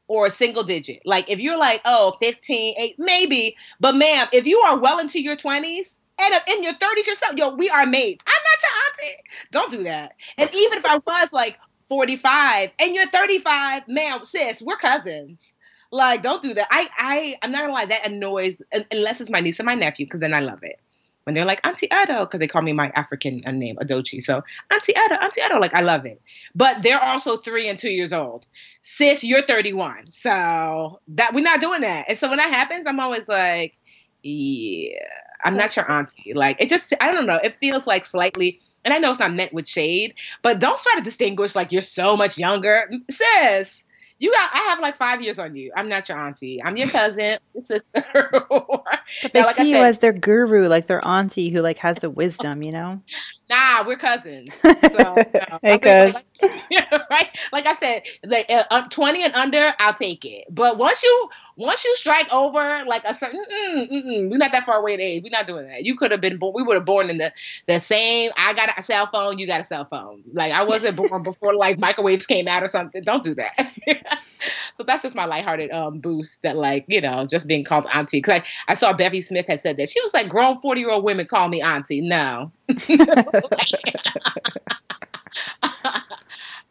or 0.09 0.27
a 0.27 0.31
single 0.31 0.63
digit. 0.63 1.03
Like, 1.05 1.31
if 1.31 1.39
you're 1.39 1.59
like, 1.59 1.81
oh, 1.85 2.17
15, 2.21 2.75
8, 2.79 2.95
maybe. 2.99 3.57
But, 3.81 3.95
ma'am, 3.95 4.29
if 4.33 4.47
you 4.47 4.59
are 4.61 4.79
well 4.79 4.99
into 4.99 5.23
your 5.23 5.37
20s 5.37 5.95
and 6.21 6.35
in 6.49 6.63
your 6.63 6.75
30s 6.75 7.07
yourself, 7.07 7.37
yo, 7.37 7.55
we 7.55 7.71
are 7.71 7.87
mates. 7.87 8.25
I'm 8.27 8.33
not 8.33 8.63
your 8.63 9.09
auntie. 9.11 9.23
Don't 9.51 9.71
do 9.71 9.85
that. 9.85 10.13
And 10.39 10.51
even 10.55 10.79
if 10.79 10.85
I 10.85 10.99
was 10.99 11.29
like 11.33 11.59
45 11.89 12.71
and 12.79 12.95
you're 12.95 13.09
35, 13.09 13.89
ma'am, 13.89 14.25
sis, 14.25 14.63
we're 14.63 14.77
cousins. 14.77 15.53
Like, 15.91 16.23
don't 16.23 16.43
do 16.43 16.55
that. 16.55 16.67
I, 16.71 16.89
I, 16.99 17.37
I'm 17.43 17.53
not 17.53 17.63
gonna 17.63 17.73
lie, 17.73 17.87
that 17.87 18.07
annoys 18.07 18.61
unless 18.91 19.21
it's 19.21 19.31
my 19.31 19.41
niece 19.41 19.61
and 19.61 19.67
my 19.67 19.75
nephew, 19.75 20.07
because 20.07 20.21
then 20.21 20.35
I 20.35 20.41
love 20.41 20.59
it. 20.63 20.81
When 21.25 21.35
they're 21.35 21.45
like 21.45 21.61
Auntie 21.67 21.89
Edo, 21.93 22.27
because 22.27 22.41
they 22.41 22.47
call 22.47 22.63
me 22.63 22.73
my 22.73 22.91
African 22.95 23.43
uh, 23.47 23.51
name, 23.51 23.77
Adochi. 23.77 24.23
So 24.23 24.43
Auntie 24.71 24.93
Edo, 24.93 25.15
Auntie 25.17 25.41
Edo, 25.45 25.59
like 25.59 25.75
I 25.75 25.81
love 25.81 26.07
it. 26.07 26.21
But 26.55 26.83
they're 26.83 27.03
also 27.03 27.37
three 27.39 27.69
and 27.69 27.79
two 27.79 27.91
years 27.91 28.13
old. 28.13 28.47
Sis, 28.83 29.25
you're 29.25 29.43
31, 29.43 30.11
so 30.11 31.01
that 31.09 31.35
we're 31.35 31.43
not 31.43 31.61
doing 31.61 31.81
that. 31.81 32.07
And 32.09 32.19
so 32.19 32.29
when 32.29 32.39
that 32.39 32.53
happens, 32.53 32.87
I'm 32.87 33.01
always 33.01 33.27
like, 33.29 33.75
yeah, 34.23 34.99
I'm 35.45 35.55
not 35.55 35.75
your 35.77 35.91
auntie. 35.91 36.35
Like 36.35 36.61
it 36.61 36.69
just, 36.69 36.93
I 37.01 37.11
don't 37.11 37.27
know. 37.27 37.39
It 37.43 37.57
feels 37.61 37.87
like 37.87 38.05
slightly. 38.05 38.61
And 38.85 38.93
I 38.93 38.99
know 38.99 39.11
it's 39.11 39.21
not 39.21 39.33
meant 39.33 39.55
with 39.55 39.67
shade, 39.67 40.15
but 40.43 40.59
don't 40.59 40.79
try 40.79 40.95
to 40.97 41.01
distinguish 41.01 41.55
like 41.55 41.73
you're 41.73 41.83
so 41.83 42.17
much 42.17 42.37
younger. 42.37 42.91
Sis, 43.11 43.84
you 44.19 44.31
got 44.33 44.51
I 44.53 44.59
have 44.71 44.81
like 44.81 44.97
five 44.97 45.23
years 45.23 45.39
on 45.39 45.57
you. 45.57 45.73
I'm 45.77 45.89
not 45.89 46.09
your 46.09 46.19
auntie. 46.19 46.63
I'm 46.63 46.77
your 46.77 46.89
cousin, 46.89 47.39
your 47.55 47.63
sister. 47.63 47.85
But 49.23 49.33
they 49.33 49.41
Now, 49.41 49.47
like 49.47 49.57
see 49.57 49.71
you 49.71 49.77
as 49.77 49.99
their 49.99 50.13
guru, 50.13 50.67
like 50.67 50.87
their 50.87 51.07
auntie 51.07 51.51
who 51.51 51.61
like 51.61 51.79
has 51.79 51.97
the 51.99 52.11
wisdom, 52.11 52.63
you 52.63 52.73
know? 52.73 53.01
Nah, 53.51 53.87
we're 53.87 53.99
cousins. 53.99 54.51
So, 54.63 55.17
no. 55.35 55.59
Hey, 55.63 55.79
cuz. 55.79 56.15
like, 56.15 56.25
right? 57.11 57.29
Like 57.53 57.67
I 57.67 57.75
said, 57.75 58.03
like 58.25 58.47
uh, 58.51 58.65
uh, 58.71 58.83
twenty 58.89 59.23
and 59.23 59.35
under, 59.35 59.73
I'll 59.79 59.95
take 59.95 60.25
it. 60.25 60.45
But 60.51 60.79
once 60.79 61.03
you 61.03 61.29
once 61.57 61.85
you 61.85 61.95
strike 61.97 62.29
over 62.33 62.85
like 62.87 63.03
a 63.05 63.15
certain, 63.15 63.45
mm, 63.53 63.91
mm, 63.91 64.05
mm, 64.05 64.31
we're 64.31 64.39
not 64.39 64.53
that 64.53 64.65
far 64.65 64.79
away 64.79 64.95
in 64.95 65.01
age. 65.01 65.23
We're 65.23 65.31
not 65.31 65.47
doing 65.47 65.67
that. 65.69 65.85
You 65.85 65.97
could 65.97 66.11
have 66.11 66.21
been 66.21 66.39
born. 66.39 66.53
We 66.55 66.63
would 66.63 66.75
have 66.75 66.85
born 66.85 67.11
in 67.11 67.19
the 67.19 67.33
the 67.69 67.81
same. 67.81 68.31
I 68.37 68.55
got 68.55 68.79
a 68.79 68.83
cell 68.83 69.09
phone. 69.13 69.39
You 69.39 69.47
got 69.47 69.61
a 69.61 69.65
cell 69.65 69.85
phone. 69.85 70.23
Like 70.33 70.53
I 70.53 70.65
wasn't 70.65 70.97
born 70.97 71.23
before 71.25 71.55
like 71.55 71.79
microwaves 71.79 72.27
came 72.27 72.49
out 72.49 72.63
or 72.63 72.69
something. 72.69 73.03
Don't 73.03 73.23
do 73.23 73.35
that. 73.35 73.73
so 74.75 74.83
that's 74.85 75.03
just 75.03 75.15
my 75.15 75.25
lighthearted 75.25 75.71
um 75.71 76.01
boost. 76.01 76.43
That 76.43 76.57
like 76.57 76.85
you 76.89 77.01
know 77.01 77.27
just 77.27 77.47
being 77.47 77.65
called 77.65 77.87
auntie. 77.93 78.19
Because 78.19 78.41
I, 78.41 78.73
I 78.73 78.75
saw 78.75 78.93
Bevy 78.93 79.21
Smith 79.21 79.47
had 79.47 79.61
said 79.61 79.77
that 79.79 79.91
she 79.91 80.01
was 80.01 80.15
like 80.15 80.29
grown 80.29 80.61
forty 80.61 80.81
year 80.81 80.91
old 80.91 81.05
women 81.05 81.27
call 81.27 81.49
me 81.49 81.63
auntie. 81.63 82.01
No. 82.01 82.53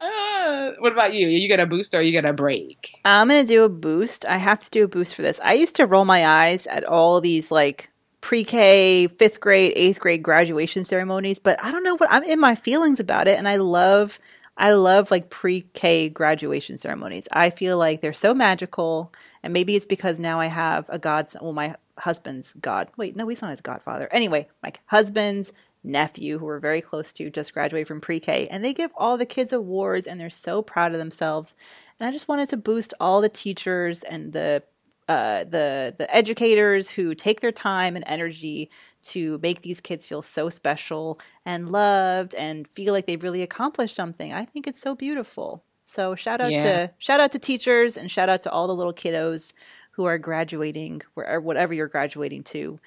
Uh, 0.03 0.73
what 0.79 0.91
about 0.91 1.13
you? 1.13 1.27
Are 1.27 1.31
you 1.31 1.47
gonna 1.47 1.65
boost 1.65 1.93
or 1.93 1.99
are 1.99 2.01
you 2.01 2.19
gonna 2.19 2.33
break? 2.33 2.99
I'm 3.05 3.29
gonna 3.29 3.45
do 3.45 3.63
a 3.63 3.69
boost. 3.69 4.25
I 4.25 4.37
have 4.37 4.59
to 4.59 4.69
do 4.69 4.83
a 4.83 4.87
boost 4.87 5.15
for 5.15 5.21
this. 5.21 5.39
I 5.43 5.53
used 5.53 5.77
to 5.77 5.85
roll 5.85 6.03
my 6.03 6.25
eyes 6.27 6.67
at 6.67 6.83
all 6.83 7.21
these 7.21 7.51
like 7.51 7.89
pre-K, 8.19 9.07
fifth 9.07 9.39
grade, 9.39 9.73
eighth 9.75 9.99
grade 9.99 10.21
graduation 10.23 10.83
ceremonies, 10.83 11.39
but 11.39 11.61
I 11.63 11.71
don't 11.71 11.83
know 11.83 11.95
what 11.95 12.11
I'm 12.11 12.23
in 12.23 12.39
my 12.39 12.55
feelings 12.55 12.99
about 12.99 13.27
it, 13.27 13.37
and 13.37 13.47
I 13.47 13.57
love, 13.57 14.19
I 14.57 14.73
love 14.73 15.09
like 15.11 15.29
pre-K 15.29 16.09
graduation 16.09 16.77
ceremonies. 16.77 17.27
I 17.31 17.49
feel 17.49 17.77
like 17.77 18.01
they're 18.01 18.13
so 18.13 18.33
magical, 18.33 19.13
and 19.41 19.53
maybe 19.53 19.75
it's 19.75 19.85
because 19.85 20.19
now 20.19 20.39
I 20.39 20.47
have 20.47 20.89
a 20.89 20.99
godson. 20.99 21.41
Well, 21.43 21.53
my 21.53 21.75
husband's 21.97 22.53
god. 22.53 22.89
Wait, 22.97 23.15
no, 23.15 23.27
he's 23.27 23.41
not 23.41 23.51
his 23.51 23.61
godfather. 23.61 24.09
Anyway, 24.11 24.47
my 24.61 24.73
husband's 24.87 25.53
nephew 25.83 26.39
who 26.39 26.45
we're 26.45 26.59
very 26.59 26.81
close 26.81 27.11
to 27.13 27.29
just 27.29 27.53
graduated 27.53 27.87
from 27.87 27.99
pre-K 28.01 28.47
and 28.47 28.63
they 28.63 28.73
give 28.73 28.91
all 28.95 29.17
the 29.17 29.25
kids 29.25 29.51
awards 29.51 30.07
and 30.07 30.19
they're 30.19 30.29
so 30.29 30.61
proud 30.61 30.91
of 30.93 30.97
themselves 30.97 31.55
and 31.99 32.07
I 32.07 32.11
just 32.11 32.27
wanted 32.27 32.49
to 32.49 32.57
boost 32.57 32.93
all 32.99 33.21
the 33.21 33.29
teachers 33.29 34.03
and 34.03 34.31
the 34.33 34.63
uh, 35.09 35.43
the 35.43 35.93
the 35.97 36.15
educators 36.15 36.89
who 36.91 37.13
take 37.13 37.41
their 37.41 37.51
time 37.51 37.97
and 37.97 38.05
energy 38.07 38.69
to 39.01 39.37
make 39.43 39.61
these 39.61 39.81
kids 39.81 40.05
feel 40.05 40.21
so 40.21 40.47
special 40.47 41.19
and 41.45 41.69
loved 41.73 42.33
and 42.35 42.65
feel 42.69 42.93
like 42.93 43.05
they've 43.05 43.21
really 43.21 43.41
accomplished 43.41 43.95
something. 43.95 44.33
I 44.33 44.45
think 44.45 44.65
it's 44.65 44.79
so 44.79 44.95
beautiful. 44.95 45.61
So 45.83 46.15
shout 46.15 46.39
out 46.39 46.53
Yeah. 46.53 46.63
to 46.63 46.91
shout 46.99 47.19
out 47.19 47.33
to 47.33 47.39
teachers 47.39 47.97
and 47.97 48.09
shout 48.09 48.29
out 48.29 48.41
to 48.43 48.51
all 48.51 48.67
the 48.67 48.75
little 48.75 48.93
kiddos 48.93 49.51
who 49.91 50.05
are 50.05 50.17
graduating 50.17 51.01
where 51.15 51.41
whatever 51.41 51.73
you're 51.73 51.87
graduating 51.89 52.43
to. 52.45 52.79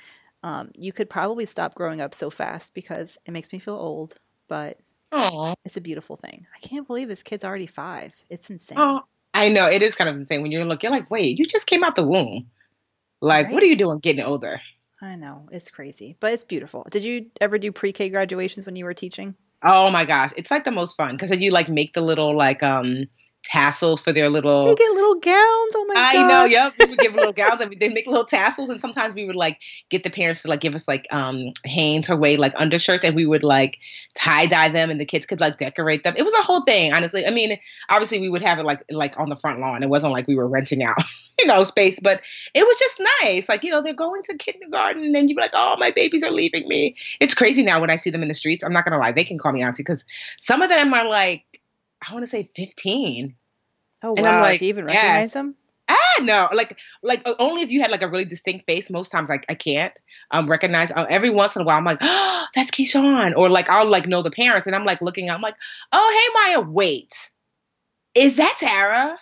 Um, 0.43 0.71
you 0.77 0.93
could 0.93 1.11
probably 1.11 1.47
stop 1.47 1.75
growing 1.75 2.01
up 2.01 2.15
so 2.15 2.31
fast 2.31 2.75
because 2.75 3.19
it 3.27 3.33
makes 3.33 3.53
me 3.53 3.59
feel 3.59 3.75
old, 3.75 4.15
but 4.49 4.79
Oh, 5.13 5.55
it's 5.65 5.77
a 5.77 5.81
beautiful 5.81 6.17
thing. 6.17 6.47
I 6.55 6.59
can't 6.67 6.87
believe 6.87 7.09
this 7.09 7.23
kid's 7.23 7.45
already 7.45 7.67
five. 7.67 8.25
It's 8.29 8.51
insane. 8.51 8.79
oh, 8.79 9.01
I 9.33 9.49
know 9.49 9.67
it 9.67 9.83
is 9.83 9.95
kind 9.95 10.11
of 10.11 10.17
insane 10.17 10.43
when 10.43 10.51
you're 10.51 10.67
you're 10.67 10.91
like, 10.91 11.11
wait, 11.11 11.39
you 11.39 11.47
just 11.47 11.67
came 11.67 11.85
out 11.85 11.95
the 11.95 12.07
womb. 12.07 12.47
Like, 13.21 13.51
what 13.51 13.63
are 13.63 13.67
you 13.67 13.77
doing 13.77 13.99
getting 13.99 14.25
older? 14.25 14.61
I 15.01 15.15
know 15.17 15.49
it's 15.53 15.71
crazy, 15.71 16.17
but 16.21 16.33
it's 16.33 16.45
beautiful. 16.45 16.87
Did 16.91 17.03
you 17.03 17.27
ever 17.41 17.59
do 17.59 17.71
pre-K 17.71 18.09
graduations 18.09 18.67
when 18.67 18.77
you 18.77 18.85
were 18.85 18.95
teaching? 18.95 19.35
Oh 19.63 19.91
my 19.91 20.05
gosh, 20.05 20.33
it's 20.37 20.51
like 20.51 20.65
the 20.65 20.71
most 20.71 20.97
fun 20.97 21.13
because 21.13 21.31
then 21.31 21.43
you 21.43 21.51
like 21.51 21.69
make 21.69 21.93
the 21.93 22.01
little 22.01 22.37
like 22.37 22.63
um 22.63 23.07
tassels 23.47 24.01
for 24.01 24.13
their 24.13 24.29
little. 24.29 24.67
They 24.67 24.75
get 24.75 24.93
little 24.93 25.15
gowns. 25.15 25.73
Oh 25.75 25.85
my 25.89 25.95
I 25.95 26.13
god! 26.15 26.25
I 26.25 26.29
know, 26.29 26.45
yep. 26.45 26.73
We 26.79 26.87
would 26.87 26.99
give 26.99 27.15
little 27.15 27.33
gowns 27.33 27.61
and 27.61 27.75
they 27.79 27.89
make 27.89 28.07
little 28.07 28.25
tassels, 28.25 28.69
and 28.69 28.81
sometimes 28.81 29.15
we 29.15 29.25
would 29.25 29.37
like 29.37 29.59
get 29.89 30.03
the 30.03 30.11
parents 30.11 30.43
to 30.43 30.49
like 30.49 30.61
give 30.61 30.75
us 30.75 30.87
like 30.89 31.07
um 31.11 31.53
Hanes 31.65 32.11
or 32.11 32.17
way 32.17 32.37
like 32.37 32.53
undershirts, 32.57 33.05
and 33.05 33.15
we 33.15 33.25
would 33.25 33.43
like 33.43 33.79
tie 34.15 34.47
dye 34.47 34.69
them, 34.69 34.91
and 34.91 34.99
the 34.99 35.05
kids 35.05 35.27
could 35.27 35.41
like 35.41 35.59
decorate 35.59 36.03
them. 36.03 36.15
It 36.17 36.25
was 36.25 36.35
a 36.35 36.43
whole 36.43 36.63
thing, 36.63 36.93
honestly. 36.93 37.27
I 37.27 37.31
mean, 37.31 37.59
obviously 37.89 38.19
we 38.19 38.29
would 38.29 38.43
have 38.43 38.59
it 38.59 38.65
like 38.65 38.83
like 38.91 39.19
on 39.19 39.29
the 39.29 39.37
front 39.37 39.61
lawn. 39.61 39.83
It 39.83 39.89
wasn't 39.89 40.13
like 40.13 40.27
we 40.27 40.35
were 40.35 40.49
renting 40.49 40.83
out, 40.83 41.03
you 41.39 41.47
know, 41.47 41.63
space, 41.63 41.99
but 42.03 42.21
it 42.55 42.67
was 42.67 42.77
just 42.79 43.01
nice. 43.23 43.49
Like 43.49 43.63
you 43.63 43.71
know, 43.71 43.83
they're 43.83 43.95
going 43.95 44.23
to 44.25 44.37
kindergarten, 44.37 45.15
and 45.15 45.29
you'd 45.29 45.37
be 45.37 45.41
like, 45.41 45.53
oh, 45.55 45.77
my 45.79 45.93
babies 45.93 46.25
are 46.25 46.33
leaving 46.33 46.67
me. 46.67 46.97
It's 47.21 47.35
crazy 47.35 47.63
now 47.63 47.81
when 47.81 47.91
I 47.91 47.97
see 47.97 48.11
them 48.11 48.23
in 48.23 48.29
the 48.29 48.35
streets. 48.35 48.65
I'm 48.65 48.73
not 48.73 48.85
gonna 48.85 48.99
lie, 48.99 49.13
they 49.13 49.25
can 49.25 49.39
call 49.39 49.53
me 49.53 49.63
auntie 49.63 49.83
because 49.83 50.05
some 50.41 50.63
of 50.63 50.69
them 50.69 50.93
are 50.93 51.09
like. 51.09 51.45
I 52.09 52.13
want 52.13 52.25
to 52.25 52.31
say 52.31 52.51
15. 52.55 53.35
Oh 54.03 54.15
And 54.17 54.27
I'm 54.27 54.35
wow! 54.35 54.43
like, 54.43 54.59
Do 54.61 54.67
you 54.67 54.69
even 54.71 54.85
recognize 54.85 55.33
them? 55.33 55.57
Ah, 55.89 56.21
no, 56.21 56.49
like, 56.53 56.77
like 57.03 57.23
only 57.39 57.63
if 57.63 57.71
you 57.71 57.81
had 57.81 57.91
like 57.93 58.03
a 58.03 58.09
really 58.09 58.25
distinct 58.25 58.67
face. 58.67 58.91
Most 58.91 59.11
times, 59.11 59.31
I, 59.31 59.39
I 59.49 59.55
can't 59.55 59.93
um 60.33 60.47
recognize. 60.47 60.91
Uh, 60.91 61.07
every 61.09 61.31
once 61.31 61.55
in 61.57 61.63
a 61.63 61.65
while, 61.65 61.79
I'm 61.79 61.85
like, 61.85 61.99
oh, 62.01 62.45
that's 62.55 62.71
Keyshawn, 62.71 63.37
or 63.37 63.49
like 63.49 63.69
I'll 63.71 63.89
like 63.89 64.07
know 64.07 64.23
the 64.23 64.31
parents, 64.31 64.67
and 64.67 64.75
I'm 64.75 64.85
like 64.85 65.01
looking, 65.01 65.31
I'm 65.31 65.41
like, 65.41 65.55
oh, 65.93 66.33
hey, 66.45 66.55
Maya, 66.55 66.69
wait, 66.69 67.15
is 68.15 68.37
that 68.37 68.57
Tara? 68.59 69.17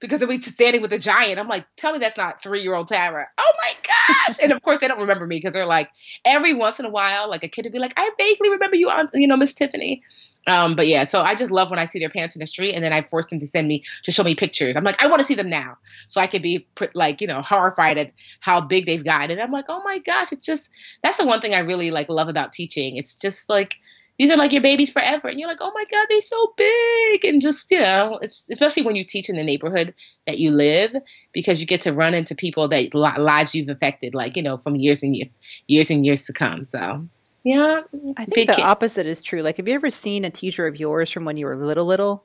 Because 0.00 0.24
be 0.24 0.40
standing 0.40 0.80
with 0.80 0.92
a 0.92 0.98
giant. 0.98 1.40
I'm 1.40 1.48
like, 1.48 1.66
tell 1.76 1.92
me 1.92 1.98
that's 1.98 2.16
not 2.16 2.40
three 2.40 2.62
year 2.62 2.74
old 2.74 2.88
Tara. 2.88 3.26
Oh 3.36 3.52
my 3.58 3.74
gosh! 3.82 4.36
and 4.40 4.52
of 4.52 4.62
course, 4.62 4.78
they 4.78 4.88
don't 4.88 5.00
remember 5.00 5.26
me 5.26 5.36
because 5.36 5.52
they're 5.52 5.66
like, 5.66 5.90
every 6.24 6.54
once 6.54 6.78
in 6.78 6.86
a 6.86 6.90
while, 6.90 7.28
like 7.28 7.42
a 7.42 7.48
kid 7.48 7.64
would 7.64 7.72
be 7.72 7.80
like, 7.80 7.94
I 7.96 8.10
vaguely 8.16 8.50
remember 8.50 8.76
you, 8.76 8.90
Aunt, 8.90 9.10
you 9.12 9.26
know, 9.26 9.36
Miss 9.36 9.52
Tiffany. 9.52 10.02
Um, 10.48 10.76
but 10.76 10.86
yeah, 10.86 11.04
so 11.04 11.22
I 11.22 11.34
just 11.34 11.50
love 11.50 11.70
when 11.70 11.78
I 11.78 11.86
see 11.86 11.98
their 11.98 12.08
pants 12.08 12.34
in 12.34 12.40
the 12.40 12.46
street, 12.46 12.74
and 12.74 12.82
then 12.82 12.92
I 12.92 13.02
force 13.02 13.26
them 13.26 13.38
to 13.40 13.46
send 13.46 13.68
me 13.68 13.84
to 14.04 14.12
show 14.12 14.22
me 14.22 14.34
pictures. 14.34 14.76
I'm 14.76 14.84
like, 14.84 15.00
I 15.02 15.06
want 15.06 15.20
to 15.20 15.26
see 15.26 15.34
them 15.34 15.50
now, 15.50 15.76
so 16.08 16.20
I 16.20 16.26
could 16.26 16.42
be 16.42 16.66
like, 16.94 17.20
you 17.20 17.26
know, 17.26 17.42
horrified 17.42 17.98
at 17.98 18.12
how 18.40 18.60
big 18.60 18.86
they've 18.86 19.04
gotten. 19.04 19.32
And 19.32 19.40
I'm 19.40 19.52
like, 19.52 19.66
oh 19.68 19.82
my 19.84 19.98
gosh, 19.98 20.32
it's 20.32 20.46
just 20.46 20.68
that's 21.02 21.18
the 21.18 21.26
one 21.26 21.40
thing 21.40 21.54
I 21.54 21.60
really 21.60 21.90
like 21.90 22.08
love 22.08 22.28
about 22.28 22.52
teaching. 22.52 22.96
It's 22.96 23.14
just 23.14 23.48
like 23.48 23.76
these 24.18 24.30
are 24.30 24.36
like 24.36 24.52
your 24.52 24.62
babies 24.62 24.90
forever, 24.90 25.28
and 25.28 25.38
you're 25.38 25.48
like, 25.48 25.60
oh 25.60 25.72
my 25.74 25.84
god, 25.90 26.06
they're 26.08 26.20
so 26.20 26.54
big, 26.56 27.24
and 27.24 27.42
just 27.42 27.70
you 27.70 27.80
know, 27.80 28.18
especially 28.22 28.84
when 28.84 28.96
you 28.96 29.04
teach 29.04 29.28
in 29.28 29.36
the 29.36 29.44
neighborhood 29.44 29.94
that 30.26 30.38
you 30.38 30.50
live 30.50 30.92
because 31.32 31.60
you 31.60 31.66
get 31.66 31.82
to 31.82 31.92
run 31.92 32.14
into 32.14 32.34
people 32.34 32.68
that 32.68 32.94
lives 32.94 33.54
you've 33.54 33.68
affected, 33.68 34.14
like 34.14 34.36
you 34.36 34.42
know, 34.42 34.56
from 34.56 34.76
years 34.76 35.02
and 35.02 35.14
years, 35.14 35.28
years 35.66 35.90
and 35.90 36.06
years 36.06 36.24
to 36.24 36.32
come. 36.32 36.64
So 36.64 37.06
Yeah, 37.48 37.80
I 38.18 38.26
think 38.26 38.48
the 38.48 38.56
kid. 38.56 38.62
opposite 38.62 39.06
is 39.06 39.22
true. 39.22 39.40
Like, 39.40 39.56
have 39.56 39.66
you 39.66 39.74
ever 39.74 39.88
seen 39.88 40.26
a 40.26 40.30
teacher 40.30 40.66
of 40.66 40.78
yours 40.78 41.10
from 41.10 41.24
when 41.24 41.38
you 41.38 41.46
were 41.46 41.56
little, 41.56 41.86
little? 41.86 42.24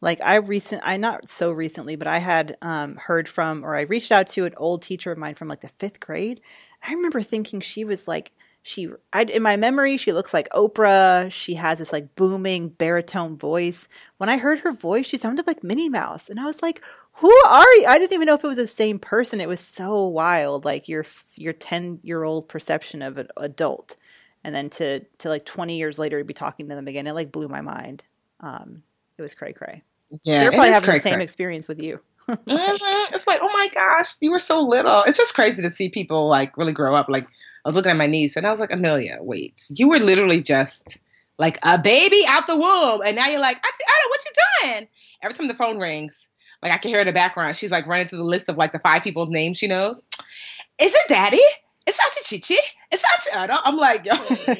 Like, 0.00 0.20
I 0.22 0.36
recent, 0.36 0.82
I 0.84 0.98
not 0.98 1.28
so 1.28 1.50
recently, 1.50 1.96
but 1.96 2.06
I 2.06 2.18
had 2.18 2.56
um, 2.62 2.94
heard 2.94 3.28
from, 3.28 3.64
or 3.64 3.74
I 3.74 3.80
reached 3.80 4.12
out 4.12 4.28
to 4.28 4.44
an 4.44 4.54
old 4.56 4.82
teacher 4.82 5.10
of 5.10 5.18
mine 5.18 5.34
from 5.34 5.48
like 5.48 5.62
the 5.62 5.68
fifth 5.68 5.98
grade. 5.98 6.40
I 6.86 6.92
remember 6.92 7.22
thinking 7.22 7.60
she 7.60 7.84
was 7.84 8.06
like, 8.06 8.30
she, 8.62 8.88
I, 9.12 9.22
in 9.22 9.42
my 9.42 9.56
memory, 9.56 9.96
she 9.96 10.12
looks 10.12 10.32
like 10.32 10.48
Oprah. 10.50 11.30
She 11.32 11.54
has 11.54 11.78
this 11.78 11.92
like 11.92 12.14
booming 12.14 12.68
baritone 12.68 13.36
voice. 13.36 13.88
When 14.18 14.28
I 14.28 14.38
heard 14.38 14.60
her 14.60 14.72
voice, 14.72 15.06
she 15.06 15.16
sounded 15.16 15.46
like 15.46 15.64
Minnie 15.64 15.88
Mouse, 15.88 16.28
and 16.28 16.38
I 16.38 16.44
was 16.44 16.62
like, 16.62 16.84
who 17.14 17.32
are 17.46 17.74
you? 17.74 17.86
I 17.86 17.98
didn't 17.98 18.12
even 18.12 18.26
know 18.26 18.34
if 18.34 18.44
it 18.44 18.48
was 18.48 18.56
the 18.56 18.66
same 18.66 18.98
person. 18.98 19.40
It 19.40 19.48
was 19.48 19.60
so 19.60 20.06
wild, 20.06 20.64
like 20.64 20.88
your 20.88 21.04
your 21.36 21.52
ten 21.52 22.00
year 22.02 22.24
old 22.24 22.48
perception 22.48 23.02
of 23.02 23.18
an 23.18 23.28
adult, 23.36 23.96
and 24.46 24.54
then 24.54 24.70
to 24.70 25.00
to 25.18 25.28
like 25.28 25.44
twenty 25.44 25.76
years 25.76 25.98
later 25.98 26.22
be 26.22 26.32
talking 26.32 26.68
to 26.68 26.74
them 26.76 26.86
again. 26.86 27.08
It 27.08 27.14
like 27.14 27.32
blew 27.32 27.48
my 27.48 27.60
mind. 27.60 28.04
Um, 28.38 28.84
it 29.18 29.22
was 29.22 29.34
cray 29.34 29.52
cray. 29.52 29.82
Yeah, 30.22 30.42
they're 30.42 30.52
probably 30.52 30.70
having 30.70 30.94
the 30.94 31.00
same 31.00 31.20
experience 31.20 31.66
with 31.66 31.82
you. 31.82 31.98
mm-hmm. 32.28 33.14
It's 33.14 33.26
like, 33.26 33.40
oh 33.42 33.50
my 33.52 33.68
gosh, 33.74 34.14
you 34.20 34.30
were 34.30 34.38
so 34.38 34.62
little. 34.62 35.02
It's 35.02 35.18
just 35.18 35.34
crazy 35.34 35.62
to 35.62 35.72
see 35.72 35.88
people 35.88 36.28
like 36.28 36.56
really 36.56 36.72
grow 36.72 36.94
up. 36.94 37.08
Like 37.08 37.24
I 37.24 37.68
was 37.68 37.74
looking 37.74 37.90
at 37.90 37.96
my 37.96 38.06
niece, 38.06 38.36
and 38.36 38.46
I 38.46 38.50
was 38.50 38.60
like, 38.60 38.72
Amelia, 38.72 39.18
wait, 39.20 39.66
you 39.68 39.88
were 39.88 39.98
literally 39.98 40.40
just 40.40 40.96
like 41.38 41.58
a 41.64 41.76
baby 41.76 42.24
out 42.28 42.46
the 42.46 42.56
womb, 42.56 43.00
and 43.04 43.16
now 43.16 43.26
you're 43.26 43.40
like, 43.40 43.56
I, 43.56 43.68
I 43.68 44.04
know 44.04 44.08
what 44.08 44.20
you 44.24 44.70
doing. 44.78 44.88
Every 45.22 45.34
time 45.34 45.48
the 45.48 45.54
phone 45.54 45.78
rings, 45.78 46.28
like 46.62 46.70
I 46.70 46.78
can 46.78 46.90
hear 46.90 47.00
in 47.00 47.06
the 47.08 47.12
background, 47.12 47.56
she's 47.56 47.72
like 47.72 47.88
running 47.88 48.06
through 48.06 48.18
the 48.18 48.24
list 48.24 48.48
of 48.48 48.56
like 48.56 48.72
the 48.72 48.78
five 48.78 49.02
people's 49.02 49.30
names 49.30 49.58
she 49.58 49.66
knows. 49.66 50.00
Is 50.78 50.94
it 50.94 51.08
Daddy? 51.08 51.42
It's 51.86 51.98
Auntie 52.04 52.22
Chichi. 52.24 52.60
It's 52.90 53.02
Auntie 53.14 53.30
Anna. 53.32 53.60
I'm 53.64 53.76
like, 53.76 54.04
yo. 54.04 54.14
and 54.46 54.56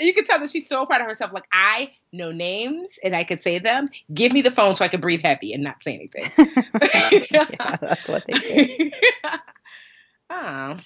you 0.00 0.14
can 0.14 0.24
tell 0.24 0.38
that 0.40 0.48
she's 0.48 0.66
so 0.66 0.86
proud 0.86 1.02
of 1.02 1.06
herself. 1.06 1.32
Like, 1.32 1.46
I 1.52 1.92
know 2.12 2.32
names 2.32 2.98
and 3.04 3.14
I 3.14 3.24
could 3.24 3.42
say 3.42 3.58
them. 3.58 3.90
Give 4.14 4.32
me 4.32 4.40
the 4.40 4.50
phone 4.50 4.74
so 4.74 4.84
I 4.84 4.88
can 4.88 5.00
breathe 5.00 5.20
heavy 5.22 5.52
and 5.52 5.62
not 5.62 5.82
say 5.82 5.94
anything. 5.94 6.24
yeah, 7.30 7.76
that's 7.80 8.08
what 8.08 8.26
they 8.26 8.38
do. 8.38 8.90
oh, 10.30 10.78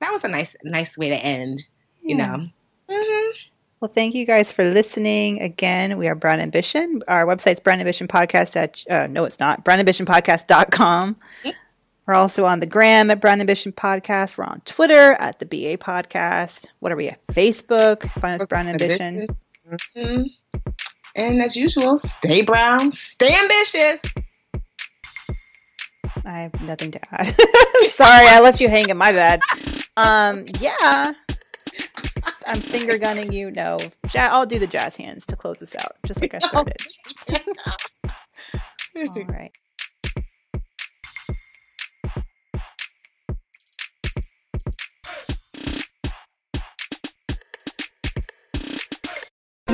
that 0.00 0.12
was 0.12 0.24
a 0.24 0.28
nice, 0.28 0.56
nice 0.64 0.96
way 0.96 1.10
to 1.10 1.16
end. 1.16 1.62
You 2.00 2.16
know. 2.16 2.46
Mm-hmm. 2.88 3.38
Well, 3.80 3.90
thank 3.90 4.14
you 4.14 4.24
guys 4.24 4.52
for 4.52 4.64
listening. 4.64 5.42
Again, 5.42 5.98
we 5.98 6.06
are 6.06 6.14
Brown 6.14 6.38
Ambition. 6.38 7.02
Our 7.08 7.26
website's 7.26 7.58
Brown 7.58 7.80
Ambition 7.80 8.06
Podcast 8.06 8.54
at, 8.54 8.84
uh, 8.88 9.08
no, 9.08 9.24
it's 9.24 9.40
not, 9.40 9.64
brownambitionpodcast.com. 9.64 11.16
We're 12.06 12.14
also 12.14 12.44
on 12.44 12.60
the 12.60 12.66
gram 12.66 13.10
at 13.10 13.20
Brown 13.20 13.40
Ambition 13.40 13.72
Podcast. 13.72 14.36
We're 14.36 14.44
on 14.44 14.60
Twitter 14.64 15.12
at 15.14 15.38
the 15.38 15.46
BA 15.46 15.78
Podcast. 15.78 16.66
What 16.80 16.90
are 16.90 16.96
we 16.96 17.08
at? 17.08 17.24
Facebook. 17.28 18.10
Find 18.20 18.40
us 18.40 18.46
Brown 18.48 18.66
Ambition. 18.66 19.28
Mm-hmm. 19.96 20.22
And 21.14 21.42
as 21.42 21.56
usual, 21.56 21.98
stay 21.98 22.42
brown, 22.42 22.90
stay 22.90 23.36
ambitious. 23.38 24.00
I 26.24 26.40
have 26.40 26.60
nothing 26.62 26.90
to 26.92 27.00
add. 27.14 27.26
Sorry, 27.88 28.26
I 28.26 28.40
left 28.40 28.60
you 28.60 28.68
hanging. 28.68 28.96
My 28.96 29.12
bad. 29.12 29.42
Um, 29.96 30.46
yeah. 30.60 31.12
I'm 32.46 32.60
finger 32.60 32.98
gunning 32.98 33.32
you. 33.32 33.50
No, 33.50 33.78
I'll 34.14 34.46
do 34.46 34.58
the 34.58 34.66
jazz 34.66 34.96
hands 34.96 35.26
to 35.26 35.36
close 35.36 35.60
this 35.60 35.76
out, 35.76 35.96
just 36.06 36.20
like 36.20 36.34
I 36.34 36.38
started. 36.40 36.76
All 38.96 39.24
right. 39.24 39.52